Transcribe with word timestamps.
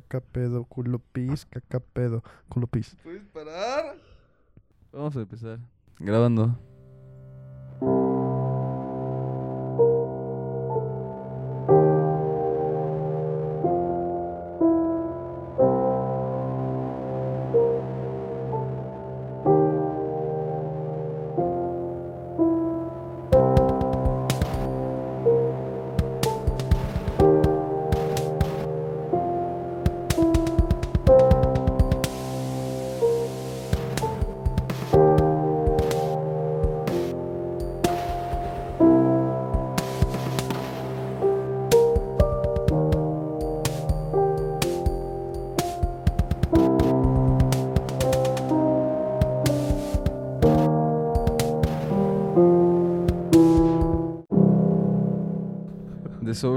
caca 0.00 0.20
pedo, 0.20 0.64
culo 0.64 0.98
pis, 0.98 1.44
caca 1.44 1.80
pedo, 1.80 2.22
culo 2.48 2.66
pis. 2.66 2.96
¿Puedes 3.02 3.24
parar? 3.24 3.96
Vamos 4.92 5.16
a 5.16 5.20
empezar. 5.20 5.58
Grabando. 5.98 6.58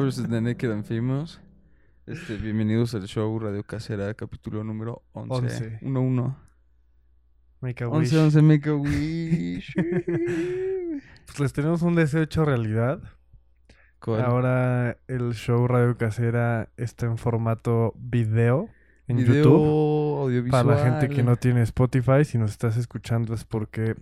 Source 0.06 0.28
de 0.28 0.40
Naked 0.40 0.72
and 0.72 0.84
Famous. 0.84 1.42
Este, 2.06 2.38
bienvenidos 2.38 2.94
al 2.94 3.08
show 3.08 3.40
Radio 3.40 3.64
Casera, 3.64 4.14
capítulo 4.14 4.64
número 4.64 5.02
11. 5.14 5.34
Once. 5.34 5.80
1-1. 5.82 6.36
Make 7.62 7.84
a 7.84 7.88
wish. 7.88 8.14
11-11, 8.14 8.42
make 8.44 8.70
a 8.70 8.76
wish. 8.76 9.74
Pues 11.26 11.40
les 11.40 11.54
tenemos 11.54 11.82
un 11.82 11.96
deseo 11.96 12.22
hecho 12.22 12.46
realidad. 12.46 13.02
¿Cuál? 14.00 14.22
Ahora 14.22 15.00
el 15.08 15.34
show 15.34 15.68
Radio 15.68 15.98
Casera 15.98 16.70
está 16.78 17.08
en 17.08 17.18
formato 17.18 17.92
video 17.98 18.70
en 19.08 19.18
Video 19.18 19.36
YouTube. 19.36 20.22
audiovisual. 20.22 20.66
Para 20.66 20.78
la 20.78 20.84
gente 20.84 21.16
que 21.16 21.24
no 21.24 21.36
tiene 21.38 21.64
Spotify, 21.64 22.26
si 22.26 22.38
nos 22.38 22.52
estás 22.52 22.78
escuchando 22.78 23.34
es 23.34 23.44
porque 23.44 23.96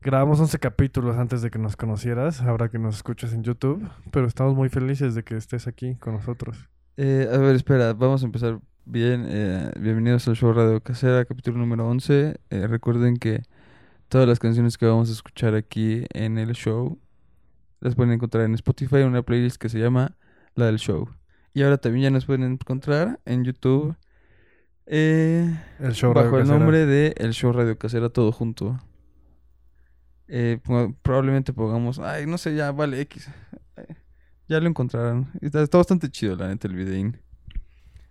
grabamos 0.00 0.40
11 0.40 0.58
capítulos 0.58 1.16
antes 1.16 1.42
de 1.42 1.50
que 1.50 1.58
nos 1.58 1.76
conocieras, 1.76 2.40
ahora 2.42 2.68
que 2.68 2.78
nos 2.78 2.96
escuchas 2.96 3.32
en 3.32 3.42
YouTube, 3.42 3.88
pero 4.10 4.26
estamos 4.26 4.54
muy 4.54 4.68
felices 4.68 5.14
de 5.14 5.22
que 5.24 5.36
estés 5.36 5.66
aquí 5.66 5.96
con 5.96 6.14
nosotros. 6.14 6.68
Eh, 6.96 7.28
a 7.32 7.36
ver, 7.38 7.54
espera, 7.54 7.92
vamos 7.92 8.22
a 8.22 8.26
empezar 8.26 8.60
bien. 8.84 9.26
Eh, 9.28 9.70
bienvenidos 9.78 10.26
al 10.28 10.36
show 10.36 10.52
Radio 10.52 10.80
Casera, 10.80 11.24
capítulo 11.24 11.58
número 11.58 11.88
11. 11.88 12.40
Eh, 12.50 12.66
recuerden 12.66 13.16
que 13.16 13.42
todas 14.08 14.26
las 14.26 14.38
canciones 14.38 14.78
que 14.78 14.86
vamos 14.86 15.08
a 15.10 15.12
escuchar 15.12 15.54
aquí 15.54 16.04
en 16.12 16.38
el 16.38 16.52
show 16.52 16.98
las 17.80 17.94
pueden 17.94 18.12
encontrar 18.12 18.44
en 18.44 18.54
Spotify 18.54 18.96
en 18.96 19.08
una 19.08 19.22
playlist 19.22 19.56
que 19.56 19.68
se 19.68 19.78
llama 19.78 20.16
La 20.54 20.66
del 20.66 20.78
Show. 20.78 21.08
Y 21.54 21.62
ahora 21.62 21.78
también 21.78 22.04
ya 22.04 22.10
nos 22.10 22.24
pueden 22.26 22.42
encontrar 22.44 23.20
en 23.24 23.44
YouTube 23.44 23.94
eh, 24.86 25.60
El 25.78 25.92
show 25.92 26.12
bajo 26.12 26.30
Radio 26.30 26.38
el 26.38 26.42
Casera. 26.44 26.58
nombre 26.58 26.86
de 26.86 27.14
El 27.18 27.32
Show 27.32 27.52
Radio 27.52 27.78
Casera, 27.78 28.08
todo 28.08 28.32
junto. 28.32 28.80
Eh, 30.28 30.60
probablemente 31.02 31.52
pongamos, 31.52 31.98
ay, 31.98 32.26
no 32.26 32.38
sé, 32.38 32.54
ya, 32.54 32.70
vale, 32.72 33.00
X. 33.00 33.30
Ya 34.48 34.60
lo 34.60 34.68
encontrarán. 34.68 35.30
Está, 35.40 35.62
está 35.62 35.78
bastante 35.78 36.10
chido, 36.10 36.36
la 36.36 36.48
neta, 36.48 36.68
el 36.68 36.74
videín. 36.74 37.20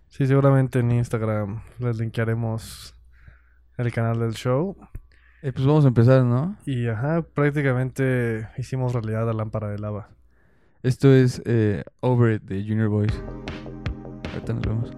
Sí, 0.08 0.26
seguramente 0.26 0.80
en 0.80 0.90
Instagram 0.90 1.62
les 1.78 1.98
linkearemos 1.98 2.94
el 3.76 3.92
canal 3.92 4.18
del 4.20 4.34
show. 4.34 4.76
Eh, 5.42 5.52
pues 5.52 5.66
vamos 5.66 5.84
a 5.84 5.88
empezar, 5.88 6.24
¿no? 6.24 6.56
Y 6.66 6.88
ajá, 6.88 7.22
prácticamente 7.22 8.48
hicimos 8.56 8.92
realidad 8.92 9.26
la 9.26 9.32
lámpara 9.32 9.68
de 9.68 9.78
lava. 9.78 10.10
Esto 10.82 11.12
es 11.12 11.42
eh, 11.44 11.84
Over 12.00 12.36
It 12.36 12.42
de 12.42 12.62
Junior 12.62 12.88
Boys. 12.88 13.22
Ahorita 14.32 14.52
nos 14.54 14.62
vemos. 14.62 14.90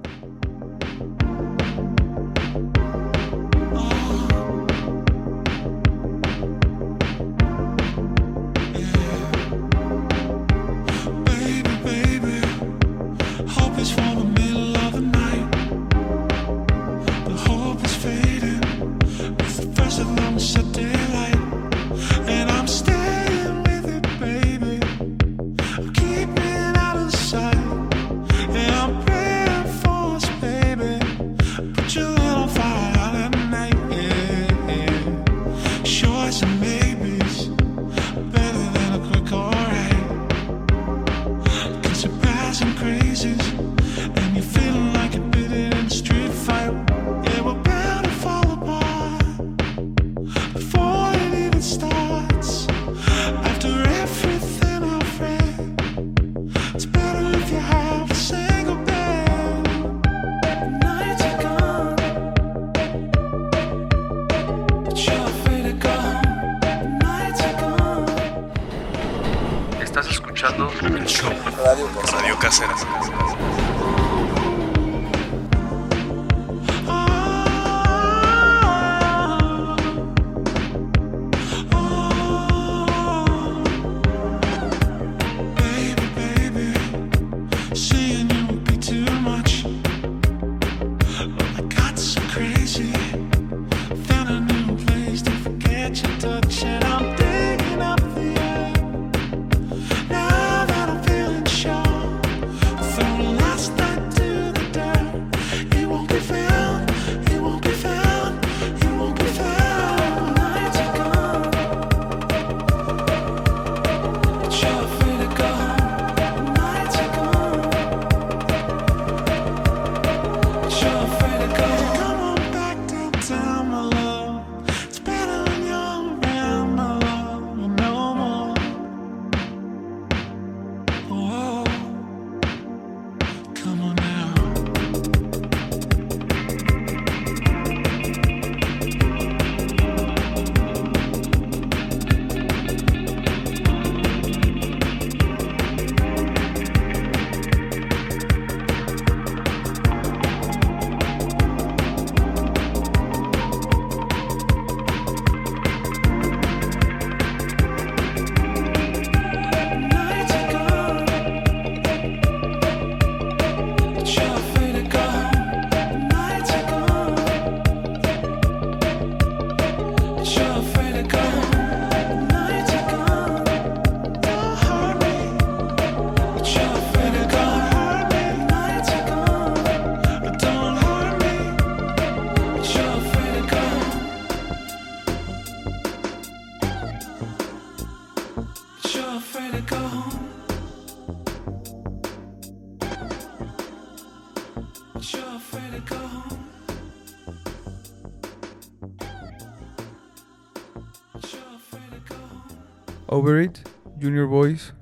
Junior 204.01 204.27
Boys. 204.27 204.75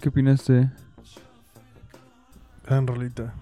¿Qué 0.00 0.10
opinaste? 0.10 0.70
Gran 2.66 2.86
rolita. 2.86 3.34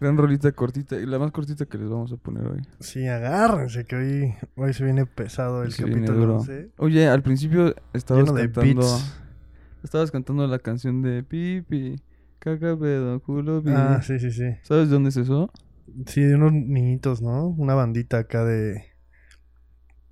Gran 0.00 0.16
rolita 0.16 0.50
cortita 0.52 0.96
y 0.96 1.06
la 1.06 1.18
más 1.18 1.30
cortita 1.30 1.66
que 1.66 1.78
les 1.78 1.88
vamos 1.88 2.12
a 2.12 2.16
poner 2.16 2.46
hoy. 2.46 2.62
Sí, 2.80 3.06
agárrense 3.06 3.84
que 3.84 3.96
hoy, 3.96 4.34
hoy 4.56 4.72
se 4.72 4.84
viene 4.84 5.06
pesado 5.06 5.62
el 5.62 5.72
Se 5.72 5.84
capítulo 5.84 6.18
duro. 6.18 6.36
11. 6.38 6.70
Oye, 6.78 7.08
al 7.08 7.22
principio 7.22 7.74
estabas 7.92 8.24
Lleno 8.24 8.34
cantando. 8.52 8.86
Estabas 9.84 10.10
cantando 10.10 10.46
la 10.46 10.58
canción 10.58 11.02
de 11.02 11.22
Pipi, 11.22 12.00
caca 12.40 12.76
pedo, 12.76 13.20
culo 13.20 13.62
pi. 13.62 13.70
Ah, 13.72 14.00
sí, 14.02 14.18
sí, 14.18 14.32
sí. 14.32 14.56
¿Sabes 14.62 14.90
dónde 14.90 15.10
es 15.10 15.16
eso? 15.16 15.52
Sí, 16.06 16.20
de 16.20 16.34
unos 16.34 16.52
niñitos, 16.52 17.22
¿no? 17.22 17.46
Una 17.46 17.74
bandita 17.74 18.18
acá 18.18 18.44
de... 18.44 18.84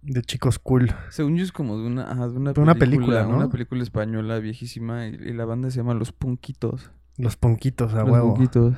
De 0.07 0.23
chicos 0.23 0.59
cool. 0.59 0.91
Según 1.11 1.37
yo 1.37 1.43
es 1.45 1.51
como 1.53 1.79
de 1.79 1.87
una, 1.87 2.11
ajá, 2.11 2.29
de 2.29 2.37
una, 2.37 2.53
De 2.53 2.61
una 2.61 2.75
película, 2.77 3.25
¿no? 3.25 3.37
Una 3.37 3.49
película 3.51 3.83
española 3.83 4.39
viejísima 4.39 5.07
y, 5.09 5.15
y 5.15 5.33
la 5.33 5.45
banda 5.45 5.71
se 5.71 5.79
llama 5.79 5.95
Los 5.95 6.13
Punquitos. 6.13 6.91
Los 7.19 7.37
ponquitos 7.37 7.93
a 7.95 8.03
Los 8.03 8.11
huevo. 8.11 8.35
Punquitos. 8.35 8.75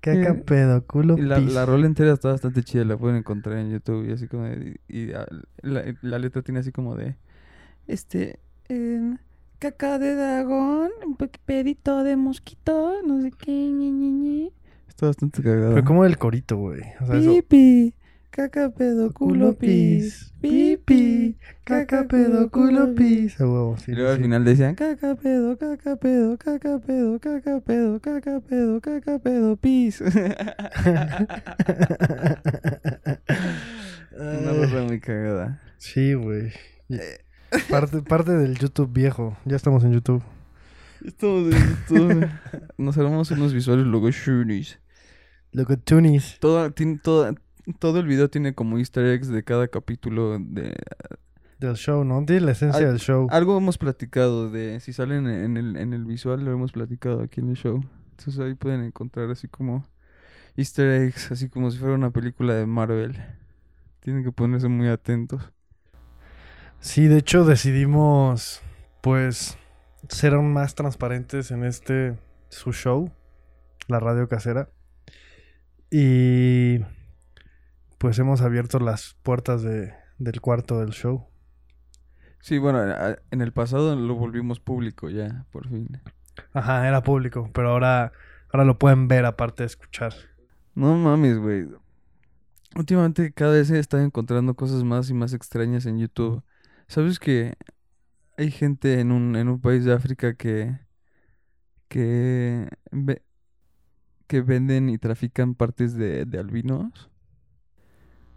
Caca 0.00 0.30
Eh, 0.30 0.34
pedo, 0.34 0.84
culo, 0.86 1.16
Y 1.18 1.22
la, 1.22 1.36
pis. 1.36 1.52
la 1.54 1.66
rola 1.66 1.86
entera 1.86 2.12
está 2.12 2.30
bastante 2.30 2.62
chida, 2.62 2.84
la 2.84 2.96
pueden 2.96 3.16
encontrar 3.16 3.58
en 3.58 3.70
YouTube 3.70 4.08
y 4.08 4.12
así 4.12 4.28
como 4.28 4.44
de, 4.44 4.78
y, 4.88 5.06
la, 5.06 5.26
la 6.02 6.18
letra 6.18 6.42
tiene 6.42 6.60
así 6.60 6.72
como 6.72 6.94
de 6.96 7.16
este 7.86 8.38
caca 9.58 9.98
de 9.98 10.14
dragón, 10.14 10.90
un 11.06 11.16
pe- 11.16 11.30
pedito 11.44 12.02
de 12.04 12.16
mosquito, 12.16 12.94
no 13.06 13.20
sé 13.22 13.30
qué, 13.32 13.52
ñi, 13.52 13.90
ñi, 13.90 14.10
ñi. 14.12 14.52
Está 14.88 15.06
bastante 15.06 15.42
cagada. 15.42 15.74
Pero 15.74 15.84
como 15.84 16.04
el 16.04 16.18
corito, 16.18 16.56
güey. 16.56 16.80
O 17.00 17.06
sea, 17.06 17.16
eso... 17.16 17.30
Caca 18.36 18.68
pedo 18.68 19.08
culo 19.14 19.54
pis, 19.54 20.34
pipi, 20.42 21.38
Caca 21.64 22.06
pedo, 22.06 22.50
culo, 22.50 22.94
pis. 22.94 23.40
A 23.40 23.46
huevo, 23.46 23.78
sí. 23.78 23.92
Y 23.92 23.94
luego 23.94 24.10
al 24.10 24.18
sí. 24.18 24.24
final 24.24 24.44
decían 24.44 24.74
caca 24.74 25.14
pedo, 25.14 25.56
caca 25.56 25.96
pedo, 25.96 26.36
caca 26.36 26.78
pedo, 26.78 27.18
caca 27.18 27.60
pedo, 27.60 27.98
caca 27.98 28.40
pedo, 28.40 28.78
caca 28.82 29.18
pedo, 29.20 29.56
pis. 29.56 30.00
Una 30.02 30.12
rola 34.52 34.82
muy 34.86 35.00
cagada. 35.00 35.62
Sí, 35.78 36.12
güey. 36.12 36.52
Parte, 37.70 38.02
parte 38.02 38.32
del 38.32 38.58
YouTube 38.58 38.92
viejo. 38.92 39.34
Ya 39.46 39.56
estamos 39.56 39.82
en 39.82 39.94
YouTube. 39.94 40.22
Estamos 41.02 41.54
en 41.54 41.70
YouTube. 41.70 42.28
Nos 42.76 42.98
armamos 42.98 43.30
unos 43.30 43.54
visuales 43.54 43.86
luego 43.86 44.10
shunies. 44.10 44.78
Loco 45.52 45.78
Tunis. 45.78 46.36
Todo, 46.38 46.70
tiene, 46.72 47.00
todo, 47.02 47.34
todo 47.74 48.00
el 48.00 48.06
video 48.06 48.30
tiene 48.30 48.54
como 48.54 48.78
easter 48.78 49.04
eggs 49.06 49.28
de 49.28 49.42
cada 49.42 49.68
capítulo 49.68 50.38
de... 50.38 50.74
Del 51.58 51.74
show, 51.74 52.04
¿no? 52.04 52.22
De 52.22 52.40
la 52.40 52.52
esencia 52.52 52.86
Al- 52.86 52.92
del 52.92 53.00
show. 53.00 53.28
Algo 53.30 53.56
hemos 53.56 53.78
platicado 53.78 54.50
de... 54.50 54.80
Si 54.80 54.92
salen 54.92 55.26
en 55.26 55.56
el, 55.56 55.76
en 55.76 55.92
el 55.92 56.04
visual, 56.04 56.44
lo 56.44 56.52
hemos 56.52 56.72
platicado 56.72 57.22
aquí 57.22 57.40
en 57.40 57.50
el 57.50 57.56
show. 57.56 57.82
Entonces 58.10 58.38
ahí 58.40 58.54
pueden 58.54 58.82
encontrar 58.82 59.30
así 59.30 59.48
como 59.48 59.86
easter 60.56 61.02
eggs, 61.02 61.32
así 61.32 61.48
como 61.48 61.70
si 61.70 61.78
fuera 61.78 61.94
una 61.94 62.10
película 62.10 62.54
de 62.54 62.66
Marvel. 62.66 63.16
Tienen 64.00 64.22
que 64.22 64.32
ponerse 64.32 64.68
muy 64.68 64.88
atentos. 64.88 65.50
Sí, 66.78 67.08
de 67.08 67.18
hecho 67.18 67.44
decidimos, 67.44 68.60
pues, 69.00 69.58
ser 70.08 70.34
aún 70.34 70.52
más 70.52 70.74
transparentes 70.74 71.50
en 71.50 71.64
este, 71.64 72.16
su 72.48 72.72
show, 72.72 73.10
la 73.88 73.98
radio 73.98 74.28
casera. 74.28 74.68
Y, 75.90 76.80
pues, 77.98 78.18
hemos 78.18 78.40
abierto 78.42 78.78
las 78.78 79.16
puertas 79.22 79.62
de, 79.62 79.94
del 80.18 80.40
cuarto 80.40 80.80
del 80.80 80.90
show. 80.90 81.26
Sí, 82.40 82.58
bueno, 82.58 82.80
en 83.30 83.40
el 83.40 83.52
pasado 83.52 83.96
lo 83.96 84.14
volvimos 84.14 84.60
público 84.60 85.10
ya, 85.10 85.46
por 85.50 85.68
fin. 85.68 86.00
Ajá, 86.52 86.86
era 86.86 87.02
público, 87.02 87.50
pero 87.52 87.70
ahora, 87.70 88.12
ahora 88.52 88.64
lo 88.64 88.78
pueden 88.78 89.08
ver 89.08 89.24
aparte 89.24 89.62
de 89.62 89.66
escuchar. 89.66 90.14
No 90.74 90.96
mames, 90.96 91.38
güey. 91.38 91.66
Últimamente 92.76 93.32
cada 93.32 93.52
vez 93.52 93.70
he 93.70 93.78
estado 93.78 94.02
encontrando 94.02 94.54
cosas 94.54 94.84
más 94.84 95.08
y 95.10 95.14
más 95.14 95.32
extrañas 95.32 95.86
en 95.86 95.98
YouTube. 95.98 96.42
¿Sabes 96.88 97.18
que 97.18 97.54
hay 98.36 98.50
gente 98.50 99.00
en 99.00 99.12
un, 99.12 99.34
en 99.34 99.48
un 99.48 99.60
país 99.60 99.84
de 99.84 99.94
África 99.94 100.34
que, 100.34 100.78
que, 101.88 102.68
que 104.26 104.40
venden 104.42 104.90
y 104.90 104.98
trafican 104.98 105.54
partes 105.54 105.94
de, 105.94 106.26
de 106.26 106.38
albinos? 106.38 107.10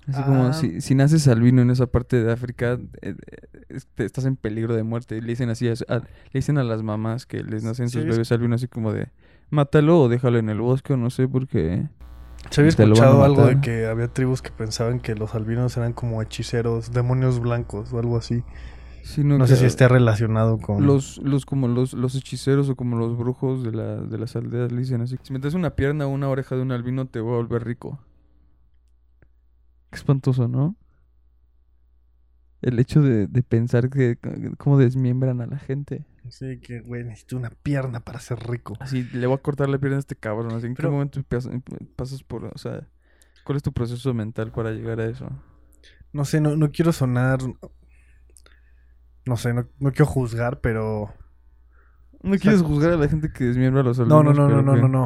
Así 0.09 0.23
como 0.23 0.45
Ah. 0.47 0.53
si, 0.53 0.81
si 0.81 0.95
naces 0.95 1.27
albino 1.27 1.61
en 1.61 1.69
esa 1.69 1.85
parte 1.87 2.23
de 2.23 2.31
África, 2.31 2.77
eh, 3.01 3.15
eh, 3.69 3.77
estás 3.97 4.25
en 4.25 4.35
peligro 4.35 4.75
de 4.75 4.83
muerte. 4.83 5.17
Y 5.17 5.21
le 5.21 5.27
dicen 5.27 5.49
así, 5.49 5.67
a, 5.69 5.73
a- 5.87 5.99
le 5.99 6.03
dicen 6.33 6.57
a 6.57 6.63
las 6.63 6.83
mamás 6.83 7.25
que 7.25 7.43
les 7.43 7.63
nacen 7.63 7.89
sus 7.89 8.03
bebés 8.05 8.31
albinos 8.31 8.61
así 8.61 8.67
como 8.67 8.91
de, 8.93 9.09
mátalo 9.49 10.01
o 10.01 10.09
déjalo 10.09 10.37
en 10.39 10.49
el 10.49 10.59
bosque 10.59 10.93
o 10.93 10.97
no 10.97 11.09
sé, 11.09 11.27
porque... 11.27 11.87
Se 12.49 12.61
había 12.61 12.71
Te 12.73 12.87
lo 12.87 12.95
van 12.95 13.03
a 13.03 13.05
escuchado 13.07 13.23
algo 13.25 13.45
de 13.45 13.59
que 13.61 13.85
había 13.87 14.07
tribus 14.07 14.41
que 14.41 14.49
pensaban 14.51 14.99
que 15.01 15.13
los 15.13 15.35
albinos 15.35 15.75
eran 15.75 15.91
como 15.93 16.21
hechiceros, 16.21 16.91
demonios 16.91 17.39
blancos 17.41 17.91
o 17.91 17.99
algo 17.99 18.15
así. 18.17 18.43
sino 19.03 19.37
No 19.37 19.45
sé 19.45 19.57
si 19.57 19.65
esté 19.65 19.87
relacionado 19.89 20.57
con... 20.57 20.85
Los, 20.87 21.17
los 21.23 21.45
como 21.45 21.67
los, 21.67 21.93
los 21.93 22.15
hechiceros 22.15 22.69
o 22.69 22.75
como 22.75 22.97
los 22.97 23.17
brujos 23.17 23.63
de, 23.63 23.71
la, 23.73 23.95
de 23.97 24.17
las 24.17 24.35
aldeas 24.37 24.71
le 24.71 24.79
dicen 24.79 25.01
así. 25.01 25.17
Si 25.21 25.33
metes 25.33 25.53
una 25.53 25.71
pierna 25.71 26.05
o 26.05 26.09
una 26.09 26.29
oreja 26.29 26.55
de 26.55 26.61
un 26.61 26.71
albino 26.71 27.05
te 27.07 27.19
voy 27.19 27.33
a 27.33 27.37
volver 27.37 27.65
rico. 27.65 27.99
Qué 29.89 29.95
espantoso, 29.97 30.47
¿no? 30.47 30.75
El 32.61 32.77
hecho 32.79 33.01
de, 33.01 33.27
de 33.27 33.41
pensar 33.43 33.89
que 33.89 34.17
cómo 34.57 34.77
desmiembran 34.77 35.39
a 35.41 35.45
la 35.47 35.57
gente. 35.57 36.05
Sí, 36.29 36.59
que, 36.59 36.81
güey, 36.81 37.03
necesito 37.05 37.37
una 37.37 37.49
pierna 37.49 38.01
para 38.01 38.19
ser 38.19 38.39
rico. 38.47 38.73
Así, 38.81 39.03
le 39.13 39.25
voy 39.27 39.37
a 39.37 39.41
cortar 39.41 39.69
la 39.69 39.77
pierna 39.77 39.95
a 39.95 39.99
este 40.01 40.15
cabrón. 40.15 40.51
Así, 40.53 40.67
¿en 40.67 40.73
Pero- 40.75 40.89
qué 40.89 40.93
momento 40.93 41.21
pas- 41.21 41.63
pasas 41.95 42.21
por, 42.23 42.45
o 42.45 42.57
sea, 42.57 42.85
cuál 43.45 43.55
es 43.55 43.63
tu 43.63 43.71
proceso 43.71 44.13
mental 44.13 44.51
para 44.51 44.71
llegar 44.71 44.99
a 44.99 45.05
eso? 45.05 45.29
No 46.11 46.25
sé, 46.25 46.41
no, 46.41 46.55
no 46.57 46.71
quiero 46.71 46.91
sonar... 46.91 47.39
No 49.25 49.37
sé, 49.37 49.53
no, 49.53 49.67
no 49.79 49.91
quiero 49.91 50.05
juzgar, 50.07 50.59
pero... 50.59 51.13
No 52.21 52.37
quieres 52.37 52.61
juzgar 52.61 52.91
a 52.93 52.97
la 52.97 53.07
gente 53.07 53.31
que 53.31 53.45
desmiembra 53.45 53.81
a 53.81 53.85
los 53.85 53.99
No, 53.99 54.19
albinos. 54.19 54.35
no, 54.37 54.49
no, 54.49 54.55
no, 54.57 54.61
no, 54.61 54.73
¿qué? 54.73 54.81
no, 54.81 54.87
no. 54.89 55.03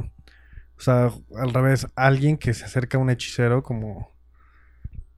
O 0.78 0.82
sea, 0.82 1.12
al 1.38 1.54
revés, 1.54 1.88
alguien 1.96 2.38
que 2.38 2.54
se 2.54 2.66
acerca 2.66 2.98
a 2.98 3.02
un 3.02 3.10
hechicero 3.12 3.62
como... 3.62 4.12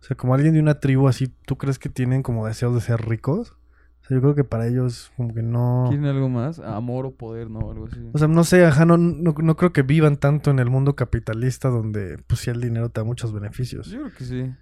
O 0.05 0.07
sea, 0.07 0.15
como 0.15 0.35
alguien 0.35 0.53
de 0.53 0.59
una 0.59 0.79
tribu 0.79 1.07
así, 1.07 1.33
¿tú 1.47 1.57
crees 1.57 1.79
que 1.79 1.89
tienen 1.89 2.21
como 2.21 2.45
deseos 2.45 2.75
de 2.75 2.81
ser 2.81 3.01
ricos? 3.01 3.57
O 4.03 4.07
sea, 4.07 4.15
yo 4.15 4.21
creo 4.21 4.35
que 4.35 4.43
para 4.43 4.67
ellos 4.67 5.12
como 5.17 5.33
que 5.33 5.41
no... 5.41 5.85
¿Quieren 5.88 6.05
algo 6.05 6.29
más? 6.29 6.59
Amor 6.59 7.07
o 7.07 7.15
poder, 7.15 7.50
¿no? 7.50 7.71
Algo 7.71 7.88
así. 7.88 8.07
O 8.13 8.19
sea, 8.19 8.27
no 8.27 8.43
sé, 8.43 8.63
ajá, 8.63 8.85
no, 8.85 8.97
no, 8.97 9.33
no 9.35 9.55
creo 9.57 9.74
que 9.74 9.81
vivan 9.81 10.17
tanto 10.17 10.51
en 10.51 10.59
el 10.59 10.69
mundo 10.69 10.95
capitalista 10.95 11.69
donde, 11.69 12.19
pues 12.27 12.41
sí, 12.41 12.51
el 12.51 12.62
dinero 12.62 12.89
te 12.89 13.01
da 13.01 13.03
muchos 13.03 13.33
beneficios. 13.33 13.88
Yo 13.88 14.01
creo 14.01 14.13
que 14.13 14.25
sí. 14.25 14.53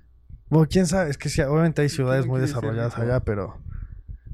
Bueno, 0.48 0.66
quién 0.72 0.88
sabe, 0.88 1.10
es 1.10 1.18
que 1.18 1.28
sí, 1.28 1.42
obviamente 1.42 1.82
hay 1.82 1.90
¿Quién 1.90 1.96
ciudades 1.98 2.26
muy 2.26 2.40
desarrolladas 2.40 2.98
allá, 2.98 3.20
pero... 3.20 3.58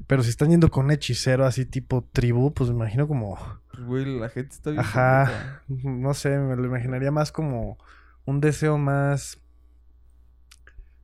Pero 0.06 0.22
si 0.22 0.30
están 0.30 0.50
yendo 0.50 0.70
con 0.70 0.84
un 0.84 0.92
hechicero 0.92 1.44
así 1.44 1.66
tipo 1.66 2.08
tribu, 2.12 2.54
pues 2.54 2.70
me 2.70 2.76
imagino 2.76 3.08
como... 3.08 3.36
Pues, 3.72 3.84
güey, 3.84 4.20
la 4.20 4.28
gente 4.28 4.54
está 4.54 4.70
bien. 4.70 4.78
Ajá. 4.78 5.64
No 5.66 6.14
sé, 6.14 6.38
me 6.38 6.54
lo 6.54 6.66
imaginaría 6.66 7.10
más 7.10 7.32
como 7.32 7.78
un 8.26 8.40
deseo 8.40 8.78
más... 8.78 9.39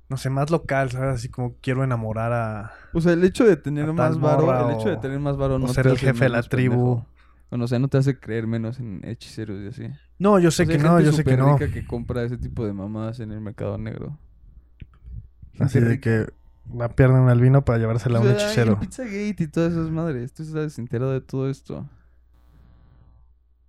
No 0.08 0.16
sé, 0.16 0.30
más 0.30 0.50
local, 0.50 0.90
¿sabes? 0.90 1.16
Así 1.16 1.28
como 1.28 1.56
quiero 1.60 1.82
enamorar 1.82 2.32
a... 2.32 2.72
O 2.92 3.00
sea, 3.00 3.12
el 3.12 3.24
hecho 3.24 3.44
de 3.44 3.56
tener 3.56 3.88
A 3.88 3.92
más 3.92 4.20
varo, 4.20 4.68
el 4.70 4.76
hecho 4.76 4.88
de 4.88 4.96
tener 4.98 5.18
más 5.18 5.36
varo 5.36 5.58
no 5.58 5.68
ser 5.68 5.84
te 5.84 5.88
el 5.90 5.96
hace 5.96 6.06
jefe 6.06 6.24
de 6.24 6.28
la 6.30 6.42
tribu. 6.42 7.04
Bueno, 7.50 7.64
o 7.64 7.68
sea, 7.68 7.78
no 7.78 7.88
te 7.88 7.98
hace 7.98 8.18
creer 8.18 8.46
menos 8.46 8.78
en 8.78 9.00
hechiceros 9.04 9.60
y 9.62 9.68
así. 9.68 9.88
No, 10.18 10.38
yo 10.38 10.50
sé 10.50 10.62
O 10.62 10.66
sea, 10.66 10.76
que 10.76 10.82
no, 10.82 11.00
yo 11.00 11.12
sé 11.12 11.24
que 11.24 11.36
no. 11.36 11.56
rica 11.58 11.72
que 11.72 11.86
compra 11.86 12.22
ese 12.22 12.38
tipo 12.38 12.64
de 12.64 12.72
mamadas 12.72 13.20
en 13.20 13.32
el 13.32 13.40
mercado 13.40 13.78
negro. 13.78 14.18
Así 15.58 15.80
de 15.80 16.00
que 16.00 16.26
la 16.72 16.88
pierna 16.88 17.22
en 17.22 17.28
albino 17.28 17.64
para 17.64 17.78
llevársela 17.78 18.18
a 18.18 18.22
un 18.22 18.28
O 18.28 18.30
sea, 18.30 18.38
ay, 18.38 18.44
hechicero. 18.46 18.72
el 18.72 18.78
Pizzagate 18.78 19.36
y 19.38 19.46
todas 19.46 19.72
esas 19.72 19.90
madres. 19.90 20.32
Tú 20.32 20.42
estás 20.42 20.78
enterado 20.78 21.12
de 21.12 21.20
todo 21.20 21.48
esto. 21.50 21.88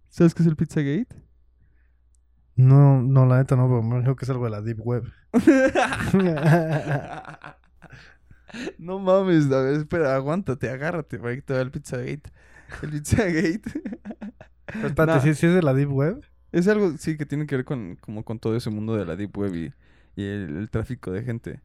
¿Sabes 0.10 0.34
qué 0.34 0.44
es 0.44 0.48
el 0.48 0.56
Pizzagate? 0.56 1.27
No, 2.58 3.02
no, 3.04 3.26
la 3.26 3.38
neta 3.38 3.56
no, 3.56 3.68
pero 3.70 3.82
me 3.84 3.96
imagino 3.96 4.16
que 4.16 4.26
es 4.26 4.30
algo 4.32 4.46
de 4.46 4.52
la 4.52 4.62
Deep 4.62 4.80
Web. 4.82 5.04
no 8.78 9.00
mames, 9.00 9.52
a 9.52 9.62
ver, 9.62 9.76
espera, 9.76 10.16
aguántate, 10.16 10.70
agárrate, 10.70 11.20
para 11.20 11.36
que 11.36 11.42
te 11.42 11.54
vea 11.54 11.62
el 11.62 11.72
Pizzagate. 11.72 12.32
El 12.82 12.90
Pizzagate. 12.92 13.62
Pero 14.72 14.88
espérate, 14.88 15.06
Nah. 15.06 15.20
¿sí, 15.20 15.34
sí 15.36 15.46
es 15.48 15.54
de 15.56 15.62
la 15.64 15.74
Deep 15.74 15.92
Web? 15.92 16.24
Es 16.52 16.68
algo, 16.68 16.98
sí, 16.98 17.18
que 17.18 17.26
tiene 17.26 17.46
que 17.48 17.56
ver 17.58 17.66
con, 17.66 17.96
como 17.98 18.24
con 18.26 18.40
todo 18.40 18.56
ese 18.56 18.70
mundo 18.70 18.96
de 18.96 19.06
la 19.06 19.16
Deep 19.16 19.38
Web 19.38 19.56
y, 19.56 19.74
y 20.16 20.24
el, 20.26 20.58
el 20.58 20.70
tráfico 20.70 21.12
de 21.12 21.24
gente. 21.24 21.62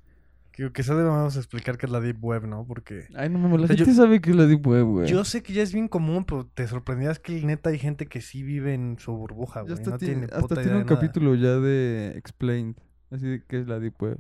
Que, 0.52 0.82
se 0.82 0.94
debemos 0.94 1.37
explicar 1.37 1.78
qué 1.78 1.87
es 1.87 1.92
la 1.92 2.00
Deep 2.00 2.23
Web, 2.23 2.47
¿no? 2.47 2.64
Porque 2.66 3.06
Ay, 3.14 3.28
no 3.30 3.38
mames, 3.38 3.59
la 3.61 3.64
O 3.64 3.66
sea, 3.68 3.76
yo- 3.76 3.85
gente 3.87 3.97
sabe 4.00 4.21
que 4.21 4.30
es 4.30 4.37
la 4.37 4.47
Deep 4.47 4.66
Web, 4.66 4.85
güey. 4.85 5.09
yo 5.09 5.25
sé 5.25 5.42
que 5.42 5.52
ya 5.54 5.62
es 5.62 5.73
bien 5.73 5.88
común, 5.88 6.25
pero 6.25 6.47
te 6.47 6.66
sorprendías 6.68 7.18
que 7.18 7.42
neta 7.42 7.71
hay 7.71 7.78
gente 7.78 8.06
que 8.06 8.21
sí 8.21 8.42
vive 8.42 8.75
en 8.75 8.99
su 8.99 9.12
burbuja, 9.16 9.62
güey. 9.62 9.75
No 9.75 9.80
tiene, 9.80 9.99
tiene 9.99 10.25
hasta 10.26 10.40
puta 10.40 10.54
tiene 10.56 10.73
un 10.73 10.78
de 10.80 10.85
nada. 10.85 10.94
capítulo 10.94 11.35
ya 11.35 11.56
de 11.59 12.12
Explained, 12.16 12.75
así 13.11 13.26
de 13.26 13.42
que 13.44 13.61
es 13.61 13.66
la 13.66 13.78
Deep 13.80 13.94
Web, 14.02 14.18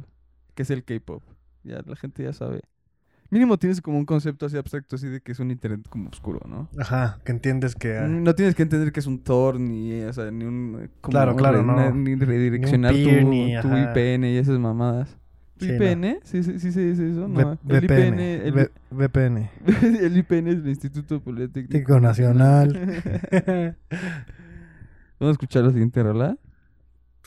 que 0.54 0.62
es 0.62 0.70
el 0.70 0.84
K-pop. 0.84 1.22
Ya 1.64 1.82
la 1.86 1.96
gente 1.96 2.22
ya 2.24 2.32
sabe. 2.32 2.60
Mínimo 3.30 3.56
tienes 3.58 3.80
como 3.80 3.96
un 3.98 4.04
concepto 4.04 4.44
así 4.44 4.58
abstracto, 4.58 4.96
así 4.96 5.08
de 5.08 5.20
que 5.22 5.32
es 5.32 5.38
un 5.40 5.50
internet 5.50 5.86
como 5.88 6.10
oscuro, 6.10 6.40
¿no? 6.46 6.68
Ajá, 6.78 7.18
que 7.24 7.32
entiendes 7.32 7.74
que... 7.74 7.96
ah, 7.96 8.06
No 8.06 8.34
tienes 8.34 8.54
que 8.54 8.62
entender 8.62 8.92
que 8.92 9.00
es 9.00 9.06
un 9.06 9.22
Tor, 9.22 9.58
ni, 9.58 10.02
o 10.02 10.12
sea, 10.12 10.30
ni 10.30 10.44
un... 10.44 10.90
como 11.00 11.12
Claro, 11.12 11.34
claro, 11.36 11.62
no. 11.62 11.94
Ni 11.94 12.14
redireccionar 12.14 12.92
peer, 12.92 13.22
tu, 13.24 13.30
ni- 13.30 13.54
tu. 13.62 13.68
IPN 13.68 14.24
y 14.26 14.36
esas 14.36 14.58
mamadas. 14.58 15.16
¿Tu 15.58 15.66
Sí? 15.66 16.42
¿Sí, 16.42 16.58
sí, 16.58 16.72
se 16.72 16.80
dice 16.80 17.10
eso? 17.10 17.28
No, 17.28 17.40
el 17.40 17.58
VPN. 17.62 17.84
IPN... 17.84 18.20
El, 18.20 18.70
VPN. 18.90 19.50
IPN 20.16 20.48
es 20.48 20.56
el 20.56 20.68
Instituto 20.68 21.20
Politécnico 21.20 21.72
Técnico 21.72 22.00
Nacional. 22.00 22.72
Vamos 25.20 25.30
a 25.30 25.30
escuchar 25.30 25.64
la 25.64 25.70
siguiente 25.70 26.02
rola. 26.02 26.36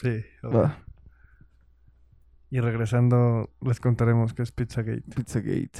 sí. 0.02 0.24
Va. 0.44 0.80
Y 2.52 2.60
regresando, 2.60 3.50
les 3.62 3.80
contaremos 3.80 4.34
qué 4.34 4.44
es 4.44 4.52
Pizzagate. 4.52 5.04
Pizzagate 5.16 5.80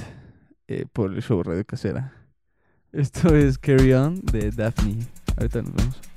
eh, 0.68 0.84
por 0.92 1.12
el 1.12 1.22
show 1.22 1.42
Radio 1.42 1.64
Casera. 1.64 2.12
Esto 2.92 3.34
es 3.34 3.58
Carry 3.58 3.92
On 3.92 4.20
de 4.20 4.50
Daphne. 4.50 5.06
Ahorita 5.36 5.62
nos 5.62 5.74
vemos. 5.74 6.15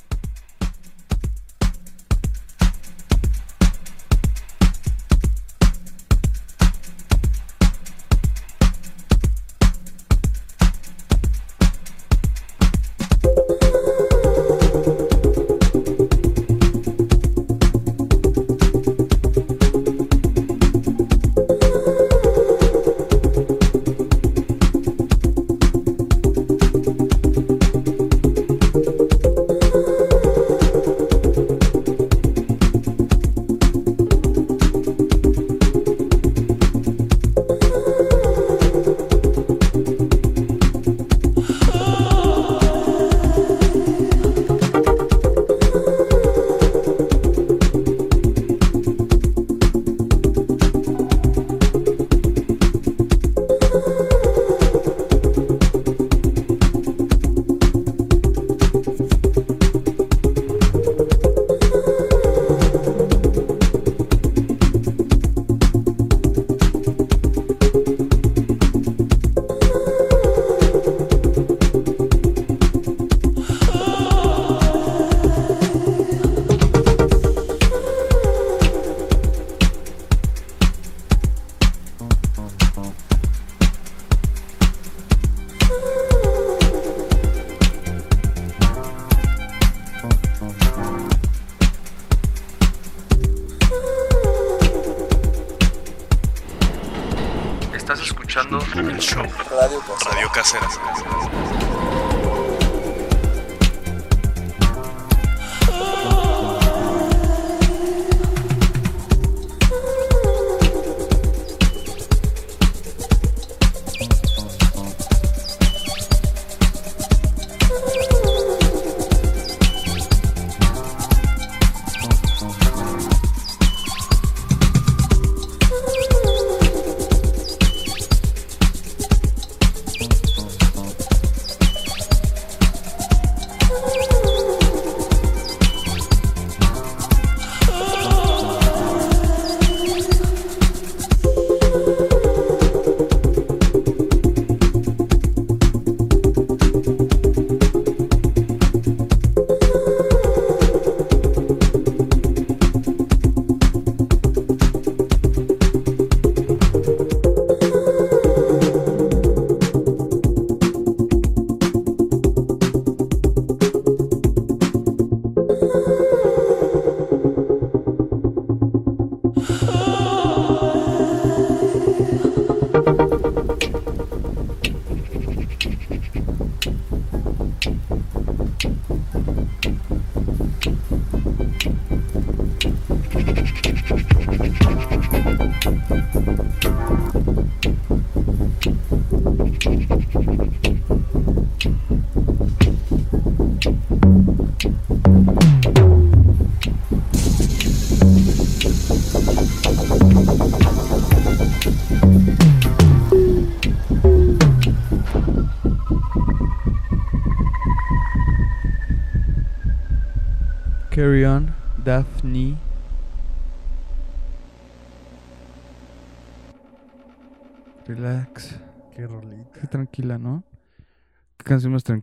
Radio 100.51 100.88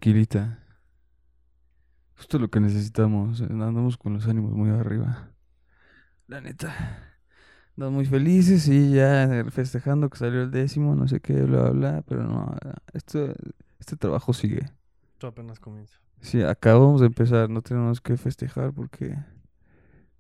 tranquilita. 0.07 0.59
Justo 2.17 2.39
lo 2.39 2.49
que 2.51 2.61
necesitamos. 2.61 3.41
eh, 3.41 3.45
Andamos 3.51 3.97
con 3.97 4.15
los 4.15 4.27
ánimos 4.27 4.53
muy 4.53 4.71
arriba. 4.71 5.31
La 6.29 6.41
neta. 6.41 6.73
Andamos 7.77 7.95
muy 7.95 8.07
felices 8.07 8.69
y 8.69 8.93
ya 8.93 9.45
festejando 9.51 10.09
que 10.11 10.19
salió 10.19 10.43
el 10.43 10.51
décimo, 10.51 10.95
no 10.97 11.09
sé 11.09 11.21
qué, 11.21 11.35
bla, 11.43 11.71
bla, 11.71 11.73
bla. 11.73 12.03
Pero 12.03 12.25
no, 12.25 12.57
esto, 12.95 13.33
este 13.79 13.97
trabajo 13.97 14.33
sigue. 14.33 14.67
Esto 15.15 15.27
apenas 15.27 15.59
comienza. 15.61 15.99
Sí, 16.21 16.43
acabamos 16.43 17.01
de 17.01 17.07
empezar, 17.07 17.49
no 17.51 17.63
tenemos 17.63 18.01
que 18.01 18.17
festejar 18.17 18.73
porque 18.73 19.17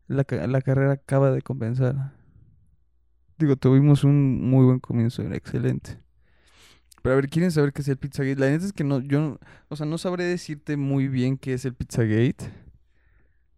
la, 0.08 0.24
la 0.48 0.62
carrera 0.62 0.92
acaba 0.92 1.30
de 1.30 1.42
compensar. 1.42 2.12
Digo, 3.38 3.56
tuvimos 3.56 4.04
un 4.04 4.48
muy 4.50 4.64
buen 4.66 4.80
comienzo, 4.80 5.22
era 5.22 5.36
excelente. 5.36 5.98
Pero 7.06 7.12
a 7.12 7.20
ver, 7.20 7.28
¿quieren 7.28 7.52
saber 7.52 7.72
qué 7.72 7.82
es 7.82 7.88
el 7.88 7.98
Pizzagate? 7.98 8.34
La 8.40 8.50
neta 8.50 8.64
es 8.64 8.72
que 8.72 8.82
no, 8.82 8.98
yo, 9.00 9.20
no- 9.20 9.38
o 9.68 9.76
sea, 9.76 9.86
no 9.86 9.96
sabré 9.96 10.24
decirte 10.24 10.76
muy 10.76 11.06
bien 11.06 11.38
qué 11.38 11.52
es 11.52 11.64
el 11.64 11.72
Pizzagate, 11.72 12.50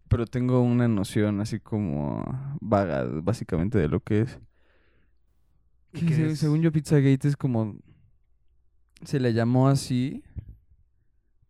pero 0.09 0.27
tengo 0.27 0.61
una 0.61 0.87
noción 0.87 1.41
así 1.41 1.59
como 1.59 2.23
vaga, 2.61 3.05
básicamente, 3.23 3.79
de 3.79 3.89
lo 3.89 4.01
que 4.01 4.21
es. 4.21 4.39
Según 6.37 6.61
yo, 6.61 6.71
Pizzagate 6.71 7.27
es 7.27 7.39
como, 7.39 7.79
se 9.03 9.19
le 9.19 9.33
llamó 9.33 9.69
así 9.69 10.23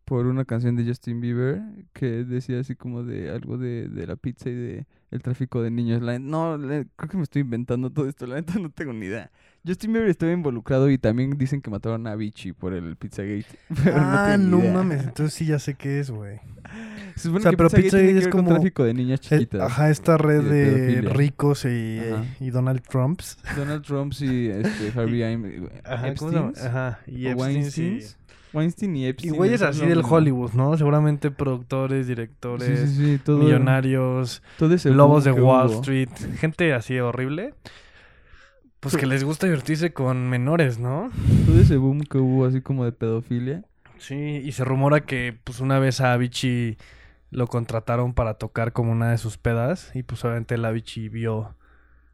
por 0.05 0.25
una 0.25 0.45
canción 0.45 0.77
de 0.77 0.85
Justin 0.85 1.19
Bieber 1.19 1.61
que 1.91 2.23
decía 2.23 2.61
así 2.61 2.75
como 2.75 3.03
de 3.03 3.29
algo 3.29 3.57
de, 3.57 3.89
de 3.89 4.07
la 4.07 4.15
pizza 4.15 4.49
y 4.49 4.53
de 4.55 4.87
el 5.11 5.21
tráfico 5.21 5.61
de 5.61 5.69
niños. 5.69 6.01
La- 6.01 6.17
no, 6.17 6.57
la- 6.57 6.85
creo 6.95 7.09
que 7.09 7.17
me 7.17 7.23
estoy 7.23 7.41
inventando 7.41 7.89
todo 7.91 8.07
esto, 8.07 8.25
la 8.25 8.35
neta 8.35 8.57
no 8.57 8.71
tengo 8.71 8.93
ni 8.93 9.07
idea. 9.07 9.29
Justin 9.69 9.93
Bieber 9.93 10.09
estaba 10.09 10.31
involucrado 10.31 10.89
y 10.89 10.97
también 10.97 11.37
dicen 11.37 11.61
que 11.61 11.69
mataron 11.69 12.07
a 12.07 12.11
Avicii 12.13 12.53
por 12.53 12.73
el 12.73 12.95
Pizzagate. 12.95 13.45
pero 13.83 13.95
ah, 13.97 14.35
no 14.39 14.59
mames, 14.59 15.03
entonces 15.03 15.33
sí 15.33 15.45
ya 15.45 15.59
sé 15.59 15.75
qué 15.75 15.99
es, 15.99 16.09
güey. 16.11 16.39
Se 17.15 17.23
supone 17.23 17.39
O 17.39 17.41
sea, 17.43 17.51
que 17.51 17.57
pero 17.57 17.69
Pizzagate 17.69 17.83
Pizzagate 17.83 18.05
tiene 18.07 18.19
que 18.19 18.25
es 18.25 18.31
con 18.31 18.41
como- 18.45 18.55
tráfico 18.55 18.83
de 18.83 18.93
niñas 18.93 19.19
Eh, 19.21 19.23
chiquitas. 19.29 19.61
Ajá, 19.61 19.89
esta 19.89 20.17
red 20.17 20.43
y 20.45 20.95
de 20.95 21.01
ricos 21.01 21.65
y, 21.65 21.99
y 22.39 22.49
Donald 22.49 22.81
Trumps. 22.81 23.37
Donald 23.55 23.83
Trump 23.83 24.13
y 24.19 24.47
este, 24.49 24.91
Harvey 24.99 25.21
Eim- 25.21 25.69
Ajá, 25.85 26.99
y 27.07 27.27
Epstein. 27.27 28.01
Weinstein 28.51 28.95
y 28.95 29.01
Y 29.03 29.05
Epstein. 29.09 29.35
güeyes 29.35 29.61
es 29.61 29.67
así 29.67 29.85
del. 29.85 30.01
Hollywood, 30.03 30.53
¿no? 30.53 30.75
Seguramente 30.75 31.29
productores, 31.29 32.07
directores, 32.07 32.89
sí, 32.89 32.95
sí, 32.95 33.19
todo, 33.23 33.37
millonarios, 33.37 34.41
todo 34.57 34.73
ese 34.73 34.89
lobos 34.89 35.23
de 35.23 35.31
Wall. 35.33 35.71
Street, 35.73 36.09
gente 36.39 36.73
así 36.73 36.97
horrible. 36.99 37.53
Pues 38.79 38.95
que 38.95 39.05
les 39.05 39.23
gusta 39.23 39.45
divertirse 39.47 39.91
con 39.91 40.29
menores, 40.29 40.79
¿no? 40.79 41.09
Todo 41.45 41.59
ese 41.59 41.77
boom 41.77 42.01
que 42.01 42.17
hubo 42.17 42.45
así 42.45 42.61
como 42.61 42.85
de 42.85 42.91
pedofilia. 42.93 43.63
Sí, 43.97 44.15
y 44.15 44.51
se 44.53 44.63
rumora 44.63 45.01
que 45.01 45.37
pues 45.43 45.59
una 45.59 45.79
vez 45.79 45.99
a 45.99 46.13
Avicii 46.13 46.77
lo 47.31 47.47
contrataron 47.47 48.13
para 48.13 48.35
tocar 48.35 48.71
como 48.71 48.91
una 48.91 49.11
de 49.11 49.17
sus 49.17 49.37
pedas 49.37 49.91
y 49.93 50.03
pues 50.03 50.23
obviamente 50.23 50.55
el 50.55 50.63
Avicii 50.63 51.09
vio 51.09 51.55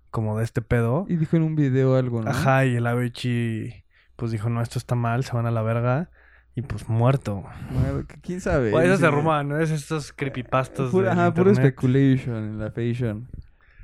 como 0.09 0.37
de 0.39 0.43
este 0.43 0.61
pedo. 0.63 1.05
Y 1.07 1.17
dijo 1.17 1.37
en 1.37 1.43
un 1.43 1.55
video 1.55 1.95
algo, 1.95 2.23
¿no? 2.23 2.31
Ajá, 2.31 2.65
y 2.65 2.75
el 2.75 2.87
Avicii 2.87 3.83
pues 4.15 4.31
dijo, 4.31 4.49
no, 4.49 4.61
esto 4.61 4.79
está 4.79 4.95
mal, 4.95 5.23
se 5.23 5.33
van 5.33 5.45
a 5.45 5.51
la 5.51 5.61
verga. 5.61 6.09
Y 6.57 6.61
pues 6.61 6.87
muerto. 6.87 7.43
Bueno, 7.69 8.05
¿Quién 8.21 8.39
sabe? 8.39 8.71
Bueno, 8.71 8.93
eso 8.93 9.01
se 9.01 9.11
rumora, 9.11 9.43
¿no? 9.43 9.59
Es 9.59 9.71
estos 9.71 10.13
creepypastas 10.13 10.89
Pura, 10.89 11.09
del 11.09 11.19
ajá, 11.19 11.33
puro 11.33 11.49
internet. 11.49 11.73
speculation 11.73 12.35
en 12.37 12.59
la 12.59 12.71
fashion. 12.71 13.27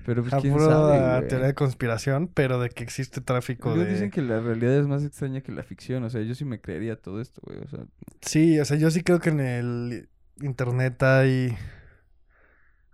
Pero 0.05 0.23
pues 0.23 0.33
quién 0.41 0.59
sabe, 0.59 1.17
güey. 1.17 1.27
teoría 1.27 1.47
de 1.47 1.53
conspiración, 1.53 2.27
pero 2.33 2.59
de 2.59 2.69
que 2.69 2.83
existe 2.83 3.21
tráfico 3.21 3.69
Luego 3.69 3.83
de... 3.85 3.91
dicen 3.93 4.09
que 4.09 4.21
la 4.21 4.39
realidad 4.39 4.75
es 4.77 4.87
más 4.87 5.03
extraña 5.03 5.41
que 5.41 5.51
la 5.51 5.63
ficción. 5.63 6.03
O 6.03 6.09
sea, 6.09 6.21
yo 6.21 6.33
sí 6.35 6.43
me 6.45 6.59
creería 6.59 6.95
todo 6.95 7.21
esto, 7.21 7.41
güey. 7.45 7.59
O 7.59 7.67
sea, 7.67 7.81
Sí, 8.21 8.59
o 8.59 8.65
sea, 8.65 8.77
yo 8.77 8.89
sí 8.91 9.03
creo 9.03 9.19
que 9.19 9.29
en 9.29 9.39
el 9.39 10.09
internet 10.41 11.01
hay 11.03 11.55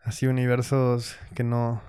así 0.03 0.27
universos 0.27 1.17
que 1.35 1.43
no 1.43 1.81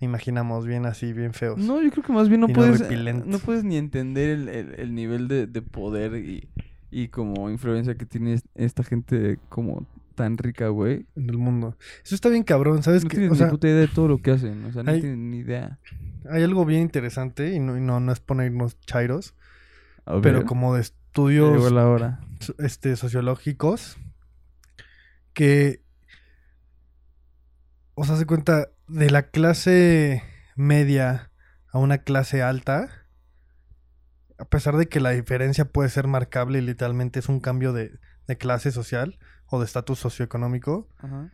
imaginamos 0.00 0.66
bien 0.66 0.86
así, 0.86 1.12
bien 1.12 1.34
feos. 1.34 1.58
no, 1.58 1.82
yo 1.82 1.90
creo 1.90 2.04
que 2.04 2.12
más 2.12 2.28
bien 2.28 2.40
no 2.42 2.48
puedes. 2.48 2.80
no 3.26 3.38
puedes 3.40 3.64
ni 3.64 3.76
entender 3.76 4.30
el, 4.30 4.48
el- 4.48 4.74
el 4.78 4.94
nivel 4.94 5.26
de, 5.28 5.46
de 5.46 5.62
poder 5.62 6.14
y, 6.16 6.48
y 6.90 7.08
como 7.08 7.50
influencia 7.50 7.96
que 7.96 8.06
tiene 8.06 8.34
es- 8.34 8.44
esta 8.54 8.84
gente 8.84 9.38
como 9.48 9.86
tan 10.18 10.36
rica, 10.36 10.68
güey. 10.68 11.06
En 11.16 11.30
el 11.30 11.38
mundo. 11.38 11.76
Eso 12.04 12.14
está 12.14 12.28
bien 12.28 12.42
cabrón, 12.42 12.82
¿sabes? 12.82 13.04
No 13.04 13.08
qué? 13.10 13.16
tienes 13.16 13.30
o 13.30 13.34
ni 13.34 13.38
sea, 13.38 13.48
puta 13.50 13.66
idea 13.68 13.80
de 13.80 13.88
todo 13.88 14.08
lo 14.08 14.18
que 14.20 14.32
hacen. 14.32 14.64
O 14.66 14.72
sea, 14.72 14.82
no 14.82 14.90
hay- 14.90 15.00
tienen 15.00 15.30
ni 15.30 15.38
idea. 15.38 15.78
hay 16.30 16.42
algo 16.42 16.64
bien 16.66 16.82
interesante 16.82 17.54
y 17.54 17.58
no, 17.60 17.76
y 17.76 17.80
no, 17.80 18.00
no 18.00 18.12
es 18.12 18.20
ponernos 18.20 18.78
chairos, 18.80 19.34
pero 20.22 20.44
como 20.44 20.74
de 20.74 20.82
estudios 20.82 21.72
la 21.72 21.88
hora. 21.88 22.20
este, 22.58 22.96
sociológicos 22.96 23.96
que, 25.32 25.82
o 27.94 28.04
sea, 28.04 28.16
se 28.16 28.26
cuenta 28.26 28.68
de 28.88 29.10
la 29.10 29.22
clase 29.30 30.22
media 30.56 31.30
a 31.72 31.78
una 31.78 31.98
clase 31.98 32.42
alta, 32.42 32.88
a 34.38 34.44
pesar 34.46 34.76
de 34.76 34.86
que 34.88 35.00
la 35.00 35.10
diferencia 35.10 35.64
puede 35.66 35.88
ser 35.88 36.06
marcable 36.06 36.58
y 36.58 36.62
literalmente 36.62 37.18
es 37.18 37.28
un 37.28 37.40
cambio 37.40 37.72
de, 37.72 37.98
de 38.26 38.36
clase 38.36 38.70
social 38.72 39.18
o 39.50 39.58
de 39.58 39.64
estatus 39.64 39.98
socioeconómico, 39.98 40.88
Ajá. 40.98 41.30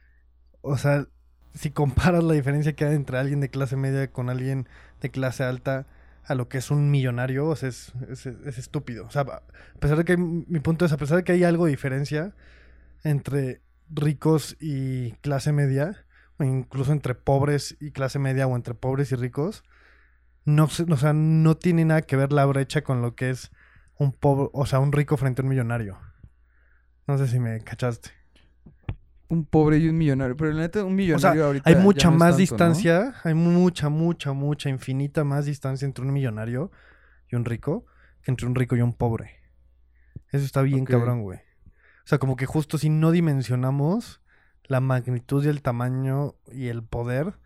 o 0.62 0.76
sea, 0.78 1.06
si 1.54 1.70
comparas 1.70 2.24
la 2.24 2.34
diferencia 2.34 2.74
que 2.74 2.84
hay 2.84 2.94
entre 2.94 3.18
alguien 3.18 3.40
de 3.40 3.48
clase 3.48 3.76
media 3.76 4.10
con 4.10 4.28
alguien 4.30 4.68
de 5.00 5.10
clase 5.10 5.44
alta 5.44 5.86
a 6.26 6.34
lo 6.34 6.48
que 6.48 6.58
es 6.58 6.70
un 6.70 6.90
millonario, 6.90 7.46
o 7.46 7.54
sea, 7.56 7.68
es, 7.68 7.92
es- 8.08 8.26
es 8.26 8.58
estúpido. 8.58 9.06
O 9.06 9.10
sea, 9.10 9.22
a 9.22 9.42
pesar 9.78 9.98
de 9.98 10.04
que 10.04 10.12
hay- 10.12 10.18
mi 10.18 10.58
punto 10.60 10.84
es, 10.84 10.92
a 10.92 10.96
pesar 10.96 11.18
de 11.18 11.24
que 11.24 11.32
hay 11.32 11.44
algo 11.44 11.66
de 11.66 11.72
diferencia 11.72 12.34
entre 13.02 13.60
ricos 13.90 14.56
y 14.60 15.12
clase 15.20 15.52
media, 15.52 16.04
o 16.38 16.44
incluso 16.44 16.92
entre 16.92 17.14
pobres 17.14 17.76
y 17.80 17.90
clase 17.90 18.18
media, 18.18 18.46
o 18.46 18.56
entre 18.56 18.74
pobres 18.74 19.12
y 19.12 19.16
ricos, 19.16 19.62
no, 20.46 20.64
o 20.64 20.96
sea, 20.96 21.12
no 21.12 21.56
tiene 21.56 21.84
nada 21.84 22.02
que 22.02 22.16
ver 22.16 22.32
la 22.32 22.44
brecha 22.46 22.82
con 22.82 23.02
lo 23.02 23.14
que 23.14 23.30
es 23.30 23.50
un 23.98 24.12
pobre, 24.12 24.48
o 24.52 24.66
sea, 24.66 24.80
un 24.80 24.92
rico 24.92 25.16
frente 25.16 25.42
a 25.42 25.44
un 25.44 25.50
millonario. 25.50 25.98
No 27.06 27.18
sé 27.18 27.28
si 27.28 27.38
me 27.38 27.60
cachaste. 27.60 28.10
Un 29.28 29.44
pobre 29.44 29.78
y 29.78 29.88
un 29.88 29.96
millonario. 29.96 30.36
Pero 30.36 30.52
la 30.52 30.62
neta, 30.62 30.84
un 30.84 30.94
millonario 30.94 31.46
ahorita. 31.46 31.68
Hay 31.68 31.76
mucha 31.76 32.10
no 32.10 32.16
más 32.16 32.20
tanto, 32.20 32.32
¿no? 32.32 32.38
distancia, 32.38 33.14
hay 33.24 33.34
mucha, 33.34 33.88
mucha, 33.88 34.32
mucha, 34.32 34.68
infinita 34.68 35.24
más 35.24 35.46
distancia 35.46 35.86
entre 35.86 36.04
un 36.04 36.12
millonario 36.12 36.70
y 37.30 37.36
un 37.36 37.44
rico 37.44 37.86
que 38.22 38.30
entre 38.30 38.46
un 38.46 38.54
rico 38.54 38.76
y 38.76 38.80
un 38.80 38.92
pobre. 38.92 39.40
Eso 40.30 40.44
está 40.44 40.62
bien 40.62 40.84
cabrón, 40.84 41.22
güey. 41.22 41.38
O 41.38 42.06
sea, 42.06 42.18
como 42.18 42.36
que 42.36 42.46
justo 42.46 42.76
si 42.78 42.90
no 42.90 43.10
dimensionamos 43.12 44.20
la 44.64 44.80
magnitud 44.80 45.44
y 45.44 45.48
el 45.48 45.62
tamaño 45.62 46.34
y 46.52 46.68
el 46.68 46.82
poder 46.82 47.38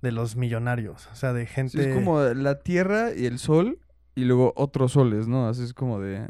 de 0.00 0.12
los 0.12 0.36
millonarios. 0.36 1.08
O 1.12 1.14
sea, 1.14 1.32
de 1.32 1.46
Sí, 1.46 1.52
gente... 1.54 1.88
es 1.90 1.94
como 1.94 2.20
la 2.20 2.60
Tierra 2.60 3.14
y 3.14 3.26
el 3.26 3.38
Sol 3.38 3.80
y 4.14 4.24
luego 4.24 4.52
otros 4.56 4.92
soles, 4.92 5.28
¿no? 5.28 5.48
Así 5.48 5.62
es 5.62 5.72
como 5.72 6.00
de... 6.00 6.16
eh, 6.16 6.28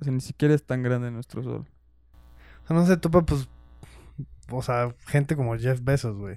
O 0.00 0.04
sea, 0.04 0.12
ni 0.12 0.20
siquiera 0.20 0.54
es 0.54 0.64
tan 0.64 0.82
grande 0.82 1.10
nuestro 1.10 1.42
Sol. 1.42 1.66
Sea, 2.68 2.76
no 2.76 2.86
se 2.86 2.96
topa, 2.96 3.22
pues... 3.22 3.48
O 4.50 4.62
sea, 4.62 4.94
gente 5.06 5.36
como 5.36 5.56
Jeff 5.58 5.80
Bezos, 5.82 6.16
güey. 6.16 6.36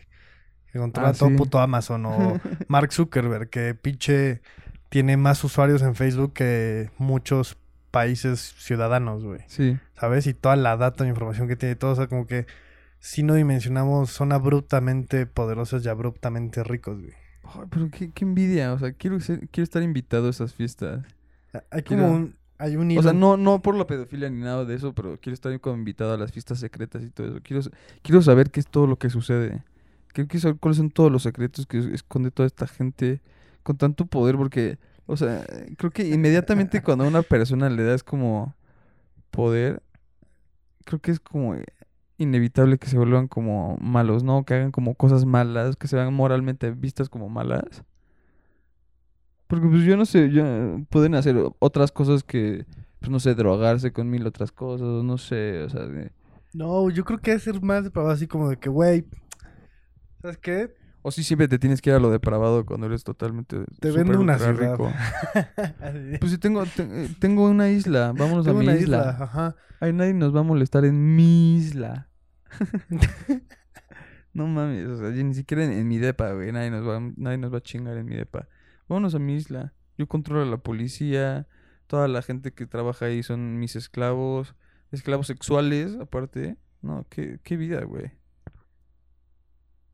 Que 0.72 0.80
controla 0.80 1.10
Ah, 1.10 1.13
todo 1.13 1.30
sí. 1.30 1.36
puto 1.36 1.60
Amazon 1.60 2.06
o 2.06 2.39
Mark 2.67 2.91
Zuckerberg, 2.91 3.50
que 3.50 3.76
pinche 3.76 4.41
tiene 4.89 5.15
más 5.17 5.44
usuarios 5.44 5.82
en 5.82 5.96
Facebook 5.96 6.34
que 6.34 6.89
muchos 6.98 7.58
países 7.91 8.54
ciudadanos, 8.58 9.24
güey. 9.24 9.41
Sí. 9.48 9.78
¿Sabes? 10.00 10.28
Y 10.28 10.34
toda 10.34 10.56
la 10.56 10.76
data 10.78 11.06
e 11.06 11.10
información 11.10 11.48
que 11.48 11.56
tiene 11.56 11.76
todo, 11.76 11.91
o 11.91 11.96
sea, 11.96 12.08
como 12.08 12.26
que 12.26 12.46
si 13.00 13.24
no 13.24 13.34
dimensionamos, 13.34 14.12
son 14.12 14.32
abruptamente 14.32 15.26
poderosos 15.26 15.86
y 15.86 15.89
abruptamente 15.89 16.63
ricos, 16.63 17.00
güey. 17.00 17.13
Ay, 17.44 17.67
pero 17.70 17.89
qué, 17.89 18.12
qué 18.12 18.24
envidia. 18.26 18.74
O 18.74 18.80
sea, 18.80 18.91
quiero, 18.94 19.20
ser- 19.20 19.48
quiero 19.50 19.63
estar 19.63 19.82
invitado 19.84 20.28
a 20.28 20.30
esas 20.30 20.54
fiestas. 20.54 21.06
Hay 21.70 21.82
Quiero- 21.84 22.04
como 22.04 22.15
un... 22.15 22.36
Hay 22.62 22.76
un 22.76 22.95
O 22.97 23.02
sea, 23.02 23.12
hilo- 23.12 23.19
no, 23.19 23.38
no 23.38 23.62
por 23.62 23.76
la 23.76 23.88
pedofilia 23.88 24.30
ni 24.30 24.39
nada 24.41 24.65
de 24.65 24.76
eso, 24.76 24.93
pero 24.93 25.17
quiero 25.19 25.34
estar 25.34 25.60
como 25.60 25.78
invitado 25.78 26.13
a 26.13 26.17
las 26.17 26.32
fiestas 26.32 26.60
secretas 26.60 27.04
y 27.04 27.10
todo 27.10 27.28
eso. 27.28 27.39
Quiero, 27.43 27.63
quiero 28.04 28.21
saber 28.21 28.52
qué 28.52 28.60
es 28.60 28.67
todo 28.67 28.86
lo 28.88 28.97
que 28.97 29.10
sucede. 29.10 29.63
Quiero, 30.13 30.28
quiero 30.28 30.41
saber 30.41 30.58
cuáles 30.60 30.78
son 30.78 30.91
todos 30.91 31.12
los 31.12 31.24
secretos 31.24 31.65
que 31.65 31.80
es- 31.80 31.86
esconde 31.88 32.32
toda 32.32 32.45
esta 32.47 32.67
gente 32.67 33.21
con 33.63 33.78
tanto 33.78 34.06
poder, 34.06 34.36
porque, 34.38 34.78
o 35.06 35.17
sea, 35.17 35.45
creo 35.78 35.91
que 35.91 36.08
inmediatamente 36.08 36.82
cuando 36.84 37.04
a 37.04 37.08
una 37.08 37.24
persona 37.24 37.69
le 37.69 37.84
das 37.84 38.04
como 38.04 38.56
poder, 39.32 39.82
creo 40.86 41.00
que 41.00 41.12
es 41.12 41.19
como 41.19 41.56
inevitable 42.17 42.78
que 42.78 42.88
se 42.88 42.97
vuelvan 42.97 43.28
como 43.28 43.78
malos, 43.82 44.24
¿no? 44.24 44.43
Que 44.45 44.54
hagan 44.56 44.71
como 44.71 44.93
cosas 44.95 45.26
malas, 45.26 45.76
que 45.76 45.88
se 45.88 45.95
vean 45.95 46.13
moralmente 46.13 46.69
vistas 46.71 47.10
como 47.10 47.30
malas. 47.30 47.84
Porque 49.52 49.68
pues 49.68 49.84
yo 49.84 49.98
no 49.98 50.06
sé, 50.06 50.32
ya 50.32 50.78
pueden 50.90 51.14
hacer 51.14 51.36
otras 51.60 51.92
cosas 51.92 52.24
que, 52.24 52.66
pues 53.00 53.10
no 53.12 53.20
sé, 53.20 53.36
drogarse 53.36 53.92
con 53.92 54.10
mil 54.10 54.26
otras 54.26 54.50
cosas, 54.54 55.04
no 55.04 55.18
sé, 55.18 55.62
o 55.64 55.70
sea, 55.70 55.82
de- 55.88 56.14
No, 56.54 56.90
yo 56.90 57.04
creo 57.04 57.20
que 57.20 57.34
es 57.34 57.44
ser 57.44 57.62
más 57.62 57.84
depravado, 57.84 58.14
así 58.14 58.28
como 58.28 58.48
de 58.50 58.56
que, 58.58 58.70
güey, 58.70 59.04
¿sabes 60.22 60.38
qué? 60.38 60.74
o 61.04 61.10
si 61.12 61.24
siempre 61.24 61.48
te 61.48 61.58
tienes 61.58 61.82
que 61.82 61.90
ir 61.90 61.96
a 61.96 62.00
lo 62.00 62.12
depravado 62.12 62.64
cuando 62.64 62.86
eres 62.86 63.04
totalmente 63.04 63.58
Te 63.80 63.90
vendo 63.92 64.20
una 64.22 64.38
ciudad. 64.38 64.54
rico. 64.78 64.90
Pues 66.22 66.32
si 66.32 66.38
tengo, 66.38 66.64
te- 66.66 66.84
eh, 67.06 67.10
tengo 67.20 67.50
una 67.50 67.70
isla, 67.72 68.14
vámonos 68.16 68.46
Tengo 68.46 68.60
a 68.60 68.62
mi 68.62 68.68
una 68.68 68.78
isla. 68.78 68.98
isla, 69.00 69.18
ajá. 69.20 69.56
Ay, 69.80 69.94
nadie 69.94 70.14
nos 70.14 70.34
va 70.34 70.42
a 70.42 70.44
molestar 70.44 70.86
en 70.86 71.16
mi 71.16 71.56
isla. 71.58 72.08
no 74.34 74.48
mames, 74.48 74.88
o 74.88 74.98
sea, 74.98 75.10
yo 75.10 75.24
ni 75.24 75.34
siquiera 75.34 75.66
en, 75.66 75.72
en 75.72 75.88
mi 75.88 75.98
depa, 75.98 76.32
güey, 76.34 76.52
nadie 76.52 76.70
nos 76.72 76.88
va, 76.88 77.00
nadie 77.18 77.38
nos 77.38 77.52
va 77.52 77.58
a 77.58 77.62
chingar 77.62 77.98
en 77.98 78.06
mi 78.06 78.16
depa. 78.16 78.48
Vámonos 78.91 79.15
a 79.15 79.19
mi 79.19 79.36
isla. 79.36 79.73
Yo 79.97 80.06
controlo 80.06 80.41
a 80.41 80.45
la 80.45 80.58
policía, 80.58 81.47
toda 81.88 82.10
la 82.10 82.21
gente 82.21 82.51
que 82.51 82.65
trabaja 82.65 83.06
ahí 83.06 83.23
son 83.23 83.58
mis 83.58 83.77
esclavos, 83.77 84.54
esclavos 84.91 85.27
sexuales, 85.27 85.95
aparte. 86.01 86.58
No, 86.82 87.06
qué, 87.10 87.39
qué 87.41 87.56
vida, 87.56 87.86
güey. 87.86 88.12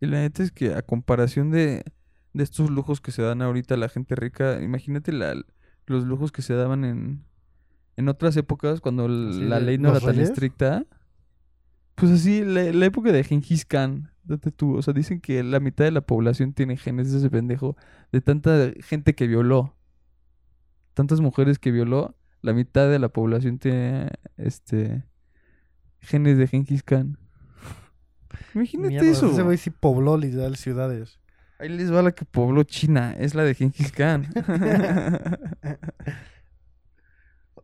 Y 0.01 0.07
la 0.07 0.21
neta 0.21 0.41
es 0.41 0.51
que 0.51 0.73
a 0.73 0.81
comparación 0.81 1.51
de, 1.51 1.83
de 2.33 2.43
estos 2.43 2.71
lujos 2.71 2.99
que 2.99 3.11
se 3.11 3.21
dan 3.21 3.43
ahorita 3.43 3.77
la 3.77 3.87
gente 3.87 4.15
rica. 4.15 4.59
Imagínate 4.63 5.11
la, 5.11 5.35
los 5.85 6.03
lujos 6.03 6.31
que 6.31 6.41
se 6.41 6.55
daban 6.55 6.83
en, 6.83 7.23
en 7.97 8.09
otras 8.09 8.35
épocas 8.35 8.81
cuando 8.81 9.07
la 9.07 9.59
ley 9.59 9.77
no 9.77 9.91
era 9.91 9.99
tan 9.99 10.19
estricta. 10.19 10.87
Pues 11.97 12.11
así, 12.11 12.45
la, 12.45 12.61
la 12.71 12.85
época 12.85 13.11
de 13.11 13.23
Genghis 13.23 13.65
Khan, 13.65 14.11
date 14.23 14.51
tú, 14.51 14.77
o 14.77 14.81
sea, 14.83 14.93
dicen 14.93 15.19
que 15.19 15.41
la 15.41 15.59
mitad 15.59 15.83
de 15.83 15.89
la 15.89 16.01
población 16.01 16.53
tiene 16.53 16.77
genes 16.77 17.11
de 17.11 17.17
ese 17.17 17.31
pendejo, 17.31 17.75
de 18.11 18.21
tanta 18.21 18.71
gente 18.81 19.15
que 19.15 19.25
violó, 19.25 19.75
tantas 20.93 21.21
mujeres 21.21 21.57
que 21.57 21.71
violó, 21.71 22.15
la 22.43 22.53
mitad 22.53 22.87
de 22.87 22.99
la 22.99 23.09
población 23.09 23.57
tiene, 23.57 24.11
este, 24.37 25.05
genes 25.99 26.37
de 26.37 26.45
Genghis 26.45 26.83
Khan. 26.83 27.17
Imagínate 28.53 28.89
Mierda, 28.89 29.09
eso. 29.09 29.31
Ese 29.31 29.41
güey 29.41 29.57
sí 29.57 29.71
pobló 29.71 30.17
literal 30.17 30.55
ciudades. 30.55 31.19
Ahí 31.57 31.69
les 31.69 31.91
va 31.91 32.03
la 32.03 32.11
que 32.11 32.25
pobló 32.25 32.61
China, 32.61 33.15
es 33.17 33.33
la 33.33 33.41
de 33.43 33.55
Genghis 33.55 33.91
Khan. 33.91 34.27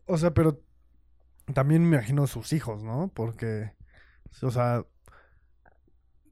O 0.05 0.17
sea, 0.17 0.33
pero 0.33 0.61
también 1.53 1.89
me 1.89 1.95
imagino 1.95 2.27
sus 2.27 2.51
hijos, 2.51 2.83
¿no? 2.83 3.09
Porque, 3.13 3.71
o 4.41 4.51
sea, 4.51 4.83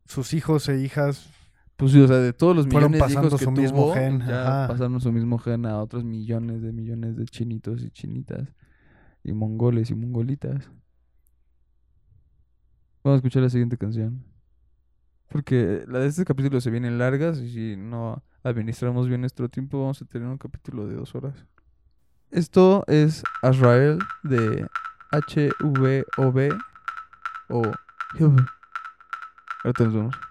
sus 0.06 0.34
hijos 0.34 0.68
e 0.70 0.82
hijas, 0.82 1.30
Pues 1.78 1.92
sí, 1.92 2.02
o 2.02 2.08
sea, 2.08 2.18
de 2.18 2.34
todos 2.34 2.56
los 2.56 2.68
Fueron 2.68 2.92
millones 2.92 3.14
de 3.14 3.20
hijos 3.20 3.40
que 3.40 3.46
su 3.46 3.52
mismo 3.52 3.94
gen, 3.94 4.20
ya 4.20 4.66
pasaron 4.68 5.00
su 5.00 5.12
mismo 5.12 5.38
gen 5.38 5.66
a 5.66 5.80
otros 5.80 6.04
millones 6.04 6.62
de 6.62 6.72
millones 6.72 7.16
de 7.18 7.26
chinitos 7.26 7.84
y 7.84 7.92
chinitas 7.92 8.54
y 9.24 9.34
mongoles 9.34 9.90
y 9.90 9.96
mongolitas. 9.96 10.70
Vamos 13.04 13.16
a 13.16 13.18
escuchar 13.18 13.44
la 13.44 13.50
siguiente 13.50 13.78
canción. 13.78 14.24
Porque 15.30 15.86
la 15.88 16.00
de 16.00 16.08
este 16.08 16.26
capítulo 16.26 16.60
se 16.60 16.70
vienen 16.70 16.98
largas 16.98 17.40
y 17.40 17.50
si 17.50 17.76
no 17.78 18.22
administramos 18.44 19.08
bien 19.08 19.22
nuestro 19.22 19.48
tiempo 19.50 19.80
vamos 19.80 20.02
a 20.02 20.06
tener 20.06 20.28
un 20.28 20.38
capítulo 20.38 20.88
de 20.88 20.96
dos 20.96 21.16
horas. 21.16 21.46
Esto 22.32 22.84
es 22.88 23.24
Azrael 23.42 24.00
de 24.24 24.68
H-V-O-B 25.12 26.50
o 27.50 27.62
Hub. 28.20 28.46
Ahorita 29.64 29.84
nos 29.86 29.94
vemos. 29.94 30.31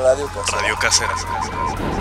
Show 0.00 0.56
Radio 0.56 0.76
Casera. 0.76 1.99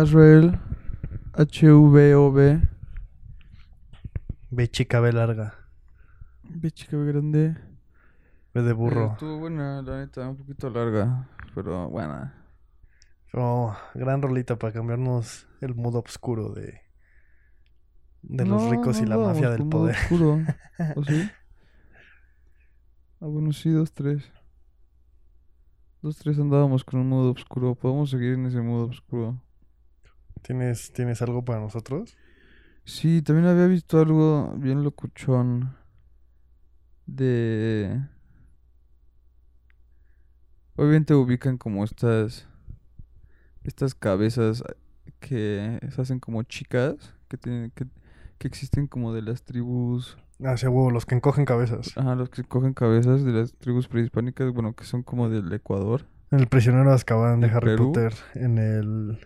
Azrael. 0.00 0.58
H-V-O-B. 1.34 2.60
B 4.50 4.68
chica, 4.68 5.00
B 5.00 5.12
larga. 5.12 5.54
B 6.42 6.70
chica, 6.70 6.96
B 6.96 7.04
grande. 7.06 7.56
B 8.54 8.62
de 8.62 8.70
Eh, 8.70 8.72
burro. 8.74 9.12
Estuvo 9.12 9.38
buena, 9.38 9.82
la 9.82 9.98
neta, 9.98 10.28
un 10.28 10.36
poquito 10.36 10.70
larga. 10.70 11.28
Pero 11.54 11.88
buena. 11.88 12.34
Oh, 13.32 13.76
gran 13.94 14.22
rolita 14.22 14.56
para 14.58 14.72
cambiarnos 14.72 15.46
el 15.60 15.74
mood 15.74 15.96
oscuro 15.96 16.50
de, 16.54 16.80
de 18.22 18.46
los 18.46 18.62
No, 18.62 18.70
ricos 18.70 19.00
y 19.00 19.06
la 19.06 19.18
mafia 19.18 19.50
del 19.50 19.66
poder. 19.68 19.96
oscuro. 19.96 20.40
¿O 20.96 21.04
sí? 21.04 21.30
Ah, 23.20 23.26
bueno, 23.26 23.52
sí, 23.52 23.70
dos, 23.70 23.92
tres. 23.92 24.30
Dos, 26.02 26.16
tres 26.18 26.38
andábamos 26.38 26.84
con 26.84 27.00
un 27.00 27.08
modo 27.08 27.32
oscuro. 27.32 27.74
Podemos 27.74 28.10
seguir 28.10 28.34
en 28.34 28.46
ese 28.46 28.60
modo 28.60 28.86
oscuro. 28.86 29.42
¿Tienes, 30.42 30.92
¿Tienes 30.92 31.22
algo 31.22 31.44
para 31.44 31.60
nosotros? 31.60 32.16
Sí, 32.84 33.20
también 33.22 33.48
había 33.48 33.66
visto 33.66 33.98
algo 33.98 34.54
bien 34.56 34.84
locuchón 34.84 35.76
de... 37.06 38.00
Obviamente 40.76 41.14
ubican 41.14 41.58
como 41.58 41.84
estas... 41.84 42.46
Estas 43.64 43.94
cabezas 43.94 44.62
que 45.18 45.80
se 45.90 46.00
hacen 46.00 46.20
como 46.20 46.44
chicas, 46.44 47.14
que 47.28 47.36
tienen 47.36 47.72
que, 47.72 47.86
que 48.38 48.46
existen 48.46 48.86
como 48.86 49.12
de 49.12 49.22
las 49.22 49.42
tribus... 49.42 50.16
Hacia 50.44 50.70
huevo, 50.70 50.90
los 50.90 51.06
que 51.06 51.16
encogen 51.16 51.44
cabezas. 51.44 51.96
Ajá, 51.96 52.14
los 52.14 52.30
que 52.30 52.44
cogen 52.44 52.74
cabezas 52.74 53.24
de 53.24 53.32
las 53.32 53.54
tribus 53.54 53.88
prehispánicas, 53.88 54.52
bueno, 54.52 54.74
que 54.74 54.84
son 54.84 55.02
como 55.02 55.28
del 55.28 55.52
Ecuador. 55.52 56.06
El 56.30 56.46
prisionero 56.46 56.90
de 56.90 56.94
Azkaban 56.94 57.40
de 57.40 57.48
¿En 57.48 57.54
Harry 57.54 57.66
Perú? 57.70 57.92
Potter 57.92 58.14
en 58.34 58.58
el... 58.58 59.18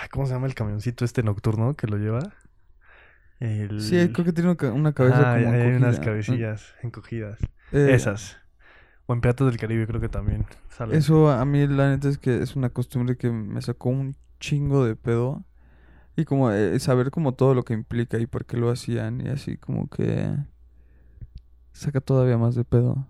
Ay, 0.00 0.08
¿Cómo 0.10 0.26
se 0.26 0.32
llama 0.32 0.46
el 0.46 0.54
camioncito 0.54 1.04
este 1.04 1.22
nocturno 1.22 1.74
que 1.76 1.86
lo 1.86 1.96
lleva? 1.96 2.20
El... 3.40 3.80
Sí, 3.80 4.08
creo 4.12 4.24
que 4.24 4.32
tiene 4.32 4.50
una 4.50 4.56
ca- 4.56 4.72
una 4.72 4.92
cabeza 4.92 5.30
Ah, 5.30 5.34
como 5.38 5.52
hay 5.52 5.68
unas 5.76 5.96
encogida. 5.96 6.04
cabecillas 6.04 6.74
encogidas. 6.82 7.38
Eh, 7.72 7.94
Esas. 7.94 8.36
O 9.06 9.12
en 9.12 9.20
Piratas 9.20 9.46
del 9.48 9.58
Caribe 9.58 9.86
creo 9.86 10.00
que 10.00 10.08
también 10.08 10.44
sale. 10.68 10.96
Eso 10.96 11.30
a 11.30 11.44
mí 11.44 11.66
la 11.66 11.90
neta 11.90 12.08
es 12.08 12.18
que 12.18 12.42
es 12.42 12.56
una 12.56 12.70
costumbre 12.70 13.16
que 13.16 13.30
me 13.30 13.60
sacó 13.62 13.90
un 13.90 14.16
chingo 14.38 14.84
de 14.84 14.96
pedo. 14.96 15.44
Y 16.16 16.24
como 16.26 16.50
eh, 16.52 16.78
saber 16.80 17.10
como 17.10 17.34
todo 17.34 17.54
lo 17.54 17.64
que 17.64 17.74
implica 17.74 18.18
y 18.18 18.26
por 18.26 18.44
qué 18.46 18.56
lo 18.56 18.70
hacían 18.70 19.20
y 19.20 19.28
así 19.28 19.56
como 19.56 19.88
que 19.88 20.36
saca 21.72 22.00
todavía 22.00 22.38
más 22.38 22.54
de 22.54 22.64
pedo. 22.64 23.06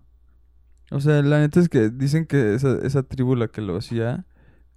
O 0.90 1.00
sea, 1.00 1.22
la 1.22 1.40
neta 1.40 1.60
es 1.60 1.68
que 1.68 1.90
dicen 1.90 2.26
que 2.26 2.54
esa, 2.54 2.78
esa 2.84 3.02
tribu 3.04 3.36
la 3.36 3.48
que 3.48 3.60
lo 3.62 3.76
hacía, 3.76 4.26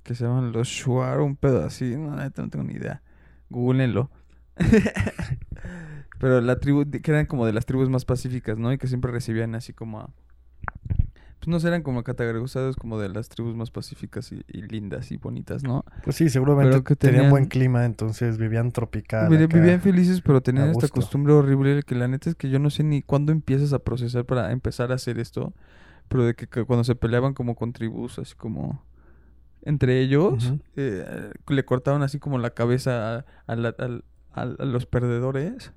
que 0.03 0.15
se 0.15 0.25
llaman 0.25 0.51
los 0.51 0.67
Shuar, 0.67 1.21
un 1.21 1.35
pedo 1.35 1.63
así, 1.65 1.95
no, 1.95 2.15
no 2.15 2.31
tengo 2.31 2.63
ni 2.63 2.73
idea. 2.73 3.01
Googleenlo. 3.49 4.09
Pero 6.19 6.41
la 6.41 6.59
tribu, 6.59 6.89
que 6.89 7.11
eran 7.11 7.25
como 7.25 7.45
de 7.45 7.53
las 7.53 7.65
tribus 7.65 7.89
más 7.89 8.05
pacíficas, 8.05 8.57
¿no? 8.57 8.71
Y 8.71 8.77
que 8.77 8.87
siempre 8.87 9.11
recibían 9.11 9.55
así 9.55 9.73
como 9.73 9.99
a... 9.99 10.09
Pues 11.39 11.61
no 11.63 11.67
eran 11.67 11.83
como 11.83 12.03
categorizados 12.03 12.77
como 12.77 12.97
de 12.97 13.09
las 13.09 13.27
tribus 13.27 13.53
más 13.53 13.69
pacíficas 13.69 14.31
y, 14.31 14.45
y 14.47 14.61
lindas 14.61 15.11
y 15.11 15.17
bonitas, 15.17 15.61
¿no? 15.63 15.83
Pues 16.05 16.15
sí, 16.15 16.29
seguramente 16.29 16.81
que 16.83 16.95
tenían 16.95 17.15
tenían- 17.23 17.31
buen 17.31 17.45
clima, 17.47 17.83
entonces 17.83 18.37
vivían 18.37 18.71
tropical. 18.71 19.27
Vivían, 19.29 19.81
felices, 19.81 20.21
pero 20.21 20.39
tenían 20.41 20.69
esta 20.69 20.87
costumbre 20.87 21.33
horrible 21.33 21.83
que 21.83 21.95
la 21.95 22.07
neta 22.07 22.29
es 22.29 22.35
que 22.35 22.49
yo 22.49 22.59
no 22.59 22.69
sé 22.69 22.83
ni 22.83 23.01
cuándo 23.01 23.33
empiezas 23.33 23.73
a 23.73 23.79
procesar 23.79 24.23
para 24.23 24.53
empezar 24.53 24.93
a 24.93 24.95
hacer 24.95 25.19
esto, 25.19 25.53
pero 26.07 26.23
de 26.23 26.33
que, 26.33 26.47
que 26.47 26.63
cuando 26.63 26.85
se 26.85 26.95
peleaban 26.95 27.33
como 27.33 27.55
con 27.55 27.73
tribus, 27.73 28.19
así 28.19 28.35
como 28.35 28.81
entre 29.65 29.99
ellos, 30.01 30.53
eh, 30.75 31.31
le 31.47 31.65
cortaban 31.65 32.03
así 32.03 32.19
como 32.19 32.37
la 32.37 32.51
cabeza 32.51 33.25
a, 33.47 33.55
la- 33.55 33.75
a 34.33 34.45
los 34.65 34.85
perdedores, 34.85 35.71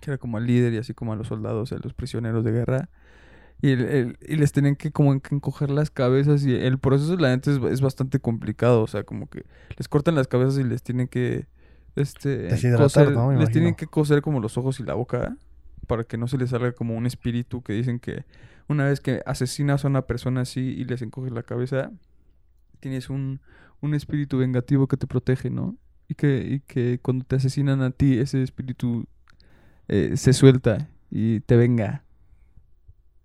que 0.00 0.10
era 0.10 0.18
como 0.18 0.36
al 0.36 0.46
líder 0.46 0.72
y 0.74 0.78
así 0.78 0.94
como 0.94 1.12
a 1.12 1.16
los 1.16 1.28
soldados, 1.28 1.72
a 1.72 1.78
los 1.82 1.94
prisioneros 1.94 2.44
de 2.44 2.52
guerra. 2.52 2.88
Y, 3.62 3.70
el- 3.70 3.80
el- 3.86 4.18
y 4.20 4.36
les 4.36 4.52
tenían 4.52 4.76
que 4.76 4.92
como 4.92 5.14
encoger 5.14 5.70
las 5.70 5.90
cabezas 5.90 6.44
y 6.44 6.54
el 6.54 6.78
proceso 6.78 7.16
la 7.16 7.30
neta 7.30 7.50
es, 7.50 7.58
es 7.72 7.80
bastante 7.80 8.20
complicado, 8.20 8.82
o 8.82 8.86
sea, 8.86 9.04
como 9.04 9.28
que 9.28 9.46
les 9.78 9.88
cortan 9.88 10.14
las 10.14 10.28
cabezas 10.28 10.58
y 10.58 10.64
les 10.64 10.82
tienen 10.82 11.08
que 11.08 11.46
este 11.96 12.48
coser- 12.76 13.06
¿no? 13.14 13.32
Les 13.40 13.48
tienen 13.52 13.74
que 13.74 13.86
coser 13.86 14.20
como 14.20 14.40
los 14.40 14.58
ojos 14.58 14.78
y 14.80 14.82
la 14.82 14.92
boca 14.92 15.36
para 15.86 16.04
que 16.04 16.18
no 16.18 16.28
se 16.28 16.36
les 16.36 16.50
salga 16.50 16.72
como 16.72 16.94
un 16.94 17.06
espíritu 17.06 17.62
que 17.62 17.72
dicen 17.72 17.98
que 17.98 18.24
una 18.68 18.84
vez 18.84 19.00
que 19.00 19.22
asesinas 19.24 19.84
a 19.84 19.88
una 19.88 20.02
persona 20.02 20.42
así 20.42 20.60
y 20.60 20.84
les 20.84 21.00
encoges 21.00 21.32
la 21.32 21.42
cabeza, 21.44 21.90
tienes 22.76 23.10
un, 23.10 23.40
un 23.80 23.94
espíritu 23.94 24.38
vengativo 24.38 24.86
que 24.86 24.96
te 24.96 25.06
protege, 25.06 25.50
¿no? 25.50 25.76
Y 26.08 26.14
que, 26.14 26.46
y 26.46 26.60
que 26.60 26.98
cuando 27.00 27.24
te 27.24 27.36
asesinan 27.36 27.82
a 27.82 27.90
ti, 27.90 28.18
ese 28.18 28.42
espíritu 28.42 29.06
eh, 29.88 30.12
se 30.16 30.32
suelta 30.32 30.88
y 31.10 31.40
te 31.40 31.56
venga. 31.56 32.04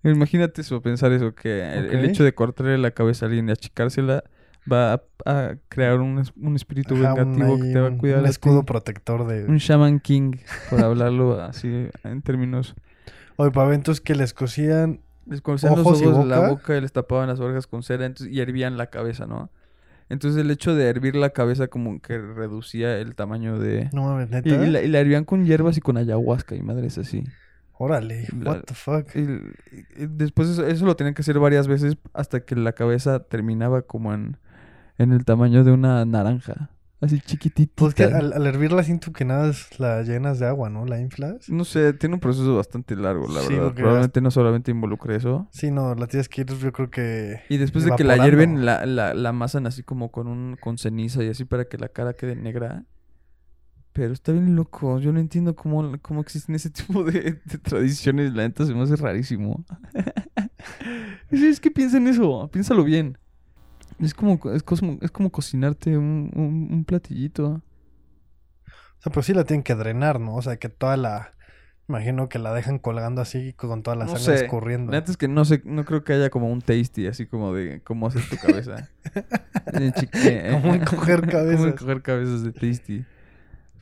Imagínate 0.04 0.62
eso, 0.62 0.82
pensar 0.82 1.12
eso, 1.12 1.36
que 1.36 1.62
el, 1.62 2.06
hecho 2.06 2.24
de 2.24 2.34
cortarle 2.34 2.78
la 2.80 2.92
cabeza 2.92 3.26
a 3.26 3.28
alguien 3.28 3.50
y 3.50 3.52
achicársela 3.52 4.24
va 4.72 4.94
a, 4.94 5.02
a 5.26 5.56
crear 5.70 6.00
un, 6.00 6.24
un 6.36 6.56
espíritu 6.56 6.96
Ajá, 6.96 7.14
un, 7.14 7.36
vengativo 7.36 7.58
que 7.58 7.74
te 7.74 7.80
va 7.80 7.88
a 7.90 7.98
cuidar 7.98 8.20
un 8.20 8.26
escudo 8.26 8.64
protector 8.64 9.28
de... 9.28 9.46
Un 9.46 9.58
Shaman 9.58 10.00
King, 10.00 10.38
por 10.70 10.84
hablarlo 10.84 11.40
así 11.40 11.88
en 12.04 12.22
términos. 12.24 12.76
Oye, 13.38 13.52
paventos 13.52 14.02
que 14.02 14.16
les 14.16 14.34
cosían... 14.34 15.02
Les 15.26 15.42
cocían 15.42 15.76
los 15.76 15.86
Ojos 15.86 16.02
y 16.02 16.06
de 16.06 16.26
la 16.26 16.50
boca. 16.50 16.78
y 16.78 16.82
les 16.82 16.92
tapaban 16.92 17.28
las 17.28 17.40
orejas 17.40 17.68
con 17.68 17.84
cera 17.84 18.06
entonces, 18.06 18.34
y 18.36 18.40
hervían 18.42 18.78
la 18.78 18.88
cabeza, 18.88 19.26
¿no? 19.26 19.50
Entonces 20.10 20.42
el 20.42 20.52
hecho 20.52 20.76
de 20.76 20.88
hervir 20.90 21.16
la 21.16 21.30
cabeza 21.30 21.68
como 21.68 22.02
que 22.02 22.18
reducía 22.18 22.98
el 22.98 23.16
tamaño 23.16 23.58
de... 23.60 23.90
No 23.94 24.04
mames, 24.04 24.30
neta. 24.30 24.50
y 24.50 24.70
la, 24.70 24.82
y 24.82 24.88
la 24.90 25.00
hervían 25.00 25.24
con 25.24 25.46
hierbas 25.46 25.78
y 25.78 25.82
con 25.82 25.96
ayahuasca 25.98 26.56
y 26.56 26.62
madres 26.62 26.98
así. 26.98 27.24
Órale, 27.78 28.28
La- 28.38 28.52
what 28.52 28.64
the 28.66 28.74
fuck. 28.74 29.08
Y, 29.16 29.22
y 29.22 30.08
después 30.08 30.50
eso, 30.50 30.68
eso 30.68 30.86
lo 30.86 30.96
tenían 30.98 31.14
que 31.14 31.22
hacer 31.22 31.40
varias 31.40 31.68
veces 31.68 31.98
hasta 32.14 32.42
que 32.42 32.56
la 32.56 32.74
cabeza 32.74 33.24
terminaba 33.24 33.84
como 33.84 34.14
en, 34.14 34.38
en 34.98 35.14
el 35.14 35.24
tamaño 35.24 35.64
de 35.64 35.72
una 35.72 36.04
naranja. 36.06 36.70
Así 37.02 37.20
chiquitita. 37.20 37.74
Pues 37.76 37.96
que 37.96 38.04
al, 38.04 38.32
al 38.32 38.46
hervirla 38.46 38.84
siento 38.84 39.12
que 39.12 39.26
nada 39.26 39.50
es 39.50 39.80
la 39.80 40.04
llenas 40.04 40.38
de 40.38 40.46
agua, 40.46 40.70
¿no? 40.70 40.86
La 40.86 41.00
inflas. 41.02 41.50
No 41.50 41.66
sé, 41.66 41.94
tiene 41.94 42.14
un 42.16 42.22
proceso 42.22 42.56
bastante 42.56 42.96
largo, 42.96 43.28
la 43.28 43.42
Sí, 43.42 43.56
verdad. 43.56 43.74
Probablemente 43.74 44.22
no 44.22 44.30
solamente 44.30 44.70
involucre 44.70 45.16
eso. 45.16 45.48
Sí, 45.52 45.72
no, 45.72 45.96
la 45.96 46.06
tienes 46.06 46.30
que 46.30 46.42
ir, 46.42 46.48
yo 46.48 46.72
creo 46.72 46.92
que... 46.92 47.42
Y 47.50 47.58
después 47.58 47.86
de 47.86 47.92
que 47.96 48.04
la 48.04 48.18
hierven, 48.18 48.66
la, 48.66 48.86
la, 48.86 49.16
la 49.16 49.30
amasan 49.30 49.66
así 49.66 49.82
como 49.82 50.12
con 50.12 50.28
un 50.28 50.58
con 50.62 50.78
ceniza 50.78 51.24
y 51.24 51.30
así 51.30 51.44
para 51.44 51.66
que 51.66 51.80
la 51.80 51.90
cara 51.90 52.14
quede 52.14 52.36
negra. 52.36 52.86
Pero 53.94 54.14
está 54.14 54.32
bien 54.32 54.56
loco. 54.56 55.00
Yo 55.00 55.12
no 55.12 55.20
entiendo 55.20 55.56
cómo, 55.56 55.98
cómo 56.04 56.22
existen 56.22 56.54
ese 56.54 56.70
tipo 56.72 57.04
de, 57.04 57.42
de 57.44 57.58
tradiciones. 57.58 58.34
La 58.34 58.44
neta 58.44 58.64
se 58.66 58.76
me 58.76 58.84
hace 58.84 58.96
rarísimo. 58.96 59.66
es, 61.32 61.42
es 61.42 61.60
que 61.60 61.72
piensa 61.72 61.98
en 61.98 62.08
eso. 62.08 62.48
Piénsalo 62.52 62.84
bien. 62.84 63.18
Es 64.02 64.14
como, 64.14 64.40
es 64.52 64.64
como, 64.64 64.98
es 65.02 65.12
como 65.12 65.32
cocinarte 65.32 65.98
un, 65.98 66.32
un, 66.36 66.70
un 66.72 66.86
platillito. 66.86 67.62
O 68.66 69.02
sea, 69.04 69.12
pero 69.12 69.24
sí 69.24 69.34
la 69.34 69.44
tienen 69.46 69.64
que 69.64 69.76
drenar, 69.76 70.20
¿no? 70.20 70.36
O 70.36 70.42
sea, 70.42 70.58
que 70.58 70.70
toda 70.70 70.98
la... 70.98 71.32
Imagino 71.90 72.30
que 72.30 72.40
la 72.40 72.54
dejan 72.54 72.80
colgando 72.80 73.22
así 73.22 73.52
con 73.54 73.84
toda 73.84 73.98
la 73.98 74.06
No 74.06 74.16
sangre 74.16 74.38
sé. 74.38 74.46
escurriendo. 74.46 74.92
La 74.94 75.00
neta 75.00 75.12
es 75.12 75.18
que 75.18 75.28
no 75.28 75.44
sé, 75.44 75.62
no 75.66 75.84
creo 75.84 76.04
que 76.06 76.14
haya 76.14 76.30
como 76.30 76.50
un 76.50 76.62
tasty 76.62 77.06
así 77.08 77.26
como 77.26 77.54
de 77.54 77.82
cómo 77.84 78.08
haces 78.08 78.30
tu 78.30 78.38
cabeza. 78.38 78.90
Eh, 79.74 80.50
Como 80.62 80.74
encoger 80.74 81.20
Como 81.22 81.32
cabezas. 81.32 81.66
encoger 81.68 82.02
cabezas 82.02 82.44
de 82.44 82.52
tasty. 82.54 83.06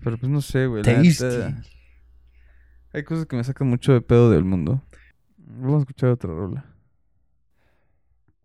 Pero 0.03 0.17
pues 0.17 0.31
no 0.31 0.41
sé, 0.41 0.65
güey. 0.65 0.81
Tasty. 0.81 1.23
neta, 1.23 1.61
Hay 2.93 3.03
cosas 3.03 3.25
que 3.27 3.35
me 3.35 3.43
sacan 3.43 3.67
mucho 3.67 3.93
de 3.93 4.01
pedo 4.01 4.31
del 4.31 4.43
mundo. 4.43 4.81
Vamos 5.37 5.77
a 5.77 5.79
escuchar 5.81 6.09
otra 6.09 6.33
rola. 6.33 6.65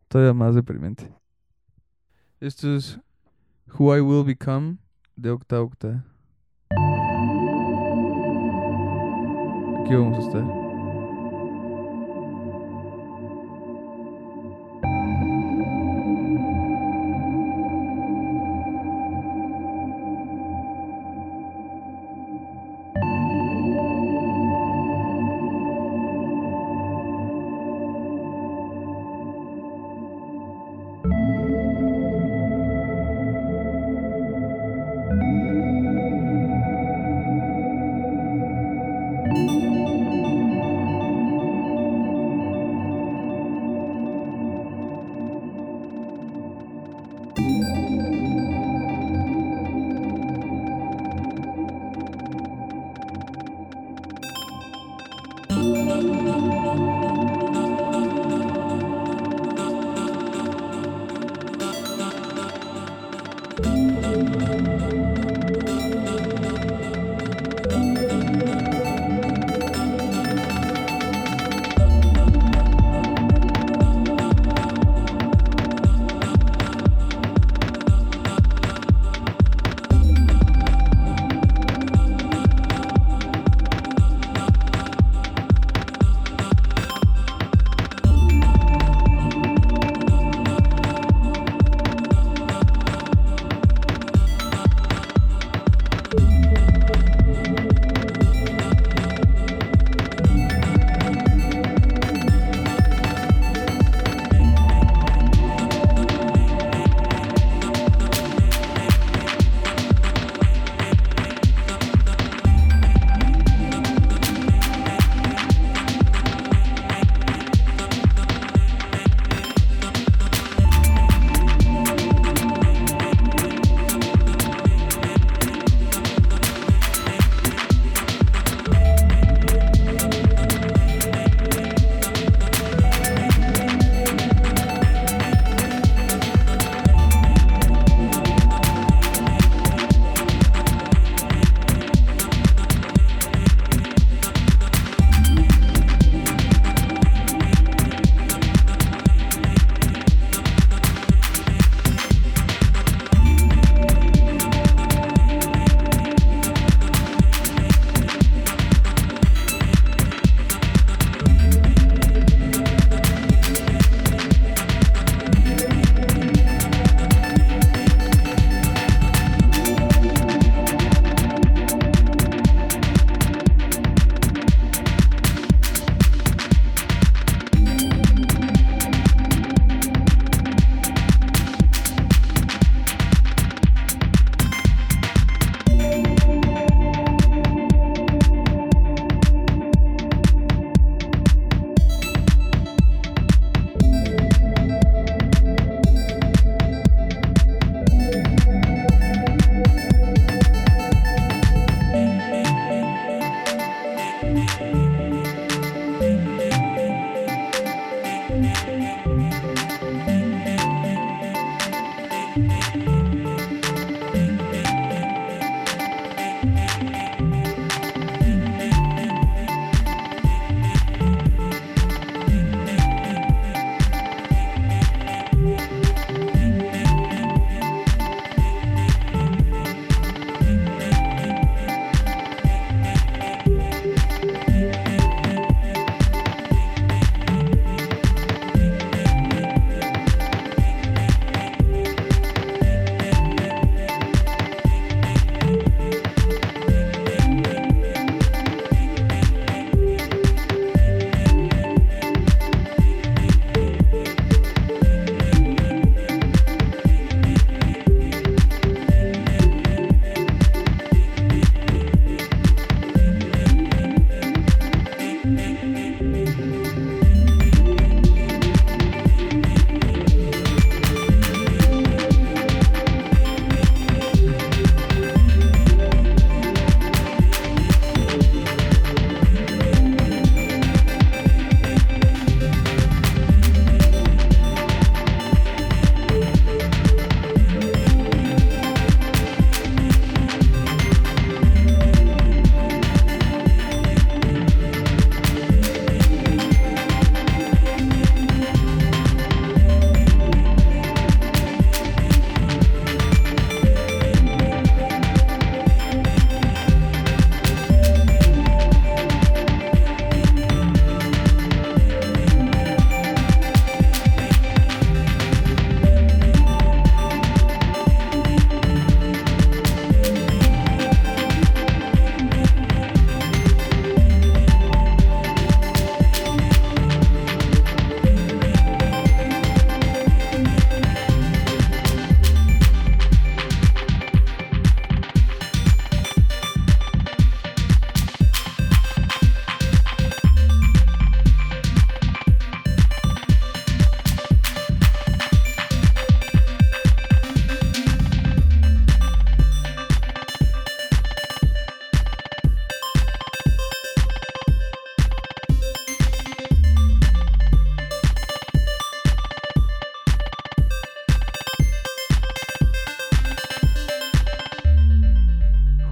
Todavía 0.08 0.34
más 0.34 0.54
deprimente. 0.54 1.10
Esto 2.44 2.76
es 2.76 2.98
Who 3.72 3.96
I 3.96 4.02
Will 4.02 4.22
Become 4.22 4.76
de 5.16 5.30
Octa 5.30 5.62
Octa. 5.62 6.04
Aquí 9.80 9.94
vamos 9.94 10.18
a 10.18 10.28
estar. 10.28 10.63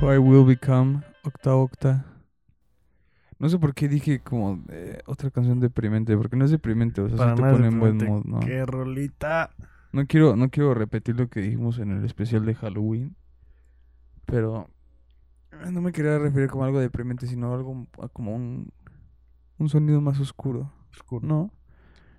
Who 0.02 0.12
I 0.12 0.18
Will 0.18 0.44
Become, 0.44 1.00
Octa 1.22 1.54
Octa. 1.54 2.04
No 3.38 3.48
sé 3.48 3.56
por 3.60 3.72
qué 3.72 3.86
dije 3.86 4.18
como 4.18 4.60
eh, 4.68 5.00
otra 5.06 5.30
canción 5.30 5.60
deprimente, 5.60 6.16
porque 6.16 6.34
no 6.36 6.44
es 6.44 6.50
deprimente, 6.50 7.00
o 7.00 7.08
sea, 7.08 7.18
Para 7.18 7.36
sí 7.36 7.42
te 7.44 7.48
pone 7.48 7.68
en 7.68 7.78
buen 7.78 7.96
mood, 7.98 8.24
¿no? 8.24 8.40
¡Qué 8.40 8.66
rolita! 8.66 9.50
No 9.92 10.04
quiero, 10.08 10.34
no 10.34 10.50
quiero 10.50 10.74
repetir 10.74 11.14
lo 11.14 11.28
que 11.28 11.40
dijimos 11.42 11.78
en 11.78 11.92
el 11.92 12.04
especial 12.04 12.44
de 12.44 12.56
Halloween, 12.56 13.14
pero 14.26 14.68
eh, 15.52 15.70
no 15.70 15.80
me 15.80 15.92
quería 15.92 16.18
referir 16.18 16.50
como 16.50 16.64
algo 16.64 16.80
deprimente, 16.80 17.28
sino 17.28 17.54
algo 17.54 17.86
a 18.02 18.08
como 18.08 18.34
un, 18.34 18.72
un 19.58 19.68
sonido 19.68 20.00
más 20.00 20.18
oscuro, 20.18 20.72
Oscuro. 20.90 21.24
¿no? 21.24 21.52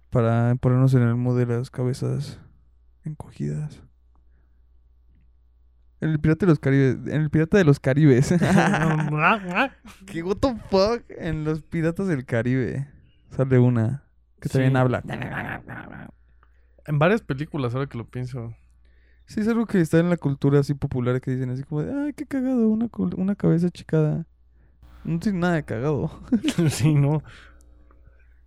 Para 0.10 0.56
ponernos 0.56 0.94
en 0.94 1.02
el 1.02 1.16
mood 1.16 1.38
de 1.38 1.48
las 1.48 1.70
cabezas 1.70 2.40
encogidas. 3.04 3.84
En 6.04 6.10
el 6.12 6.20
Pirata 6.20 6.46
de 6.46 6.50
los 6.52 6.60
Caribes, 6.60 6.98
en 7.08 7.22
el 7.22 7.30
Pirata 7.30 7.58
de 7.58 7.64
los 7.64 7.80
Caribes. 7.80 8.34
¿Qué 10.08 10.24
what 10.24 10.38
the 10.38 10.56
fuck? 10.70 11.04
En 11.18 11.44
los 11.44 11.62
Piratas 11.62 12.08
del 12.08 12.26
Caribe 12.26 12.88
sale 13.30 13.60
una 13.60 14.04
que 14.42 14.50
Sí. 14.50 14.54
también 14.54 14.76
habla. 14.76 15.02
en 16.86 17.00
varias 17.00 17.22
películas, 17.22 17.74
ahora 17.74 17.88
que 17.88 17.98
lo 17.98 18.06
pienso. 18.06 18.54
Sí, 19.26 19.40
es 19.40 19.48
algo 19.48 19.66
que 19.66 19.80
está 19.80 20.00
en 20.00 20.10
la 20.10 20.18
cultura 20.18 20.60
así 20.60 20.74
popular 20.74 21.22
que 21.22 21.32
dicen 21.32 21.50
así 21.50 21.64
como 21.64 21.82
de, 21.82 21.94
ay, 21.94 22.14
qué 22.14 22.26
cagado, 22.26 22.68
una, 22.68 22.90
una 23.16 23.36
cabeza 23.36 23.70
chicada. 23.70 24.26
No 25.06 25.20
tiene 25.20 25.40
nada 25.40 25.54
de 25.56 25.64
cagado. 25.64 26.12
sí, 26.70 26.94
¿no? 26.94 27.24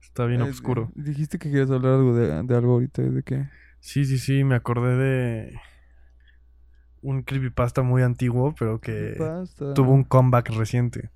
Está 0.03 0.27
bien 0.27 0.43
Eh, 0.43 0.45
oscuro. 0.51 0.91
Dijiste 0.95 1.39
que 1.39 1.51
querías 1.51 1.71
hablar 1.71 1.95
algo 1.95 2.15
de, 2.15 2.43
de 2.43 2.57
algo 2.57 2.73
ahorita, 2.75 3.01
¿de 3.03 3.23
qué? 3.23 3.49
Sí, 3.81 4.05
sí, 4.05 4.19
sí, 4.19 4.45
me 4.45 4.55
acordé 4.55 4.97
de 4.97 5.59
un 7.03 7.23
creepypasta 7.23 7.83
muy 7.83 8.03
antiguo, 8.03 8.55
pero 8.59 8.81
que 8.81 9.15
tuvo 9.75 9.93
un 9.93 10.05
comeback 10.05 10.51
reciente. 10.51 11.11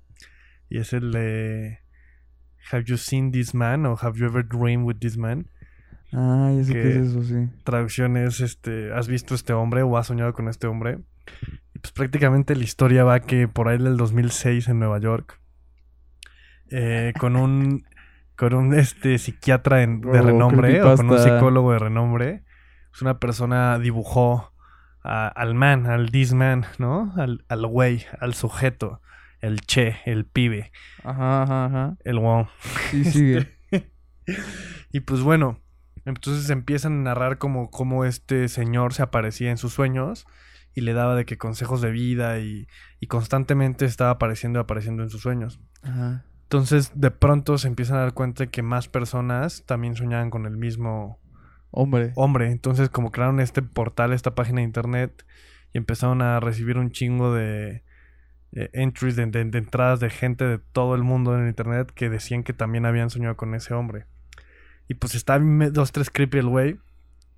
Y 0.69 0.77
es 0.77 0.93
el 0.93 1.11
de 1.11 1.79
Have 2.71 2.83
you 2.85 2.97
seen 2.97 3.31
this 3.31 3.53
man? 3.53 3.85
o 3.85 3.97
Have 4.01 4.17
you 4.17 4.25
ever 4.25 4.47
dreamed 4.47 4.85
with 4.85 4.97
this 4.99 5.17
man? 5.17 5.47
Ah, 6.13 6.51
ya 6.55 6.63
sé 6.63 6.73
qué 6.73 6.81
que- 6.81 6.89
es 6.89 7.07
eso, 7.07 7.23
sí. 7.23 7.49
Traducción 7.63 8.17
es 8.17 8.39
este, 8.41 8.93
¿has 8.93 9.07
visto 9.07 9.33
este 9.35 9.53
hombre 9.53 9.81
o 9.83 9.97
has 9.97 10.07
soñado 10.07 10.33
con 10.33 10.47
este 10.47 10.67
hombre? 10.67 10.99
Y 11.73 11.79
pues 11.79 11.91
prácticamente 11.93 12.55
la 12.55 12.63
historia 12.63 13.03
va 13.03 13.19
que 13.21 13.47
por 13.47 13.67
ahí 13.69 13.77
del 13.77 13.97
2006 13.97 14.67
en 14.67 14.79
Nueva 14.79 14.99
York, 14.99 15.39
eh, 16.69 17.13
con 17.19 17.35
un 17.35 17.83
con 18.35 18.53
un 18.55 18.73
este 18.73 19.17
psiquiatra 19.19 19.83
en- 19.83 20.01
de 20.01 20.19
Oh, 20.19 20.23
renombre 20.23 20.81
o 20.81 20.95
con 20.95 21.11
un 21.11 21.19
psicólogo 21.19 21.73
de 21.73 21.79
renombre, 21.79 22.43
pues 22.89 23.01
una 23.03 23.19
persona 23.19 23.77
dibujó 23.77 24.50
a- 25.03 25.27
al 25.27 25.53
man, 25.55 25.87
al 25.87 26.11
this 26.11 26.33
man, 26.33 26.65
¿no? 26.77 27.13
Al, 27.17 27.43
al 27.49 27.65
güey, 27.67 28.05
al 28.19 28.33
sujeto, 28.33 29.01
el 29.39 29.61
che, 29.61 29.97
el 30.05 30.25
pibe, 30.25 30.71
Ajá, 31.03 31.43
ajá, 31.43 31.65
ajá. 31.65 31.97
el 32.03 32.19
wow. 32.19 32.47
Sí, 32.91 33.03
sigue. 33.05 33.57
Y 34.91 35.01
pues 35.01 35.21
bueno, 35.21 35.59
entonces 36.05 36.49
empiezan 36.49 36.93
a 36.93 37.03
narrar 37.03 37.37
como, 37.37 37.69
como 37.71 38.05
este 38.05 38.47
señor 38.49 38.93
se 38.93 39.01
aparecía 39.03 39.51
en 39.51 39.57
sus 39.57 39.73
sueños 39.73 40.25
y 40.73 40.81
le 40.81 40.93
daba 40.93 41.15
de 41.15 41.25
que 41.25 41.37
consejos 41.37 41.81
de 41.81 41.91
vida 41.91 42.39
y, 42.39 42.67
y 42.99 43.07
constantemente 43.07 43.85
estaba 43.85 44.11
apareciendo 44.11 44.59
y 44.59 44.61
apareciendo 44.61 45.03
en 45.03 45.09
sus 45.09 45.21
sueños. 45.21 45.59
Ajá. 45.81 46.23
Entonces 46.43 46.91
de 46.95 47.11
pronto 47.11 47.57
se 47.57 47.67
empiezan 47.67 47.97
a 47.97 48.01
dar 48.01 48.13
cuenta 48.13 48.43
de 48.43 48.49
que 48.49 48.61
más 48.61 48.87
personas 48.89 49.63
también 49.65 49.95
soñaban 49.95 50.29
con 50.29 50.45
el 50.45 50.57
mismo 50.57 51.19
Hombre. 51.71 52.11
hombre. 52.15 52.51
Entonces 52.51 52.89
como 52.89 53.11
crearon 53.11 53.39
este 53.39 53.61
portal, 53.61 54.13
esta 54.13 54.35
página 54.35 54.57
de 54.57 54.63
internet 54.65 55.25
y 55.73 55.77
empezaron 55.77 56.21
a 56.21 56.39
recibir 56.39 56.77
un 56.77 56.91
chingo 56.91 57.33
de 57.33 57.83
eh, 58.53 58.69
entries, 58.73 59.15
de, 59.15 59.25
de- 59.27 59.45
de 59.45 59.57
entradas 59.57 59.99
de 60.01 60.09
gente 60.09 60.43
de 60.45 60.57
todo 60.59 60.95
el 60.95 61.03
mundo 61.03 61.33
en 61.35 61.43
el 61.43 61.47
internet 61.49 61.91
que 61.95 62.09
decían 62.09 62.43
que 62.43 62.51
también 62.53 62.85
habían 62.85 63.09
soñado 63.09 63.37
con 63.37 63.55
ese 63.55 63.73
hombre. 63.73 64.05
Y 64.89 64.95
pues 64.95 65.25
me- 65.39 65.71
dos, 65.71 65.93
tres 65.93 66.09
creepy 66.09 66.39
el 66.39 66.47
güey. 66.47 66.79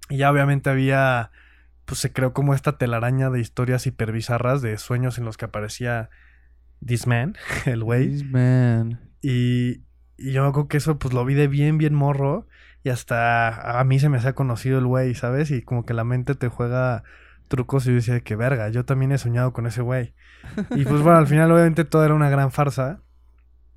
Y 0.10 0.18
ya 0.18 0.32
obviamente 0.32 0.72
había, 0.72 1.30
pues 1.86 2.00
se 2.00 2.12
creó 2.12 2.34
como 2.34 2.56
esta 2.56 2.78
telaraña 2.80 3.30
de 3.30 3.40
historias 3.40 3.86
hiperbizarras 3.86 4.62
de 4.64 4.78
sueños 4.80 5.20
en 5.20 5.26
los 5.26 5.38
que 5.38 5.46
aparecía 5.46 6.10
this 6.84 7.06
man, 7.06 7.36
el 7.66 7.84
güey. 7.84 8.10
This 8.10 8.26
man. 8.26 9.00
Y, 9.22 9.82
y 10.18 10.32
yo 10.32 10.42
me 10.42 10.50
acuerdo 10.50 10.68
que 10.68 10.78
eso 10.78 10.98
pues 10.98 11.14
lo 11.14 11.24
vi 11.26 11.36
de 11.36 11.48
bien, 11.48 11.78
bien 11.78 11.94
morro. 11.94 12.48
Y 12.84 12.90
hasta 12.90 13.80
a 13.80 13.84
mí 13.84 14.00
se 14.00 14.10
me 14.10 14.18
hacía 14.18 14.34
conocido 14.34 14.78
el 14.80 14.86
güey, 14.86 15.16
¿sabes? 15.16 15.52
Y 15.52 15.62
como 15.62 15.86
que 15.86 15.94
la 15.94 16.04
mente 16.04 16.36
te 16.36 16.50
juega 16.50 17.04
trucos 17.48 17.86
y 17.86 17.90
yo 17.90 17.96
decía 17.96 18.20
que 18.22 18.36
verga, 18.36 18.70
yo 18.70 18.84
también 18.86 19.12
he 19.12 19.18
soñado 19.18 19.54
con 19.54 19.68
ese 19.68 19.82
güey. 19.82 20.14
Y 20.76 20.84
pues 20.86 21.02
bueno, 21.02 21.18
al 21.18 21.28
final 21.28 21.52
obviamente 21.52 21.86
todo 21.86 22.04
era 22.04 22.14
una 22.14 22.30
gran 22.30 22.52
farsa. 22.52 23.02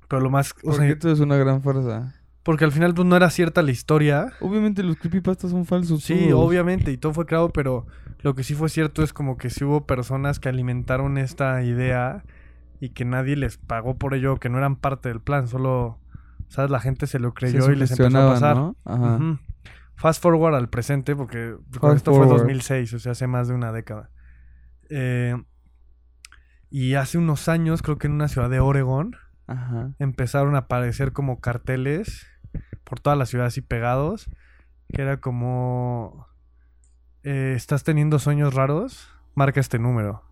Pero 0.07 0.21
lo 0.21 0.29
más... 0.29 0.51
o 0.63 0.71
¿Por 0.71 0.75
sea, 0.75 0.87
qué 0.87 0.95
todo 0.95 1.11
es 1.11 1.19
una 1.19 1.37
gran 1.37 1.61
farsa? 1.61 2.13
porque 2.47 2.63
al 2.63 2.71
final 2.71 2.93
pues 2.93 3.05
no 3.05 3.17
era 3.17 3.29
cierta 3.29 3.61
la 3.61 3.71
historia. 3.71 4.31
Obviamente 4.39 4.81
los 4.81 4.95
creepypastas 4.95 5.51
son 5.51 5.65
falsos. 5.65 6.01
Sí, 6.01 6.27
todos. 6.29 6.47
obviamente, 6.47 6.93
y 6.93 6.97
todo 6.97 7.13
fue 7.13 7.25
creado, 7.25 7.49
pero 7.49 7.85
lo 8.21 8.35
que 8.35 8.43
sí 8.45 8.53
fue 8.55 8.69
cierto 8.69 9.03
es 9.03 9.11
como 9.11 9.37
que 9.37 9.49
sí 9.49 9.65
hubo 9.65 9.85
personas 9.85 10.39
que 10.39 10.47
alimentaron 10.47 11.17
esta 11.17 11.61
idea 11.63 12.23
y 12.79 12.91
que 12.91 13.03
nadie 13.03 13.35
les 13.35 13.57
pagó 13.57 13.97
por 13.97 14.13
ello, 14.13 14.37
que 14.37 14.47
no 14.47 14.59
eran 14.59 14.77
parte 14.77 15.09
del 15.09 15.19
plan, 15.19 15.49
solo, 15.49 15.99
¿sabes? 16.47 16.71
La 16.71 16.79
gente 16.79 17.07
se 17.07 17.19
lo 17.19 17.29
Se 17.29 17.33
creyó 17.35 17.71
y 17.71 17.75
les 17.75 17.91
empezó 17.91 18.17
a 18.17 18.33
pasar. 18.33 18.55
¿no? 18.55 18.75
Ajá. 18.85 19.39
Fast 19.95 20.21
forward 20.21 20.55
al 20.55 20.69
presente, 20.69 21.15
porque 21.15 21.55
esto 21.95 22.13
fue 22.13 22.25
forward. 22.25 22.39
2006, 22.39 22.93
o 22.93 22.99
sea, 22.99 23.13
hace 23.13 23.27
más 23.27 23.47
de 23.47 23.55
una 23.55 23.71
década. 23.71 24.11
Eh, 24.89 25.35
y 26.69 26.93
hace 26.93 27.17
unos 27.17 27.47
años, 27.47 27.81
creo 27.81 27.97
que 27.97 28.07
en 28.07 28.13
una 28.13 28.27
ciudad 28.27 28.49
de 28.49 28.59
Oregon, 28.59 29.15
Ajá. 29.47 29.93
empezaron 29.99 30.55
a 30.55 30.59
aparecer 30.59 31.13
como 31.13 31.39
carteles 31.39 32.27
por 32.83 32.99
toda 32.99 33.15
la 33.15 33.25
ciudad 33.25 33.47
así 33.47 33.61
pegados, 33.61 34.29
que 34.89 35.01
era 35.01 35.17
como, 35.19 36.27
eh, 37.23 37.53
estás 37.55 37.83
teniendo 37.83 38.19
sueños 38.19 38.53
raros, 38.53 39.09
marca 39.33 39.59
este 39.59 39.79
número. 39.79 40.23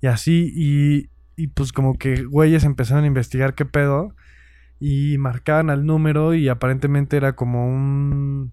Y 0.00 0.08
así, 0.08 0.52
y, 0.54 1.10
y 1.36 1.48
pues 1.48 1.72
como 1.72 1.96
que 1.96 2.24
güeyes 2.24 2.64
empezaron 2.64 3.04
a 3.04 3.06
investigar 3.06 3.54
qué 3.54 3.64
pedo 3.64 4.14
y 4.78 5.16
marcaban 5.18 5.70
al 5.70 5.86
número 5.86 6.34
y 6.34 6.48
aparentemente 6.48 7.16
era 7.16 7.34
como 7.34 7.66
un 7.66 8.52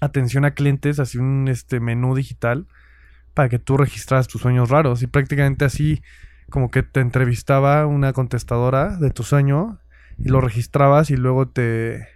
atención 0.00 0.44
a 0.44 0.52
clientes, 0.52 1.00
así 1.00 1.18
un 1.18 1.48
este 1.48 1.80
menú 1.80 2.14
digital 2.14 2.66
para 3.32 3.48
que 3.48 3.58
tú 3.58 3.76
registraras 3.76 4.28
tus 4.28 4.42
sueños 4.42 4.70
raros 4.70 5.02
y 5.02 5.06
prácticamente 5.06 5.64
así 5.64 6.02
como 6.50 6.70
que 6.70 6.82
te 6.82 7.00
entrevistaba 7.00 7.86
una 7.86 8.12
contestadora 8.12 8.96
de 8.96 9.10
tu 9.10 9.22
sueño 9.22 9.78
y 10.18 10.28
lo 10.28 10.40
registrabas 10.40 11.10
y 11.10 11.16
luego 11.16 11.48
te 11.48 12.06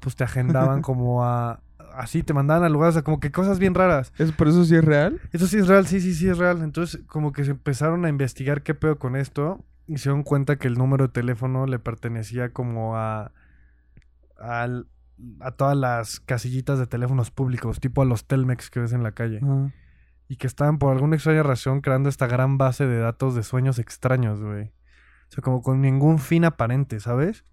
pues 0.00 0.16
te 0.16 0.24
agendaban 0.24 0.82
como 0.82 1.24
a 1.24 1.60
así 1.96 2.22
te 2.22 2.34
mandaban 2.34 2.62
a 2.62 2.68
lugares, 2.68 2.92
o 2.92 2.96
sea, 2.96 3.02
como 3.02 3.20
que 3.20 3.32
cosas 3.32 3.58
bien 3.58 3.74
raras. 3.74 4.12
¿Es, 4.18 4.30
¿Por 4.30 4.48
eso 4.48 4.64
sí 4.64 4.76
es 4.76 4.84
real? 4.84 5.18
Eso 5.32 5.46
sí 5.46 5.56
es 5.56 5.66
real, 5.66 5.86
sí, 5.86 6.00
sí, 6.02 6.14
sí 6.14 6.28
es 6.28 6.36
real. 6.36 6.60
Entonces, 6.62 7.00
como 7.06 7.32
que 7.32 7.42
se 7.44 7.52
empezaron 7.52 8.04
a 8.04 8.10
investigar 8.10 8.62
qué 8.62 8.74
pedo 8.74 8.98
con 8.98 9.16
esto 9.16 9.64
dieron 9.86 10.22
cuenta 10.22 10.56
que 10.56 10.68
el 10.68 10.74
número 10.74 11.06
de 11.08 11.12
teléfono 11.12 11.66
le 11.66 11.78
pertenecía 11.78 12.50
como 12.50 12.96
a 12.96 13.32
al- 14.38 14.86
a 15.40 15.50
todas 15.52 15.76
las 15.76 16.20
casillitas 16.20 16.78
de 16.78 16.86
teléfonos 16.86 17.30
públicos, 17.30 17.80
tipo 17.80 18.02
a 18.02 18.04
los 18.04 18.26
Telmex 18.26 18.68
que 18.70 18.80
ves 18.80 18.92
en 18.92 19.02
la 19.02 19.12
calle 19.12 19.40
Ajá. 19.42 19.72
y 20.28 20.36
que 20.36 20.46
estaban 20.46 20.78
por 20.78 20.92
alguna 20.92 21.16
extraña 21.16 21.42
razón 21.42 21.80
creando 21.80 22.08
esta 22.10 22.26
gran 22.26 22.58
base 22.58 22.86
de 22.86 22.98
datos 22.98 23.34
de 23.34 23.42
sueños 23.42 23.78
extraños, 23.78 24.40
güey. 24.42 24.64
O 25.28 25.32
sea, 25.32 25.42
como 25.42 25.62
con 25.62 25.80
ningún 25.80 26.18
fin 26.18 26.44
aparente, 26.44 27.00
¿sabes? 27.00 27.44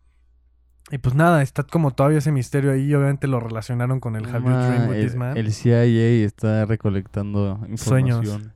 Y 0.92 0.98
pues 0.98 1.16
nada, 1.16 1.42
está 1.42 1.64
como 1.64 1.92
todavía 1.92 2.18
ese 2.18 2.34
misterio 2.34 2.72
ahí. 2.72 2.82
y 2.90 2.94
Obviamente 2.94 3.28
lo 3.28 3.40
relacionaron 3.40 4.02
con 4.02 4.18
el 4.18 4.26
Have 4.26 4.44
You 4.44 4.50
Dreamed 4.52 4.90
with 4.90 5.00
This 5.02 5.16
Man. 5.16 5.38
el 5.38 5.54
CIA 5.54 6.26
está 6.26 6.66
recolectando 6.66 7.66
Sueños. 7.76 8.20
información. 8.26 8.54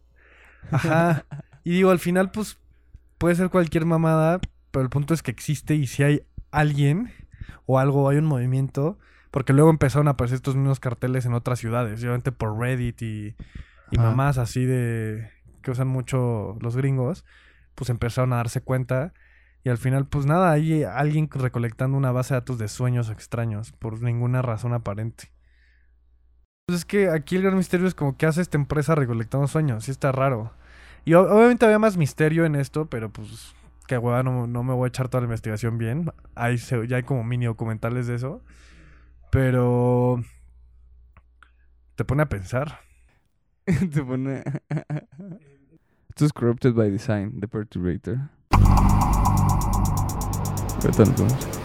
Ajá. 0.71 1.25
Y 1.63 1.71
digo, 1.71 1.89
al 1.91 1.99
final, 1.99 2.31
pues 2.31 2.57
puede 3.17 3.35
ser 3.35 3.49
cualquier 3.49 3.85
mamada, 3.85 4.39
pero 4.71 4.83
el 4.83 4.89
punto 4.89 5.13
es 5.13 5.23
que 5.23 5.31
existe 5.31 5.75
y 5.75 5.87
si 5.87 6.03
hay 6.03 6.23
alguien 6.51 7.11
o 7.65 7.79
algo, 7.79 8.09
hay 8.09 8.17
un 8.17 8.25
movimiento, 8.25 8.97
porque 9.31 9.53
luego 9.53 9.69
empezaron 9.69 10.07
a 10.07 10.11
aparecer 10.11 10.37
estos 10.37 10.55
mismos 10.55 10.79
carteles 10.79 11.25
en 11.25 11.33
otras 11.33 11.59
ciudades, 11.59 12.01
y 12.01 12.05
obviamente 12.05 12.31
por 12.31 12.57
Reddit 12.57 13.01
y, 13.01 13.35
y 13.91 13.97
mamás 13.97 14.37
así 14.37 14.65
de 14.65 15.29
que 15.61 15.71
usan 15.71 15.87
mucho 15.87 16.57
los 16.61 16.75
gringos, 16.77 17.25
pues 17.75 17.89
empezaron 17.89 18.33
a 18.33 18.37
darse 18.37 18.61
cuenta. 18.61 19.13
Y 19.63 19.69
al 19.69 19.77
final, 19.77 20.07
pues 20.07 20.25
nada, 20.25 20.51
hay 20.51 20.83
alguien 20.83 21.29
recolectando 21.29 21.97
una 21.97 22.11
base 22.11 22.33
de 22.33 22.39
datos 22.39 22.57
de 22.57 22.69
sueños 22.69 23.09
extraños 23.09 23.73
por 23.73 24.01
ninguna 24.01 24.41
razón 24.41 24.73
aparente. 24.73 25.31
Pues 26.65 26.79
es 26.79 26.85
que 26.85 27.09
aquí 27.09 27.35
el 27.35 27.43
gran 27.43 27.57
misterio 27.57 27.85
es 27.85 27.95
como 27.95 28.15
que 28.15 28.25
hace 28.25 28.41
esta 28.41 28.57
empresa 28.57 28.95
recolectando 28.95 29.47
sueños, 29.47 29.85
sí 29.85 29.91
está 29.91 30.11
raro. 30.11 30.53
Y 31.07 31.13
obviamente 31.13 31.65
había 31.65 31.79
más 31.79 31.95
misterio 31.95 32.43
en 32.43 32.55
esto, 32.55 32.87
pero 32.87 33.09
pues 33.09 33.55
que 33.87 33.97
hueva, 33.97 34.23
no, 34.23 34.45
no 34.45 34.61
me 34.61 34.73
voy 34.73 34.87
a 34.87 34.89
echar 34.89 35.07
toda 35.07 35.21
la 35.21 35.27
investigación 35.27 35.77
bien. 35.77 36.11
Hay, 36.35 36.57
ya 36.57 36.97
hay 36.97 37.03
como 37.03 37.23
mini 37.23 37.45
documentales 37.45 38.07
de 38.07 38.15
eso. 38.15 38.43
Pero 39.31 40.21
te 41.95 42.03
pone 42.03 42.23
a 42.23 42.25
pensar. 42.27 42.81
Te 43.65 44.03
pone... 44.03 44.43
Esto 46.09 46.25
es 46.25 46.33
Corrupted 46.33 46.73
by 46.73 46.91
Design, 46.91 47.39
The 47.39 47.47
Perturbator. 47.47 48.17
Ahorita 50.81 51.05
nos 51.05 51.56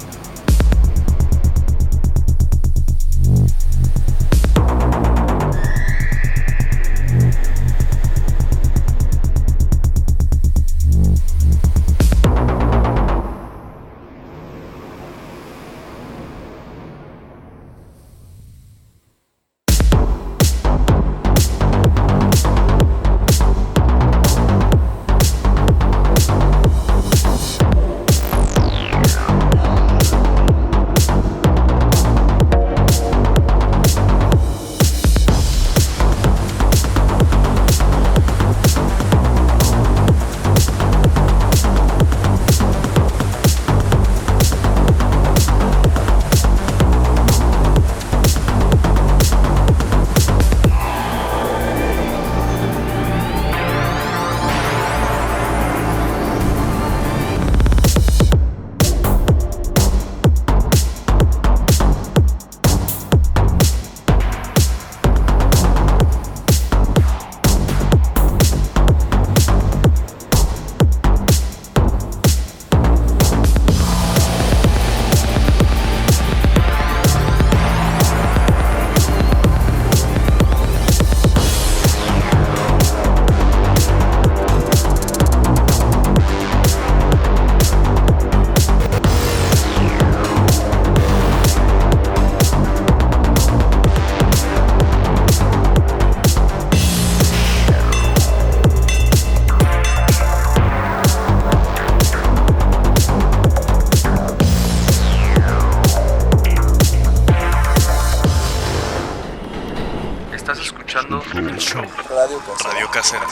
el 111.48 111.58
show 111.58 111.82
Radio 112.08 112.88
Casera. 112.90 113.26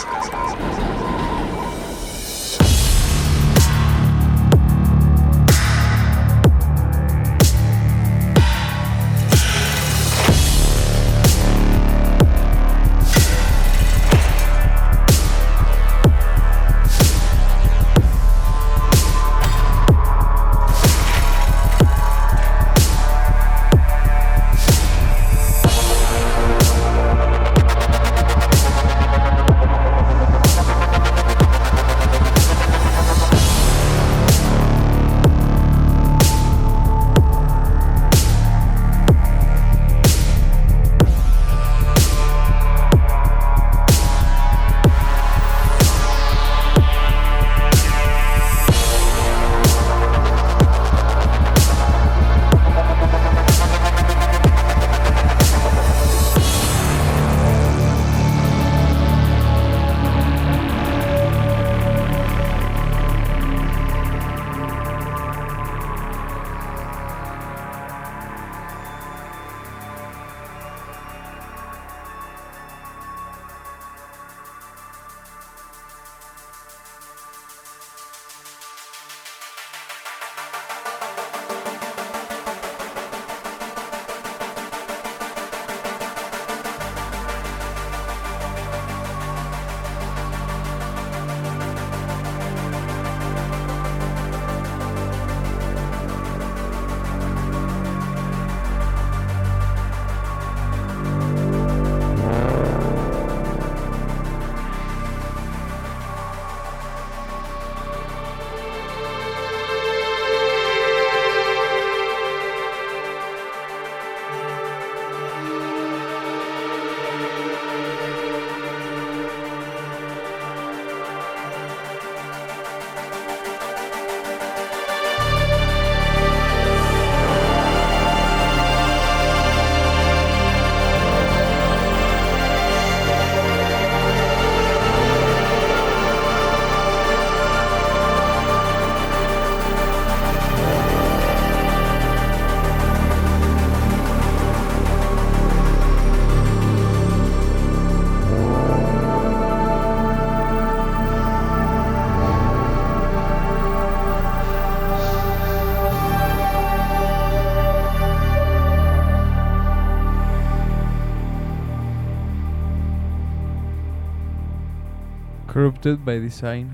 Corrupted 165.83 166.05
by 166.05 166.21
Design, 166.21 166.69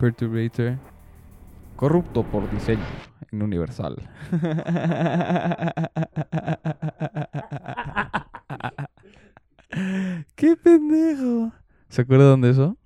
Perturbator. 0.00 0.78
Corrupto 1.76 2.24
por 2.24 2.50
diseño 2.50 2.82
en 3.30 3.42
Universal. 3.42 3.96
¡Qué 10.34 10.56
pendejo! 10.56 11.52
¿Se 11.88 12.02
acuerdan 12.02 12.40
de 12.40 12.50
eso? 12.50 12.76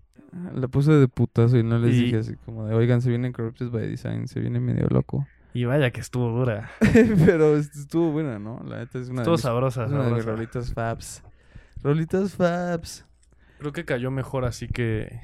La 0.55 0.69
puse 0.69 0.93
de 0.93 1.09
putazo 1.09 1.57
y 1.59 1.63
no 1.63 1.79
les 1.79 1.95
Y- 1.97 2.05
dije 2.05 2.19
así 2.19 2.37
como 2.45 2.67
de, 2.67 2.75
oigan, 2.75 3.03
se 3.03 3.11
viene 3.11 3.33
Corrupted 3.33 3.71
by 3.71 3.87
Design, 3.87 4.27
se 4.29 4.41
viene 4.41 4.61
medio 4.61 4.89
loco. 4.89 5.27
Y 5.55 5.65
vaya 5.65 5.91
que 5.91 6.01
estuvo 6.01 6.31
dura. 6.31 6.71
Pero 7.27 7.57
est- 7.57 7.75
estuvo 7.77 8.11
buena, 8.11 8.39
¿no? 8.39 8.61
La 8.67 8.79
neta 8.79 8.99
es 8.99 9.09
una 9.11 9.21
Estuvo 9.23 9.35
de 9.35 9.39
mis, 9.39 9.43
sabrosa, 9.43 9.87
una 9.87 10.05
de 10.09 10.23
rolitas 10.23 10.73
fabs. 10.73 11.23
Rolitas 11.83 12.35
fabs. 12.35 13.05
Creo 13.59 13.73
que 13.73 13.85
cayó 13.85 14.11
mejor 14.11 14.45
así 14.47 14.67
que 14.69 15.21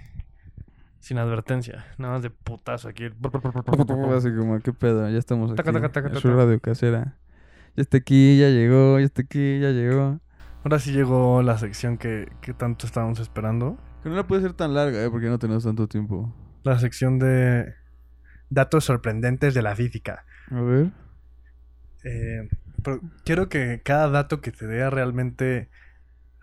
sin 1.00 1.18
advertencia. 1.18 1.86
Nada 1.98 2.14
más 2.14 2.22
de 2.22 2.30
putazo 2.30 2.88
aquí. 2.88 3.04
Así 4.16 4.34
como, 4.34 4.58
¿qué 4.60 4.72
pedo? 4.72 5.08
Ya 5.10 5.18
estamos 5.18 5.50
aquí. 5.50 5.56
Taca, 5.56 5.72
taca, 5.72 5.92
taca, 5.92 6.14
su 6.20 6.28
radio 6.32 6.58
casera. 6.60 7.16
Ya 7.76 7.82
está 7.82 7.98
aquí, 7.98 8.38
ya 8.38 8.48
llegó, 8.48 8.98
ya 8.98 9.04
está 9.06 9.22
aquí, 9.22 9.60
ya 9.60 9.70
llegó. 9.70 10.20
Ahora 10.64 10.78
sí 10.80 10.92
llegó 10.92 11.42
la 11.42 11.56
sección 11.58 11.96
que, 11.96 12.28
que 12.40 12.52
tanto 12.52 12.86
estábamos 12.86 13.20
esperando. 13.20 13.78
Que 14.02 14.08
no 14.08 14.16
la 14.16 14.26
puede 14.26 14.42
ser 14.42 14.52
tan 14.52 14.74
larga, 14.74 15.02
¿eh? 15.04 15.10
Porque 15.10 15.28
no 15.28 15.38
tenemos 15.38 15.64
tanto 15.64 15.86
tiempo. 15.86 16.34
La 16.64 16.78
sección 16.78 17.18
de 17.18 17.74
datos 18.50 18.84
sorprendentes 18.84 19.54
de 19.54 19.62
la 19.62 19.76
física. 19.76 20.24
A 20.50 20.60
ver. 20.60 20.90
Eh, 22.04 22.48
pero 22.82 23.00
quiero 23.24 23.48
que 23.48 23.80
cada 23.84 24.08
dato 24.08 24.40
que 24.40 24.52
te 24.52 24.66
dé 24.66 24.88
realmente 24.90 25.68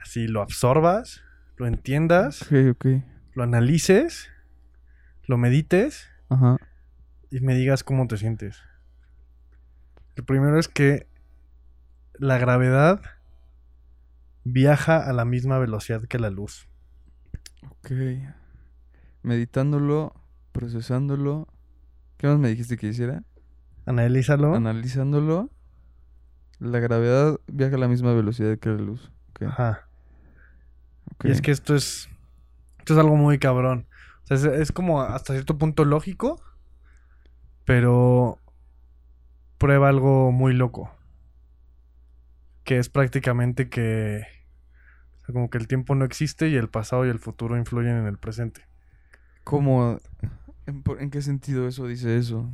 así 0.02 0.28
lo 0.28 0.42
absorbas, 0.42 1.22
lo 1.58 1.68
entiendas, 1.68 2.44
Ok, 2.44 2.54
ok. 2.72 2.86
lo 3.34 3.44
analices, 3.44 4.30
lo 5.28 5.38
medites 5.38 6.08
Ajá. 6.30 6.58
y 7.32 7.40
me 7.40 7.56
digas 7.56 7.84
cómo 7.84 8.08
te 8.08 8.18
sientes. 8.18 8.62
El 10.16 10.24
primero 10.24 10.60
es 10.60 10.68
que 10.68 11.08
la 12.14 12.38
gravedad 12.38 13.02
viaja 14.44 14.98
a 14.98 15.12
la 15.14 15.26
misma 15.26 15.58
velocidad 15.60 16.04
que 16.08 16.20
la 16.20 16.30
luz. 16.30 16.68
Ok. 17.70 17.92
Meditándolo, 19.24 20.14
procesándolo. 20.52 21.48
¿Qué 22.18 22.28
más 22.28 22.38
me 22.40 22.50
dijiste 22.50 22.78
que 22.78 22.88
hiciera? 22.88 23.24
Analízalo. 23.86 24.56
Analizándolo. 24.56 25.50
La 26.60 26.80
gravedad 26.80 27.40
viaja 27.48 27.76
a 27.76 27.80
la 27.80 27.88
misma 27.88 28.14
velocidad 28.14 28.58
que 28.58 28.70
la 28.70 28.78
luz. 28.78 29.12
Ok, 29.32 29.44
Ajá. 29.44 29.88
ok. 31.16 31.26
Y 31.26 31.32
es 31.32 31.42
que 31.42 31.52
esto 31.52 31.76
es. 31.76 32.08
Esto 32.80 32.94
es 32.94 33.00
algo 33.00 33.16
muy 33.18 33.40
cabrón. 33.40 33.88
O 34.26 34.28
sea, 34.28 34.38
es, 34.38 34.44
es 34.44 34.72
como 34.72 35.02
hasta 35.02 35.34
cierto 35.34 35.58
punto 35.58 35.86
lógico. 35.86 36.42
Pero. 37.64 38.40
Prueba 39.58 39.90
algo 39.90 40.32
muy 40.32 40.54
loco. 40.54 40.92
Que 42.64 42.80
es 42.80 42.90
prácticamente 42.90 43.70
que. 43.70 44.26
o 45.18 45.26
sea, 45.26 45.34
como 45.34 45.50
que 45.50 45.58
el 45.58 45.68
tiempo 45.68 45.94
no 45.96 46.06
existe 46.06 46.50
y 46.50 46.56
el 46.56 46.70
pasado 46.70 47.06
y 47.06 47.10
el 47.10 47.20
futuro 47.20 47.58
influyen 47.58 47.98
en 47.98 48.08
el 48.08 48.18
presente. 48.18 48.68
¿Cómo? 49.44 50.00
¿En, 50.66 51.12
qué 51.12 51.22
sentido 51.22 51.68
eso 51.68 51.86
dice 51.86 52.18
eso? 52.18 52.52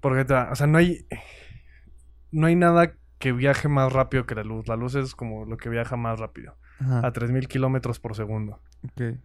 Porque, 0.00 0.32
o 0.32 0.56
sea, 0.56 0.66
no 0.66 0.78
hay. 0.78 1.06
No 2.30 2.46
hay 2.46 2.56
nada 2.56 2.94
que 3.18 3.32
viaje 3.32 3.68
más 3.68 3.92
rápido 3.92 4.24
que 4.24 4.34
la 4.34 4.42
luz. 4.42 4.66
La 4.66 4.76
luz 4.76 4.94
es 4.94 5.14
como 5.14 5.44
lo 5.44 5.58
que 5.58 5.68
viaja 5.68 5.96
más 5.96 6.18
rápido. 6.18 6.56
Ajá. 6.80 7.06
A 7.06 7.12
3000 7.12 7.46
kilómetros 7.46 8.00
por 8.00 8.16
segundo. 8.16 8.60
ok. 8.84 9.18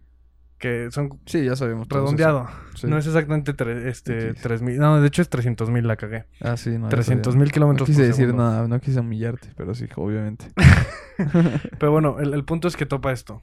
Que 0.58 0.90
son 0.90 1.20
Sí, 1.24 1.44
ya 1.44 1.54
sabemos. 1.54 1.86
redondeado. 1.88 2.48
Sí. 2.74 2.88
No 2.88 2.98
es 2.98 3.06
exactamente 3.06 3.54
tre- 3.56 3.86
este, 3.86 4.30
X. 4.30 4.42
3000. 4.42 4.78
No, 4.78 5.00
de 5.00 5.06
hecho 5.06 5.22
es 5.22 5.30
300.000 5.30 5.82
la 5.84 5.96
cagué. 5.96 6.24
Ah, 6.40 6.56
sí, 6.56 6.70
no. 6.70 6.86
ya 6.86 6.88
300 6.90 7.32
sabía. 7.32 7.44
mil 7.44 7.52
kilómetros 7.52 7.88
No 7.88 7.92
quise 7.92 8.00
por 8.02 8.08
decir 8.08 8.26
segundo. 8.26 8.42
nada, 8.44 8.66
no 8.68 8.80
quise 8.80 8.98
humillarte, 9.00 9.52
pero 9.56 9.74
sí, 9.74 9.86
obviamente. 9.96 10.46
Pero 11.78 11.90
bueno, 11.92 12.18
el, 12.20 12.32
el 12.34 12.44
punto 12.44 12.68
es 12.68 12.76
que 12.76 12.86
topa 12.86 13.10
esto. 13.12 13.42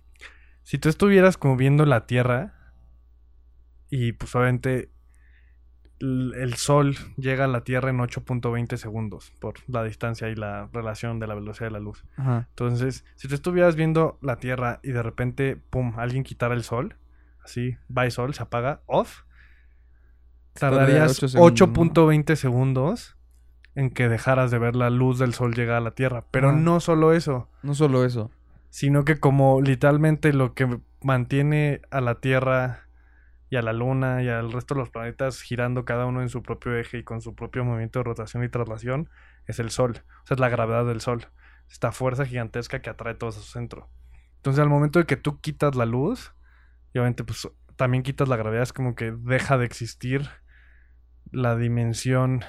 Si 0.64 0.78
tú 0.78 0.88
estuvieras 0.90 1.38
como 1.38 1.58
viendo 1.58 1.86
la 1.86 2.06
Tierra 2.08 2.54
y 3.90 4.14
pues 4.14 4.34
obviamente 4.36 4.90
el, 6.00 6.34
el 6.36 6.54
Sol 6.56 6.96
llega 7.18 7.46
a 7.46 7.48
la 7.48 7.64
Tierra 7.64 7.90
en 7.90 7.98
8.20 7.98 8.78
segundos 8.78 9.32
por 9.40 9.56
la 9.68 9.84
distancia 9.84 10.30
y 10.30 10.36
la 10.36 10.70
relación 10.74 11.20
de 11.20 11.28
la 11.28 11.36
velocidad 11.36 11.68
de 11.68 11.72
la 11.72 11.80
luz. 11.80 12.04
Ajá. 12.18 12.48
Entonces, 12.50 13.06
si 13.16 13.28
tú 13.28 13.36
estuvieras 13.36 13.76
viendo 13.76 14.18
la 14.22 14.38
Tierra 14.38 14.80
y 14.84 14.92
de 14.92 15.04
repente, 15.04 15.56
pum, 15.70 15.94
alguien 15.98 16.24
quitara 16.24 16.54
el 16.56 16.64
Sol, 16.64 16.96
así, 17.46 17.78
bye 17.88 18.12
Sol, 18.12 18.34
se 18.34 18.44
apaga, 18.44 18.82
off, 18.88 19.22
Tardaría 20.54 21.00
tardarías 21.06 21.12
ocho 21.36 21.68
segundos, 21.68 22.06
8.20 22.06 22.36
segundos 22.36 23.18
en 23.76 23.90
que 23.90 24.08
dejaras 24.08 24.52
de 24.52 24.60
ver 24.60 24.76
la 24.76 24.90
luz 24.90 25.20
del 25.20 25.34
Sol 25.34 25.54
llegar 25.54 25.76
a 25.78 25.82
la 25.82 25.92
Tierra. 25.92 26.24
Pero 26.32 26.54
no 26.54 26.80
solo 26.80 27.12
eso, 27.14 27.50
No 27.62 27.74
solo 27.76 28.06
eso. 28.06 28.32
sino 28.70 29.04
que 29.04 29.18
como 29.20 29.62
literalmente 29.62 30.32
lo 30.34 30.54
que 30.54 30.80
mantiene 31.02 31.82
a 31.92 32.00
la 32.00 32.16
Tierra 32.22 32.82
y 33.50 33.58
a 33.58 33.62
la 33.62 33.74
Luna 33.74 34.24
y 34.24 34.30
al 34.30 34.52
resto 34.52 34.74
de 34.76 34.80
los 34.80 34.90
planetas 34.90 35.42
girando 35.42 35.84
cada 35.86 36.06
uno 36.06 36.22
en 36.22 36.30
su 36.30 36.42
propio 36.42 36.76
eje 36.78 37.00
y 37.00 37.04
con 37.04 37.22
su 37.22 37.36
propio 37.36 37.64
movimiento 37.66 38.00
de 38.00 38.04
rotación 38.04 38.44
y 38.44 38.50
traslación 38.50 39.10
es 39.48 39.60
el 39.60 39.70
Sol. 39.72 40.04
O 40.24 40.28
sea, 40.28 40.36
es 40.36 40.40
la 40.40 40.50
gravedad 40.50 40.86
del 40.86 41.02
Sol. 41.02 41.28
Esta 41.70 41.92
fuerza 41.92 42.26
gigantesca 42.26 42.82
que 42.82 42.90
atrae 42.90 43.16
todos 43.16 43.38
a 43.38 43.42
su 43.42 43.52
centro. 43.52 43.90
Entonces, 44.38 44.62
al 44.62 44.70
momento 44.70 45.00
de 45.00 45.06
que 45.06 45.18
tú 45.18 45.42
quitas 45.42 45.76
la 45.76 45.86
luz, 45.86 46.34
y 46.96 46.98
obviamente, 46.98 47.26
pues 47.26 47.48
también 47.76 48.04
quitas 48.04 48.30
la 48.30 48.38
gravedad, 48.38 48.64
es 48.64 48.72
como 48.72 48.96
que 48.96 49.12
deja 49.12 49.58
de 49.58 49.66
existir 49.66 50.30
la 51.30 51.58
dimensión 51.58 52.46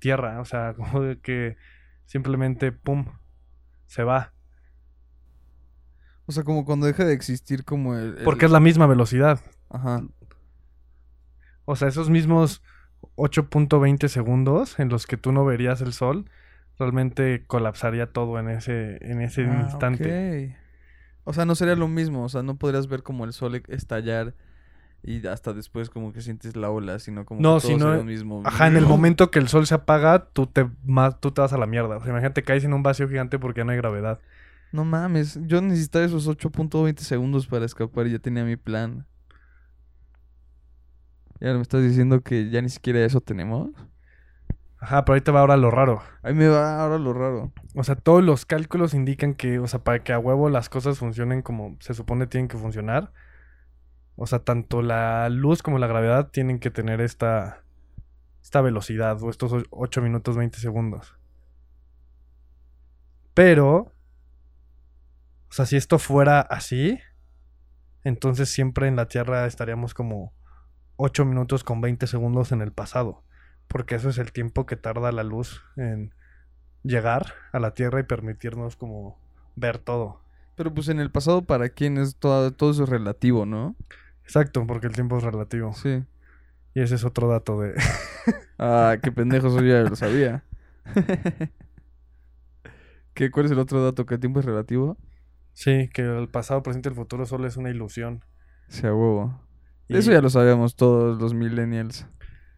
Tierra. 0.00 0.38
O 0.42 0.44
sea, 0.44 0.74
como 0.76 1.00
de 1.00 1.18
que 1.18 1.56
simplemente, 2.04 2.72
pum, 2.72 3.06
se 3.86 4.04
va. 4.04 4.34
O 6.26 6.32
sea, 6.32 6.42
como 6.44 6.66
cuando 6.66 6.84
deja 6.86 7.06
de 7.06 7.14
existir 7.14 7.64
como 7.64 7.96
el... 7.96 8.18
el- 8.18 8.24
Porque 8.24 8.44
es 8.44 8.50
la 8.50 8.60
misma 8.60 8.86
velocidad. 8.86 9.40
Ajá. 9.70 10.02
O 11.64 11.74
sea, 11.74 11.88
esos 11.88 12.10
mismos 12.10 12.62
8.20 13.16 14.08
segundos 14.08 14.78
en 14.78 14.90
los 14.90 15.06
que 15.06 15.16
tú 15.16 15.32
no 15.32 15.46
verías 15.46 15.80
el 15.80 15.94
sol, 15.94 16.30
realmente 16.78 17.46
colapsaría 17.46 18.12
todo 18.12 18.38
en 18.38 18.50
ese, 18.50 18.98
en 19.10 19.22
ese 19.22 19.46
Ah, 19.46 19.62
instante. 19.62 20.58
O 21.24 21.32
sea, 21.32 21.44
no 21.44 21.54
sería 21.54 21.74
lo 21.76 21.88
mismo. 21.88 22.24
O 22.24 22.28
sea, 22.28 22.42
no 22.42 22.56
podrías 22.56 22.86
ver 22.88 23.02
como 23.02 23.24
el 23.24 23.32
sol 23.32 23.56
e- 23.56 23.62
estallar 23.68 24.34
y 25.02 25.26
hasta 25.26 25.52
después 25.52 25.90
como 25.90 26.12
que 26.12 26.20
sientes 26.22 26.56
la 26.56 26.70
ola, 26.70 26.98
sino 26.98 27.24
como 27.26 27.40
No, 27.42 27.56
que 27.56 27.62
todo 27.62 27.72
sino- 27.72 27.84
sería 27.86 27.98
lo 27.98 28.04
mismo. 28.04 28.42
Ajá, 28.44 28.66
en 28.68 28.76
el 28.76 28.86
momento 28.86 29.30
que 29.30 29.38
el 29.38 29.48
sol 29.48 29.66
se 29.66 29.74
apaga, 29.74 30.26
tú 30.32 30.46
te, 30.46 30.68
ma- 30.84 31.12
tú 31.18 31.30
te 31.30 31.40
vas 31.40 31.52
a 31.52 31.58
la 31.58 31.66
mierda. 31.66 31.96
O 31.96 32.00
sea, 32.00 32.10
imagínate, 32.10 32.42
caes 32.42 32.64
en 32.64 32.72
un 32.74 32.82
vacío 32.82 33.08
gigante 33.08 33.38
porque 33.38 33.60
ya 33.60 33.64
no 33.64 33.72
hay 33.72 33.76
gravedad. 33.78 34.20
No 34.72 34.84
mames, 34.84 35.38
yo 35.46 35.60
necesitaba 35.60 36.04
esos 36.04 36.26
8.20 36.26 37.04
segundos 37.04 37.46
para 37.46 37.64
escapar 37.64 38.06
y 38.06 38.12
ya 38.12 38.18
tenía 38.18 38.44
mi 38.44 38.56
plan. 38.56 39.06
¿Ya 41.40 41.52
me 41.54 41.60
estás 41.62 41.82
diciendo 41.82 42.22
que 42.22 42.48
ya 42.50 42.62
ni 42.62 42.68
siquiera 42.70 43.04
eso 43.04 43.20
tenemos? 43.20 43.70
Ajá, 44.84 45.02
pero 45.04 45.14
ahí 45.14 45.20
te 45.22 45.30
va 45.30 45.40
ahora 45.40 45.56
lo 45.56 45.70
raro. 45.70 46.02
Ahí 46.22 46.34
me 46.34 46.46
va 46.48 46.82
ahora 46.82 46.98
lo 46.98 47.14
raro. 47.14 47.52
O 47.74 47.82
sea, 47.84 47.94
todos 47.96 48.22
los 48.22 48.44
cálculos 48.44 48.92
indican 48.92 49.34
que, 49.34 49.58
o 49.58 49.66
sea, 49.66 49.82
para 49.82 50.02
que 50.04 50.12
a 50.12 50.18
huevo 50.18 50.50
las 50.50 50.68
cosas 50.68 50.98
funcionen 50.98 51.40
como 51.40 51.76
se 51.80 51.94
supone 51.94 52.26
tienen 52.26 52.48
que 52.48 52.58
funcionar, 52.58 53.10
o 54.16 54.26
sea, 54.26 54.40
tanto 54.40 54.82
la 54.82 55.28
luz 55.28 55.62
como 55.62 55.78
la 55.78 55.86
gravedad 55.86 56.28
tienen 56.30 56.58
que 56.60 56.70
tener 56.70 57.00
esta, 57.00 57.64
esta 58.42 58.60
velocidad 58.62 59.22
o 59.22 59.30
estos 59.30 59.52
o- 59.52 59.62
8 59.70 60.02
minutos 60.02 60.36
20 60.36 60.58
segundos. 60.58 61.16
Pero, 63.34 63.70
o 65.48 65.52
sea, 65.52 65.66
si 65.66 65.76
esto 65.76 65.98
fuera 65.98 66.40
así, 66.40 66.98
entonces 68.02 68.50
siempre 68.50 68.88
en 68.88 68.96
la 68.96 69.06
Tierra 69.08 69.46
estaríamos 69.46 69.94
como 69.94 70.32
8 70.96 71.24
minutos 71.24 71.64
con 71.64 71.80
20 71.80 72.06
segundos 72.06 72.52
en 72.52 72.62
el 72.62 72.72
pasado, 72.72 73.24
porque 73.74 73.96
eso 73.96 74.08
es 74.08 74.18
el 74.18 74.30
tiempo 74.30 74.66
que 74.66 74.76
tarda 74.76 75.10
la 75.10 75.24
luz 75.24 75.60
en 75.76 76.14
llegar 76.84 77.34
a 77.50 77.58
la 77.58 77.74
Tierra 77.74 77.98
y 77.98 78.04
permitirnos 78.04 78.76
como 78.76 79.18
ver 79.56 79.78
todo. 79.78 80.20
Pero 80.54 80.72
pues 80.72 80.88
en 80.90 81.00
el 81.00 81.10
pasado, 81.10 81.42
¿para 81.42 81.68
quién 81.70 81.98
es 81.98 82.14
todo, 82.14 82.52
todo 82.52 82.70
eso 82.70 82.84
es 82.84 82.88
relativo, 82.88 83.46
no? 83.46 83.74
Exacto, 84.22 84.64
porque 84.64 84.86
el 84.86 84.92
tiempo 84.92 85.18
es 85.18 85.24
relativo. 85.24 85.72
Sí. 85.72 86.04
Y 86.72 86.82
ese 86.82 86.94
es 86.94 87.04
otro 87.04 87.26
dato 87.26 87.60
de... 87.60 87.74
Ah, 88.60 88.94
qué 89.02 89.10
pendejo 89.10 89.50
soy, 89.50 89.70
ya 89.70 89.80
lo 89.82 89.96
sabía. 89.96 90.44
¿Qué, 93.12 93.32
¿Cuál 93.32 93.46
es 93.46 93.50
el 93.52 93.58
otro 93.58 93.84
dato? 93.84 94.06
¿Que 94.06 94.14
el 94.14 94.20
tiempo 94.20 94.38
es 94.38 94.46
relativo? 94.46 94.96
sí, 95.52 95.90
que 95.92 96.02
el 96.02 96.28
pasado, 96.28 96.62
presente 96.62 96.90
y 96.90 96.92
el 96.92 96.96
futuro 96.96 97.26
solo 97.26 97.48
es 97.48 97.56
una 97.56 97.70
ilusión. 97.70 98.24
Sí, 98.68 98.86
a 98.86 98.94
huevo. 98.94 99.40
Y- 99.88 99.96
Eso 99.96 100.12
ya 100.12 100.22
lo 100.22 100.30
sabíamos 100.30 100.76
todos 100.76 101.20
los 101.20 101.34
millennials. 101.34 102.06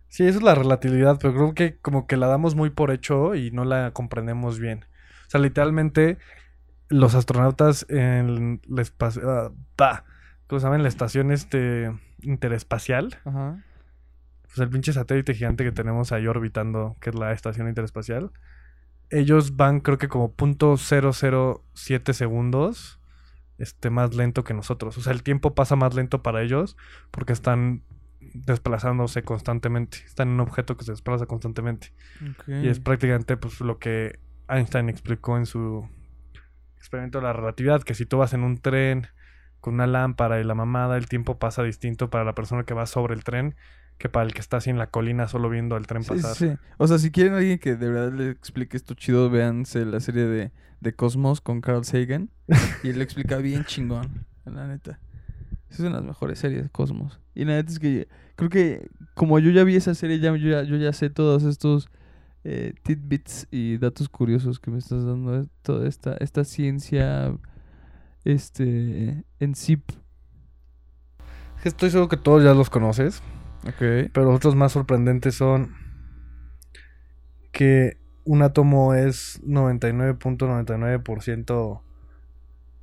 Sí, 0.09 0.27
eso 0.27 0.39
es 0.39 0.45
la 0.45 0.55
relatividad, 0.55 1.19
pero 1.21 1.35
creo 1.35 1.55
que 1.55 1.77
como 1.79 2.07
que 2.07 2.17
la 2.17 2.27
damos 2.27 2.55
muy 2.55 2.71
por 2.71 2.91
hecho 2.91 3.35
y 3.35 3.51
no 3.51 3.65
la 3.65 3.91
comprendemos 3.93 4.59
bien. 4.59 4.85
O 5.27 5.31
sea, 5.31 5.41
literalmente 5.41 6.19
los 6.89 7.15
astronautas 7.15 7.87
en 7.89 8.61
la 8.67 8.83
espacio... 8.83 9.23
ah, 9.79 10.05
¿Cómo 10.47 10.61
se 10.61 10.67
llama? 10.67 10.77
En 10.77 10.83
la 10.83 10.89
estación 10.89 11.33
este 11.33 11.93
interespacial. 12.23 13.19
Ajá. 13.25 13.63
Pues 14.43 14.59
el 14.59 14.71
pinche 14.71 14.93
satélite 14.93 15.35
gigante 15.35 15.65
que 15.65 15.73
tenemos 15.73 16.13
ahí 16.13 16.27
orbitando, 16.27 16.97
que 17.01 17.11
es 17.11 17.17
la 17.17 17.33
estación 17.33 17.69
interespacial. 17.69 18.31
Ellos 19.11 19.57
van 19.57 19.81
creo 19.81 19.99
que 19.99 20.09
como 20.09 20.35
.007 20.35 22.13
segundos 22.13 23.01
este, 23.59 23.91
más 23.91 24.15
lento 24.15 24.45
que 24.45 24.55
nosotros. 24.55 24.97
O 24.99 25.01
sea, 25.01 25.13
el 25.13 25.23
tiempo 25.23 25.55
pasa 25.55 25.77
más 25.77 25.95
lento 25.95 26.23
para 26.23 26.43
ellos 26.43 26.77
porque 27.11 27.33
están 27.33 27.83
desplazándose 28.35 29.23
constantemente. 29.23 29.99
Están 30.07 30.29
en 30.29 30.35
un 30.35 30.41
objeto 30.41 30.77
que 30.77 30.85
se 30.85 30.93
desplaza 30.93 31.27
constantemente. 31.27 31.93
Y 32.47 32.69
es 32.69 32.81
prácticamente 32.81 33.37
pues, 33.37 33.61
lo 33.61 33.79
que 33.79 34.19
Einstein 34.49 34.89
explicó 34.89 35.37
en 35.37 35.47
su 35.47 35.89
experimento 36.77 37.19
de 37.19 37.25
la 37.25 37.33
relatividad, 37.33 37.83
que 37.83 37.95
si 37.95 38.07
tú 38.07 38.19
vas 38.19 38.33
en 38.33 38.43
un 38.45 38.59
tren 38.59 39.07
con 39.61 39.75
una 39.75 39.87
lámpara 39.87 40.41
y 40.41 40.45
la 40.45 40.55
mamada, 40.55 40.97
el 40.97 41.07
tiempo 41.09 41.39
pasa 41.39 41.63
distinto 41.63 42.11
para 42.11 42.25
la 42.25 42.35
persona 42.35 42.65
que 42.65 42.75
va 42.75 42.87
sobre 42.87 43.15
el 43.15 43.25
tren 43.25 43.55
que 43.99 44.11
para 44.11 44.27
el 44.27 44.35
que 44.35 44.41
está 44.41 44.59
así 44.59 44.69
en 44.69 44.77
la 44.77 44.89
colina 44.91 45.27
solo 45.27 45.49
viendo 45.49 45.75
el 45.79 45.87
tren 45.87 46.03
Sí, 46.03 46.11
pasar. 46.11 46.35
sí. 46.37 46.53
O 46.77 46.87
sea, 46.87 46.99
si 46.99 47.11
quieren 47.11 47.33
alguien 47.33 47.59
que 47.59 47.77
de 47.77 47.89
verdad 47.89 48.13
le 48.13 48.29
explique 48.31 48.77
esto 48.77 48.93
chido, 48.93 49.31
véanse 49.31 49.87
la 49.87 50.01
serie 50.01 50.27
de, 50.27 50.53
de 50.81 50.93
Cosmos 50.95 51.41
con 51.41 51.63
Carl 51.63 51.83
Sagan. 51.85 52.29
y 52.83 52.91
él 52.91 52.99
lo 52.99 53.03
explica 53.03 53.39
bien 53.39 53.65
chingón, 53.65 54.27
la 54.45 54.69
neta. 54.69 55.01
Es 55.77 55.81
una 55.81 55.91
de 55.91 55.97
las 55.97 56.05
mejores 56.05 56.39
series 56.39 56.71
Cosmos. 56.71 57.21
Y 57.35 57.45
la 57.45 57.57
neta 57.57 57.71
es 57.71 57.79
que 57.79 58.09
creo 58.35 58.49
que 58.49 58.89
como 59.15 59.39
yo 59.39 59.51
ya 59.51 59.63
vi 59.63 59.77
esa 59.77 59.95
serie, 59.95 60.19
ya, 60.19 60.35
yo, 60.35 60.49
ya, 60.49 60.63
yo 60.63 60.77
ya 60.77 60.91
sé 60.95 61.11
todos 61.11 61.45
estos 61.45 61.91
eh, 62.45 62.73
tidbits 62.83 63.47
y 63.51 63.77
datos 63.77 64.09
curiosos 64.09 64.59
que 64.59 64.71
me 64.71 64.79
estás 64.79 65.05
dando. 65.05 65.43
eh, 65.43 65.47
Toda 65.61 65.87
esta, 65.87 66.17
esta 66.19 66.45
ciencia 66.45 67.37
este 68.25 69.23
en 69.39 69.55
zip. 69.55 69.83
Estoy 71.63 71.91
seguro 71.91 72.09
que 72.09 72.17
todos 72.17 72.43
ya 72.43 72.55
los 72.55 72.71
conoces. 72.71 73.23
Ok. 73.67 74.09
Pero 74.13 74.33
otros 74.33 74.55
más 74.55 74.73
sorprendentes 74.73 75.35
son 75.35 75.75
que 77.53 77.99
un 78.25 78.41
átomo 78.43 78.95
es 78.95 79.43
99.99% 79.45 81.83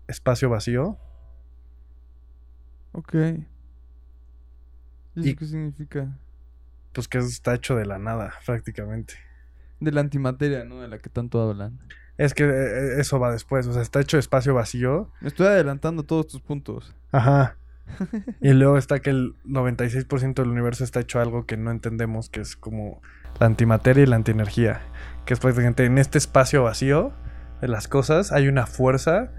espacio 0.07 0.49
vacío. 0.49 0.97
Ok. 2.93 3.13
¿Y 3.13 3.45
eso 5.19 5.29
Y- 5.29 5.35
qué 5.35 5.45
significa? 5.45 6.07
Pues 6.93 7.07
que 7.07 7.17
está 7.17 7.55
hecho 7.55 7.75
de 7.75 7.85
la 7.85 7.97
nada, 7.97 8.33
prácticamente. 8.45 9.15
De 9.79 9.91
la 9.91 10.01
antimateria, 10.01 10.63
¿no? 10.63 10.81
De 10.81 10.87
la 10.87 10.99
que 10.99 11.09
tanto 11.09 11.41
hablan. 11.41 11.79
Es 12.17 12.33
que 12.35 12.43
eh, 12.43 12.99
eso 12.99 13.19
va 13.19 13.31
después, 13.31 13.65
o 13.67 13.73
sea, 13.73 13.81
está 13.81 13.99
hecho 13.99 14.17
de 14.17 14.21
espacio 14.21 14.53
vacío. 14.53 15.09
Me 15.19 15.27
estoy 15.27 15.47
adelantando 15.47 16.03
todos 16.03 16.27
tus 16.27 16.41
puntos. 16.41 16.95
Ajá. 17.11 17.57
Y 18.41 18.53
luego 18.53 18.77
está 18.77 18.99
que 18.99 19.09
el 19.09 19.35
96% 19.45 20.35
del 20.35 20.49
universo 20.49 20.83
está 20.85 21.01
hecho 21.01 21.17
de 21.17 21.23
algo 21.25 21.45
que 21.45 21.57
no 21.57 21.71
entendemos, 21.71 22.29
que 22.29 22.39
es 22.41 22.55
como 22.55 23.01
la 23.39 23.47
antimateria 23.47 24.03
y 24.03 24.05
la 24.05 24.15
antienergía. 24.15 24.81
Que 25.25 25.33
es 25.33 25.39
prácticamente 25.39 25.85
en 25.85 25.97
este 25.97 26.17
espacio 26.17 26.63
vacío 26.63 27.13
de 27.61 27.67
las 27.67 27.87
cosas 27.87 28.31
hay 28.31 28.47
una 28.47 28.67
fuerza 28.67 29.31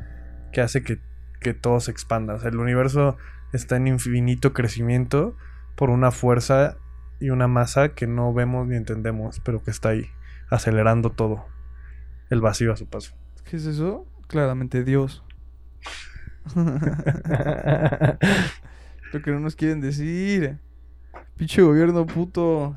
que 0.52 0.60
hace 0.60 0.82
que, 0.82 0.98
que 1.40 1.54
todo 1.54 1.80
se 1.80 1.90
expanda. 1.90 2.34
O 2.34 2.38
sea, 2.40 2.50
el 2.50 2.58
universo 2.58 3.16
está 3.56 3.76
en 3.76 3.86
infinito 3.86 4.52
crecimiento 4.52 5.36
por 5.76 5.90
una 5.90 6.10
fuerza 6.10 6.76
y 7.20 7.30
una 7.30 7.48
masa 7.48 7.94
que 7.94 8.06
no 8.06 8.32
vemos 8.32 8.66
ni 8.66 8.76
entendemos, 8.76 9.40
pero 9.40 9.62
que 9.62 9.70
está 9.70 9.90
ahí, 9.90 10.06
acelerando 10.50 11.10
todo. 11.10 11.46
El 12.30 12.40
vacío 12.40 12.72
a 12.72 12.76
su 12.76 12.86
paso. 12.86 13.14
¿Qué 13.44 13.56
es 13.56 13.66
eso? 13.66 14.06
Claramente 14.26 14.82
Dios. 14.84 15.24
Lo 19.12 19.22
que 19.22 19.30
no 19.30 19.40
nos 19.40 19.54
quieren 19.56 19.80
decir. 19.80 20.58
Pinche 21.36 21.62
gobierno 21.62 22.06
puto. 22.06 22.76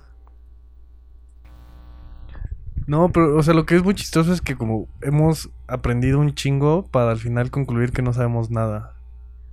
No, 2.86 3.12
pero, 3.12 3.36
o 3.36 3.44
sea, 3.44 3.54
lo 3.54 3.66
que 3.66 3.76
es 3.76 3.84
muy 3.84 3.96
chistoso 3.96 4.32
es 4.32 4.40
que 4.42 4.56
como 4.56 4.88
hemos 5.02 5.50
aprendido 5.68 6.20
un 6.20 6.34
chingo 6.34 6.86
para 6.88 7.12
al 7.12 7.18
final 7.18 7.52
concluir 7.52 7.92
que 7.92 8.02
no 8.02 8.14
sabemos 8.14 8.50
nada. 8.50 8.97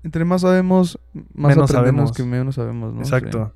Entre 0.04 0.24
más 0.24 0.42
sabemos, 0.42 1.00
más 1.34 1.56
Menos 1.56 1.70
sabemos. 1.70 2.12
que 2.12 2.22
menos 2.24 2.54
sabemos, 2.56 2.92
¿no? 2.92 3.00
Exacto. 3.00 3.54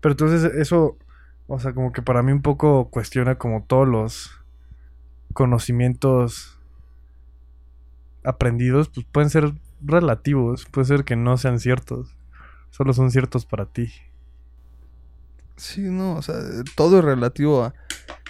Pero 0.00 0.12
entonces 0.12 0.52
eso, 0.54 0.98
o 1.46 1.58
sea, 1.60 1.72
como 1.72 1.92
que 1.92 2.02
para 2.02 2.22
mí 2.22 2.32
un 2.32 2.42
poco 2.42 2.90
cuestiona 2.90 3.36
como 3.36 3.62
todos 3.62 3.86
los 3.88 4.30
conocimientos 5.32 6.58
aprendidos, 8.24 8.88
pues 8.88 9.06
pueden 9.10 9.30
ser 9.30 9.54
relativos, 9.80 10.66
puede 10.66 10.86
ser 10.86 11.04
que 11.04 11.14
no 11.14 11.36
sean 11.36 11.60
ciertos, 11.60 12.16
solo 12.70 12.92
son 12.92 13.12
ciertos 13.12 13.46
para 13.46 13.66
ti. 13.66 13.92
Sí, 15.56 15.82
no, 15.82 16.16
o 16.16 16.22
sea, 16.22 16.34
todo 16.74 16.98
es 16.98 17.04
relativo 17.04 17.62
a... 17.64 17.74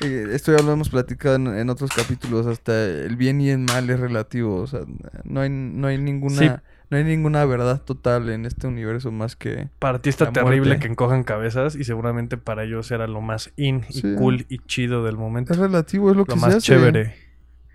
eh, 0.03 0.29
esto 0.33 0.55
ya 0.57 0.63
lo 0.63 0.73
hemos 0.73 0.91
platicado 0.91 1.37
en, 1.37 1.47
en 1.49 1.71
otros 1.71 1.91
capítulos, 1.91 2.47
hasta 2.47 2.85
el 2.85 3.17
bien 3.17 3.41
y 3.41 3.49
el 3.49 3.61
mal 3.61 3.89
es 3.89 3.99
relativo, 3.99 4.57
o 4.57 4.67
sea, 4.67 4.81
no 5.25 5.41
hay, 5.41 5.49
no 5.49 5.87
hay 5.87 5.97
ninguna... 5.97 6.37
Sí. 6.37 6.51
No 6.89 6.97
hay 6.99 7.05
ninguna 7.05 7.45
verdad 7.45 7.83
total 7.83 8.29
en 8.31 8.47
este 8.47 8.67
universo 8.69 9.11
más 9.11 9.35
que... 9.35 9.69
Para 9.81 10.01
ti 10.01 10.09
está 10.09 10.31
terrible 10.33 10.61
muerte. 10.69 10.79
que 10.87 10.89
encojan 10.93 11.25
cabezas 11.25 11.75
y 11.75 11.83
seguramente 11.83 12.37
para 12.37 12.63
ellos 12.63 12.91
era 12.93 13.07
lo 13.09 13.21
más 13.21 13.53
in 13.57 13.85
y 13.89 13.93
Sí. 13.95 14.15
cool 14.17 14.47
y 14.49 14.59
chido 14.61 15.03
del 15.05 15.17
momento. 15.17 15.53
Es 15.53 15.59
relativo, 15.59 16.11
es 16.11 16.17
lo, 16.17 16.21
Lo 16.23 16.27
que 16.27 16.35
se 16.35 16.41
más 16.41 16.49
hace. 16.55 16.61
chévere. 16.61 17.15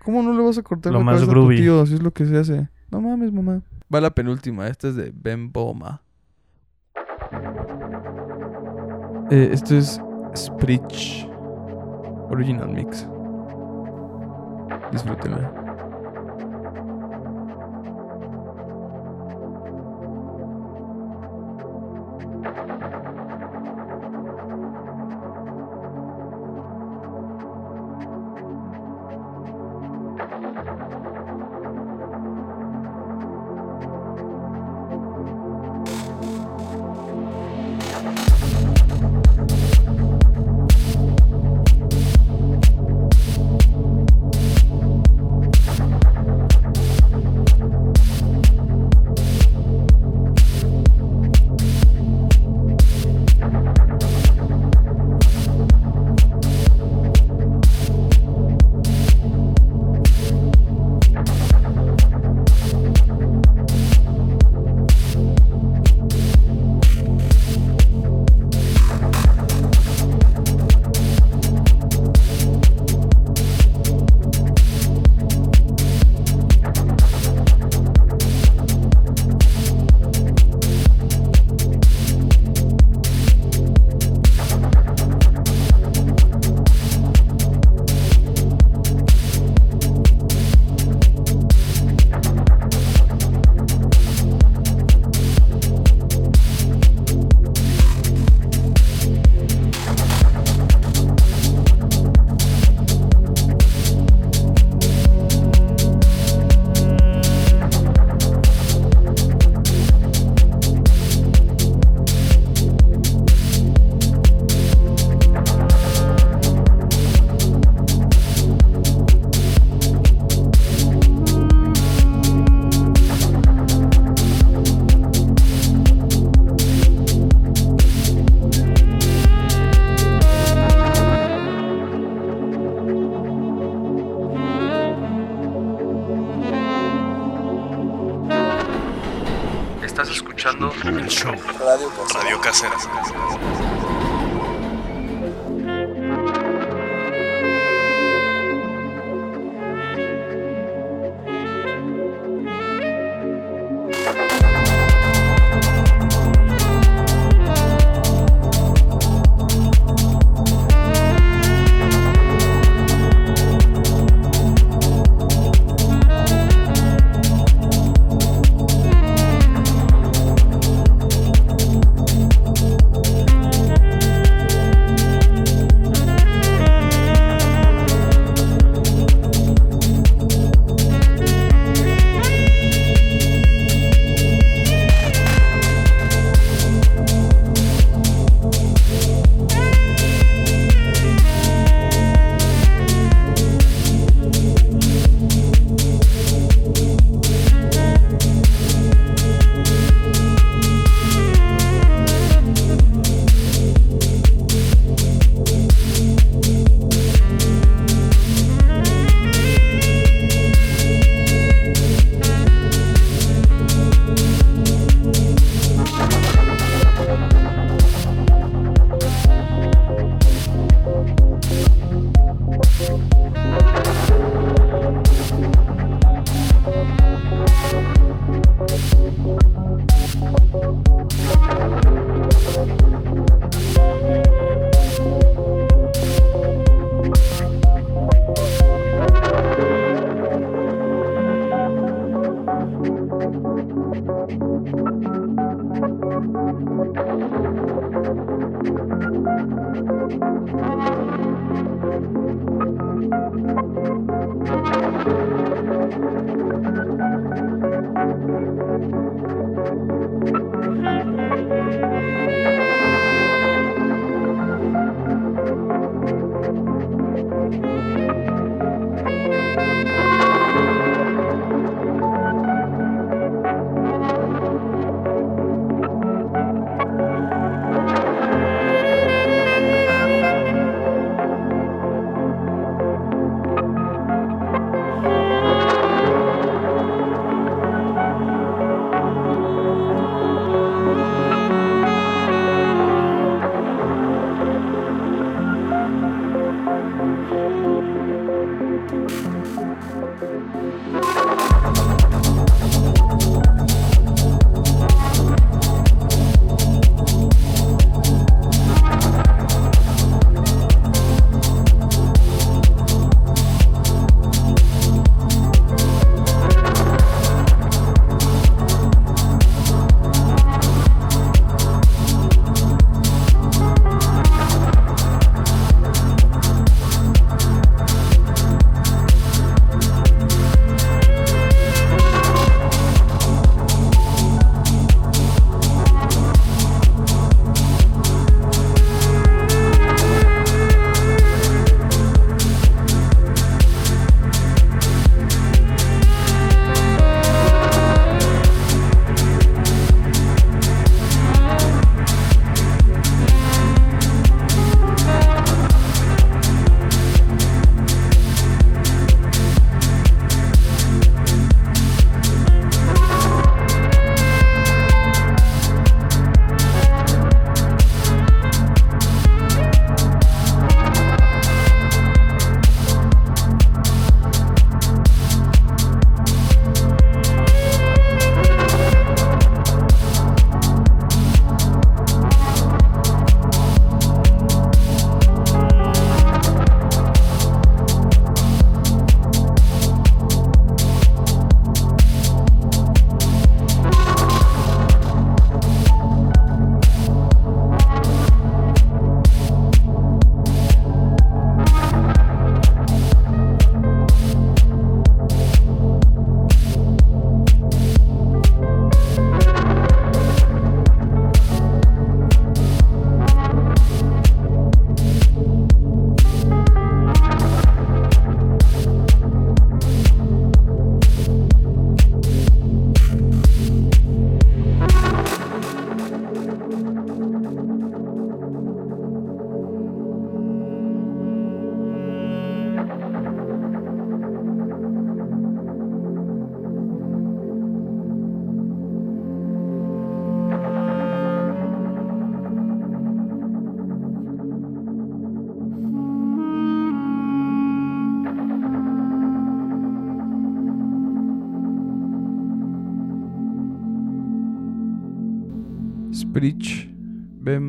¿Cómo 0.02 0.22
no 0.22 0.32
le 0.32 0.42
vas 0.42 0.56
a 0.56 0.62
cortar 0.62 0.92
Lo 0.92 0.98
la 1.00 1.04
más 1.04 1.14
cabeza 1.16 1.30
a 1.30 1.34
tu 1.34 1.40
groovy. 1.40 1.56
tío 1.58 1.84
si 1.86 1.94
es 1.94 2.02
lo 2.02 2.10
que 2.12 2.24
se 2.26 2.38
hace? 2.38 2.68
No 2.90 3.00
mames, 3.02 3.32
mamá. 3.32 3.60
Va 3.94 4.00
la 4.00 4.10
penúltima. 4.10 4.66
Esta 4.68 4.88
es 4.88 4.96
de 4.96 5.12
Ben 5.14 5.52
Boma. 5.52 6.02
Eh, 9.30 9.50
esto 9.52 9.76
es 9.76 10.00
Sprich 10.34 11.28
Original 12.30 12.68
Mix. 12.70 13.06
Disfrútenla. 14.90 15.52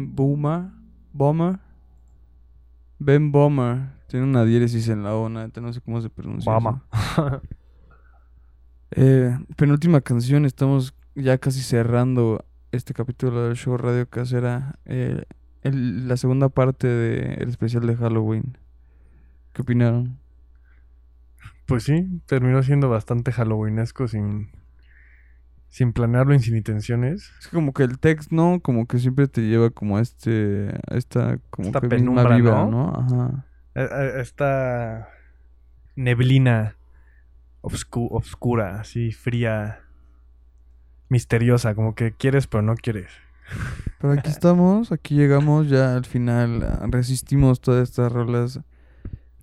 Ben 0.07 0.15
Boomer, 0.15 0.63
Bomber, 1.13 1.59
Ben 2.99 3.31
Bomber. 3.31 3.89
Tiene 4.07 4.25
una 4.25 4.43
diéresis 4.45 4.89
en 4.89 5.03
la 5.03 5.15
O, 5.15 5.27
neta, 5.29 5.59
no 5.61 5.73
sé 5.73 5.81
cómo 5.81 6.01
se 6.01 6.09
pronuncia. 6.09 6.51
Bama. 6.51 6.83
Eh, 8.95 9.35
penúltima 9.57 10.01
canción, 10.01 10.45
estamos 10.45 10.93
ya 11.15 11.39
casi 11.39 11.61
cerrando 11.61 12.45
este 12.71 12.93
capítulo 12.93 13.45
del 13.47 13.55
show 13.55 13.75
Radio 13.77 14.07
Casera. 14.07 14.77
eh, 14.85 15.23
el- 15.63 16.07
la 16.07 16.15
segunda 16.17 16.49
parte 16.49 16.87
del 16.87 17.49
especial 17.49 17.87
de 17.87 17.95
Halloween. 17.95 18.57
¿Qué 19.53 19.61
opinaron? 19.63 20.17
Pues 21.65 21.83
sí, 21.85 22.21
terminó 22.27 22.61
siendo 22.61 22.87
bastante 22.89 23.31
halloweenesco 23.31 24.07
sin, 24.07 24.49
sin 25.73 25.91
planearlo 25.91 26.35
y 26.35 26.39
sin 26.39 26.55
intenciones. 26.55 27.31
Es 27.39 27.47
que 27.47 27.55
como 27.55 27.73
que 27.73 27.81
el 27.81 27.97
text, 27.97 28.31
¿no? 28.31 28.59
Como 28.61 28.85
que 28.85 28.99
siempre 28.99 29.27
te 29.27 29.41
lleva 29.41 29.71
como 29.71 29.97
a 29.97 30.01
este... 30.01 30.69
A 30.87 30.95
esta 30.97 31.39
como 31.49 31.69
Esta 31.69 31.81
que 31.81 31.87
penumbra, 31.87 32.35
vibra, 32.35 32.65
¿no? 32.65 32.69
¿no? 32.69 32.89
Ajá. 32.95 33.45
Eh, 33.73 33.89
eh, 33.91 34.11
Esta 34.21 35.09
neblina 35.95 36.75
obscu- 37.63 38.07
obscura, 38.11 38.79
así 38.81 39.11
fría, 39.11 39.79
misteriosa, 41.09 41.73
como 41.73 41.95
que 41.95 42.11
quieres 42.11 42.45
pero 42.45 42.61
no 42.61 42.75
quieres. 42.75 43.09
Pero 43.99 44.13
aquí 44.13 44.29
estamos, 44.29 44.91
aquí 44.91 45.15
llegamos 45.15 45.69
ya 45.69 45.95
al 45.95 46.05
final. 46.05 46.61
ah, 46.63 46.85
Resistimos 46.87 47.61
todas 47.61 47.89
estas 47.89 48.11
rolas 48.11 48.59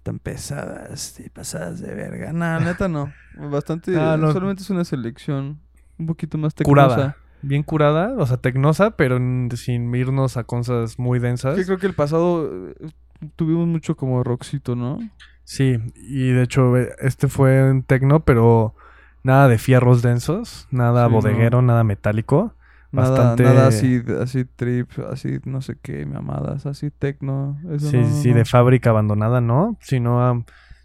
tan 0.04 0.20
pesadas 0.20 1.18
y 1.18 1.28
pasadas 1.28 1.80
de 1.80 1.92
verga. 1.92 2.32
Nah, 2.32 2.60
neta 2.60 2.86
no. 2.88 3.12
Bastante. 3.50 3.96
Ah, 3.96 4.16
no. 4.16 4.32
Solamente 4.32 4.62
es 4.62 4.70
una 4.70 4.84
selección 4.84 5.58
un 6.00 6.06
poquito 6.06 6.36
más 6.38 6.54
Curada. 6.54 6.88
tecnosa. 6.96 7.16
Bien 7.42 7.62
curada, 7.62 8.14
o 8.18 8.26
sea, 8.26 8.36
tecnosa, 8.36 8.90
pero 8.96 9.18
sin 9.56 9.94
irnos 9.94 10.36
a 10.36 10.44
cosas 10.44 10.98
muy 10.98 11.18
densas. 11.20 11.56
Que 11.56 11.64
creo 11.64 11.78
que 11.78 11.86
el 11.86 11.94
pasado 11.94 12.50
eh, 12.68 12.90
tuvimos 13.36 13.66
mucho 13.66 13.96
como 13.96 14.22
rockcito, 14.22 14.76
¿no? 14.76 14.98
Sí, 15.44 15.78
y 15.96 16.28
de 16.32 16.42
hecho 16.42 16.76
eh, 16.76 16.90
este 17.00 17.28
fue 17.28 17.70
un 17.70 17.82
tecno, 17.82 18.20
pero 18.24 18.74
nada 19.22 19.48
de 19.48 19.56
fierros 19.56 20.02
densos, 20.02 20.68
nada 20.70 21.06
Sí, 21.06 21.12
bodeguero, 21.14 21.62
nada 21.62 21.82
metálico. 21.82 22.54
Nada, 22.92 23.10
Bastante- 23.10 23.44
nada 23.44 23.68
así, 23.68 24.02
así 24.20 24.44
trip, 24.44 24.90
así 25.10 25.38
no 25.44 25.62
sé 25.62 25.76
qué, 25.80 26.04
mamadas, 26.06 26.66
así 26.66 26.90
tecno. 26.90 27.58
eso 27.70 27.86
Sí, 27.88 27.96
no, 27.98 28.04
sí, 28.04 28.10
no, 28.16 28.22
sí, 28.22 28.28
no. 28.30 28.34
de 28.36 28.44
fábrica 28.44 28.90
abandonada, 28.90 29.40
¿no? 29.40 29.78
Sino, 29.80 30.22
am, 30.26 30.44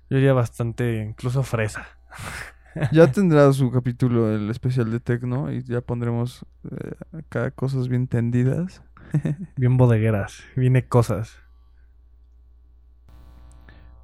yo 0.09 0.17
diría 0.17 0.31
bastante, 0.33 1.03
incluso 1.03 1.43
fresa. 1.43 1.85
Ya 2.91 3.11
tendrá 3.11 3.51
su 3.53 3.71
capítulo 3.71 4.29
el 4.33 4.49
especial 4.49 4.91
de 4.91 4.99
tecno 4.99 5.51
y 5.51 5.63
ya 5.63 5.81
pondremos 5.81 6.45
eh, 6.69 6.95
acá 7.17 7.51
cosas 7.51 7.87
bien 7.87 8.07
tendidas. 8.07 8.83
Bien 9.55 9.77
bodegueras, 9.77 10.43
viene 10.55 10.87
cosas. 10.87 11.37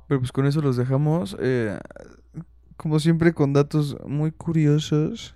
Pero 0.08 0.20
pues 0.22 0.32
con 0.32 0.46
eso 0.46 0.62
los 0.62 0.78
dejamos. 0.78 1.36
eh, 1.40 1.80
como 2.78 3.00
siempre, 3.00 3.34
con 3.34 3.54
datos 3.54 3.98
muy 4.06 4.32
curiosos. 4.32 5.36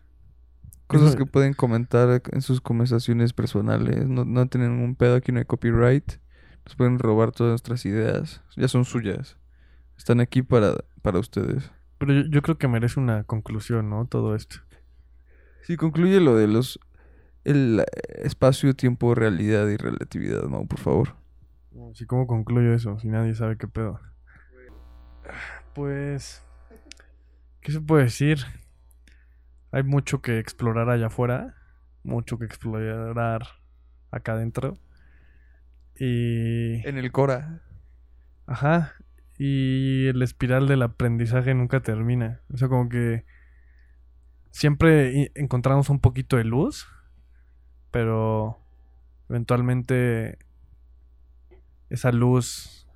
Cosas 0.88 1.16
que 1.16 1.26
pueden 1.26 1.54
comentar 1.54 2.22
en 2.32 2.42
sus 2.42 2.62
conversaciones 2.62 3.34
personales. 3.34 4.08
No, 4.08 4.24
no 4.24 4.48
tienen 4.48 4.76
ningún 4.78 4.96
pedo, 4.96 5.16
aquí 5.16 5.32
no 5.32 5.40
hay 5.40 5.46
copyright. 5.46 6.14
Nos 6.66 6.76
pueden 6.76 7.00
robar 7.00 7.32
todas 7.32 7.52
nuestras 7.52 7.86
ideas. 7.86 8.42
Ya 8.56 8.68
son 8.68 8.86
suyas. 8.86 9.38
Están 9.98 10.20
aquí 10.20 10.42
para, 10.42 10.76
para 11.02 11.20
ustedes. 11.20 11.72
Pero 12.06 12.22
yo, 12.22 12.30
yo 12.30 12.42
creo 12.42 12.58
que 12.58 12.68
merece 12.68 13.00
una 13.00 13.24
conclusión, 13.24 13.90
¿no? 13.90 14.06
Todo 14.06 14.36
esto. 14.36 14.58
Sí, 15.64 15.78
concluye 15.78 16.20
lo 16.20 16.36
de 16.36 16.48
los... 16.48 16.80
El 17.44 17.80
eh, 17.80 17.86
espacio, 18.24 18.76
tiempo, 18.76 19.16
realidad 19.16 19.68
y 19.68 19.78
relatividad, 19.78 20.44
Mau, 20.44 20.68
por 20.68 20.80
favor. 20.80 21.16
Sí, 21.94 22.06
¿cómo 22.06 22.28
concluyo 22.28 22.74
eso? 22.74 23.00
Si 23.00 23.08
nadie 23.08 23.34
sabe 23.34 23.58
qué 23.58 23.68
pedo. 23.68 24.00
Pues... 25.74 26.44
¿Qué 27.62 27.72
se 27.72 27.82
puede 27.82 28.04
decir? 28.04 28.40
Hay 29.72 29.82
mucho 29.82 30.22
que 30.22 30.38
explorar 30.38 30.90
allá 30.90 31.08
afuera. 31.08 31.56
Mucho 32.04 32.38
que 32.38 32.46
explorar 32.46 33.42
acá 34.12 34.34
adentro. 34.34 34.78
Y... 35.98 36.88
En 36.88 36.98
el 36.98 37.12
Cora. 37.12 37.64
Ajá. 38.46 38.94
Y 39.38 40.08
el 40.08 40.22
espiral 40.22 40.68
del 40.68 40.82
aprendizaje 40.82 41.54
nunca 41.54 41.82
termina. 41.82 42.42
O 42.54 42.58
sea, 42.58 42.70
como 42.70 42.88
que 42.90 43.26
siempre 44.52 45.32
encontramos 45.36 45.90
un 45.90 46.00
poquito 46.00 46.38
de 46.38 46.46
luz, 46.46 46.88
pero 47.92 48.60
eventualmente 49.30 50.38
esa 51.90 52.12
luz 52.12 52.88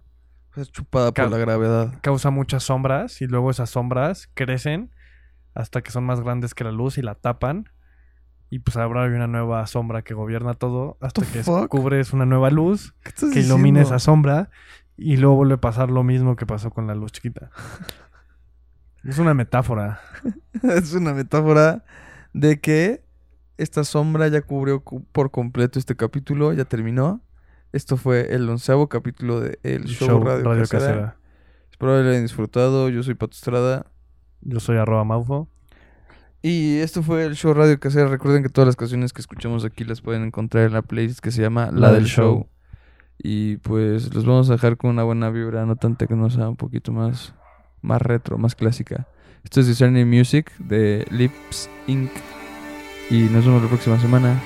Es 0.56 0.72
chupada 0.72 1.12
por 1.12 1.30
la 1.30 1.38
gravedad. 1.38 2.00
causa 2.02 2.30
muchas 2.30 2.64
sombras 2.64 3.22
y 3.22 3.28
luego 3.28 3.52
esas 3.52 3.70
sombras 3.70 4.30
crecen 4.34 4.92
hasta 5.54 5.82
que 5.82 5.92
son 5.92 6.06
más 6.06 6.22
grandes 6.22 6.54
que 6.54 6.64
la 6.64 6.72
luz 6.72 6.98
y 6.98 7.02
la 7.02 7.16
tapan. 7.16 7.70
Y 8.50 8.60
pues 8.60 8.78
ahora 8.78 9.04
hay 9.04 9.10
una 9.12 9.28
nueva 9.28 9.66
sombra 9.68 10.02
que 10.02 10.14
gobierna 10.16 10.56
todo 10.56 10.98
hasta 11.02 11.22
que 11.22 11.44
fuck? 11.44 11.60
descubres 11.60 12.14
una 12.14 12.26
nueva 12.26 12.50
luz 12.50 12.96
¿Qué 13.04 13.10
estás 13.10 13.30
que 13.32 13.42
diciendo? 13.42 13.80
esa 13.82 14.00
sombra 14.00 14.50
y 15.00 15.18
luego 15.18 15.36
vuelve 15.36 15.56
a 15.56 15.62
pasar 15.62 15.90
lo 15.90 16.04
mismo 16.04 16.36
que 16.36 16.46
pasó 16.46 16.72
con 16.72 16.88
la 16.88 16.96
luz 16.96 17.12
chiquita. 17.12 17.50
es 19.04 19.18
una 19.20 19.34
metáfora. 19.34 20.00
es 20.64 20.94
una 20.94 21.14
metáfora 21.14 21.84
de 22.34 22.60
que 22.60 23.04
esta 23.58 23.84
sombra 23.84 24.28
ya 24.28 24.42
cubrió 24.42 24.82
cu- 24.84 25.04
por 25.12 25.32
completo 25.32 25.80
este 25.80 25.96
capítulo, 25.96 26.54
ya 26.54 26.66
terminó. 26.66 27.22
Esto 27.72 27.98
fue 27.98 28.34
el 28.34 28.50
onceavo 28.50 28.88
capítulo 28.90 29.40
de 29.42 29.60
El 29.64 29.86
Show, 29.86 30.24
Radio, 30.24 30.44
Casera. 30.70 31.18
Espero 31.72 31.98
que 31.98 32.04
lo 32.04 32.10
hayan 32.10 32.24
disfrutado. 32.24 32.90
Yo 32.90 33.04
soy 33.04 33.14
Pato 33.14 33.34
Estrada. 33.34 33.86
Yo 34.42 34.60
soy 34.60 34.78
arroba 34.78 35.04
maufo. 35.04 35.48
Y 36.42 36.78
esto 36.78 37.04
fue 37.04 37.26
el 37.26 37.36
Show 37.36 37.54
Radio 37.54 37.80
Casera. 37.80 38.08
Recuerden 38.08 38.44
que 38.44 38.50
todas 38.50 38.66
las 38.66 38.76
canciones 38.76 39.14
que 39.14 39.22
escuchamos 39.22 39.66
aquí 39.66 39.84
las 39.84 40.02
pueden 40.02 40.24
encontrar 40.24 40.66
en 40.66 40.74
la 40.74 40.82
playlist 40.82 41.20
que 41.20 41.32
se 41.32 41.42
llama 41.42 41.70
La, 41.72 41.92
del 41.92 42.06
show. 42.06 42.48
Y 43.22 43.58
pues 43.58 44.14
los 44.14 44.26
vamos 44.26 44.50
a 44.50 44.54
dejar 44.54 44.78
con 44.78 44.92
una 44.92 45.04
buena 45.04 45.30
vibra, 45.30 45.66
no 45.66 45.76
tan 45.76 45.98
tecnosa, 45.98 46.50
un 46.50 46.56
poquito 46.56 46.92
más, 46.92 47.34
más 47.82 48.02
retro, 48.02 48.38
más 48.38 48.56
clásica. 48.56 49.08
Esto 49.44 49.60
es 49.60 49.68
Discerning 49.68 50.10
Music 50.10 50.52
de 50.58 51.06
Lips 51.12 51.70
Inc. 51.88 52.12
Y 53.10 53.24
nos 53.24 53.46
vemos 53.46 53.62
la 53.62 53.68
próxima 53.68 54.00
semana. 54.00 54.40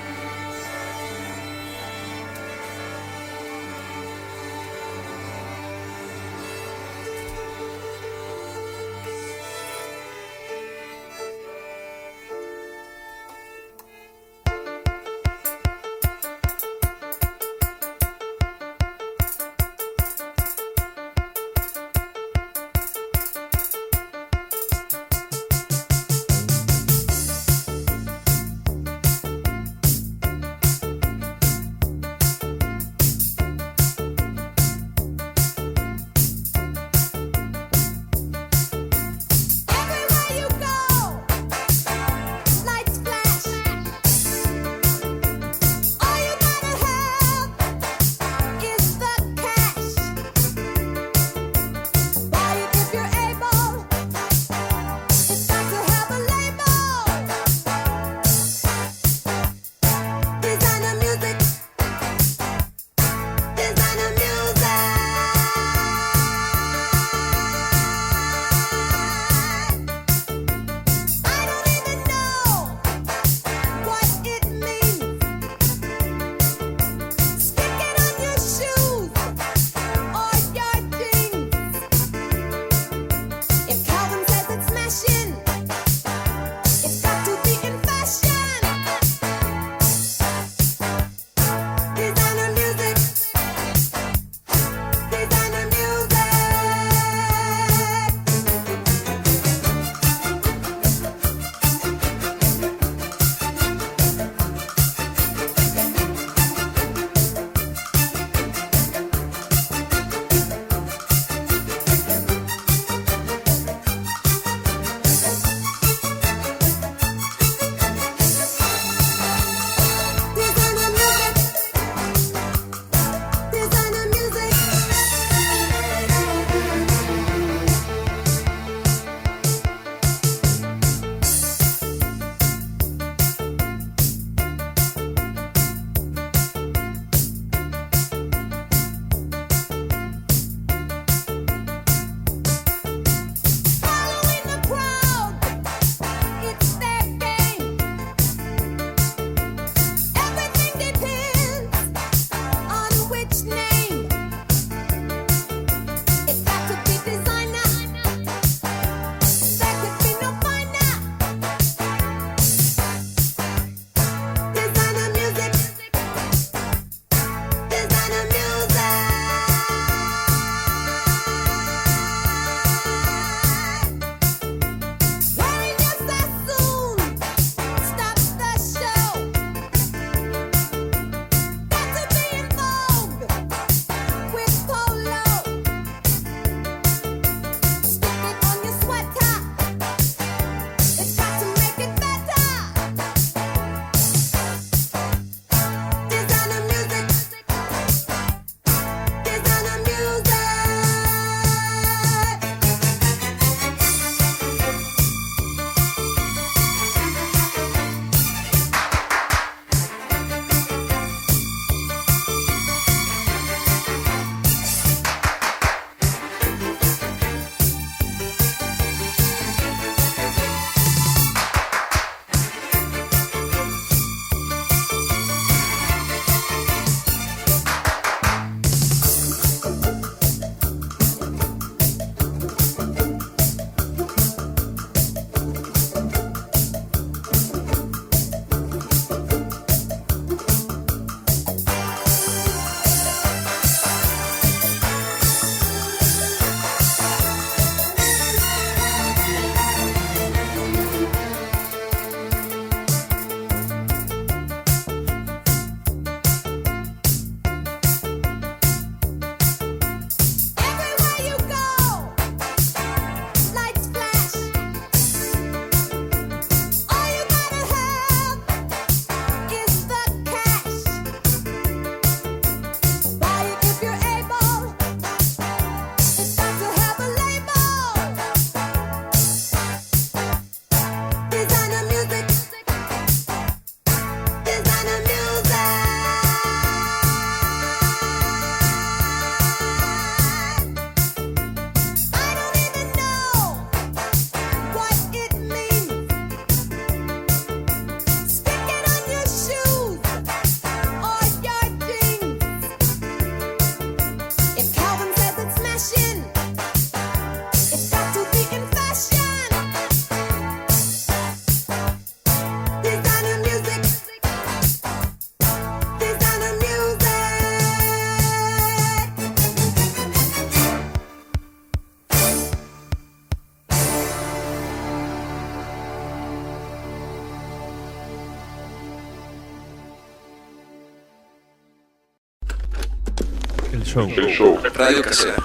El 333.96 334.28
show. 334.28 334.58
Radio 334.74 335.02
Casera. 335.02 335.43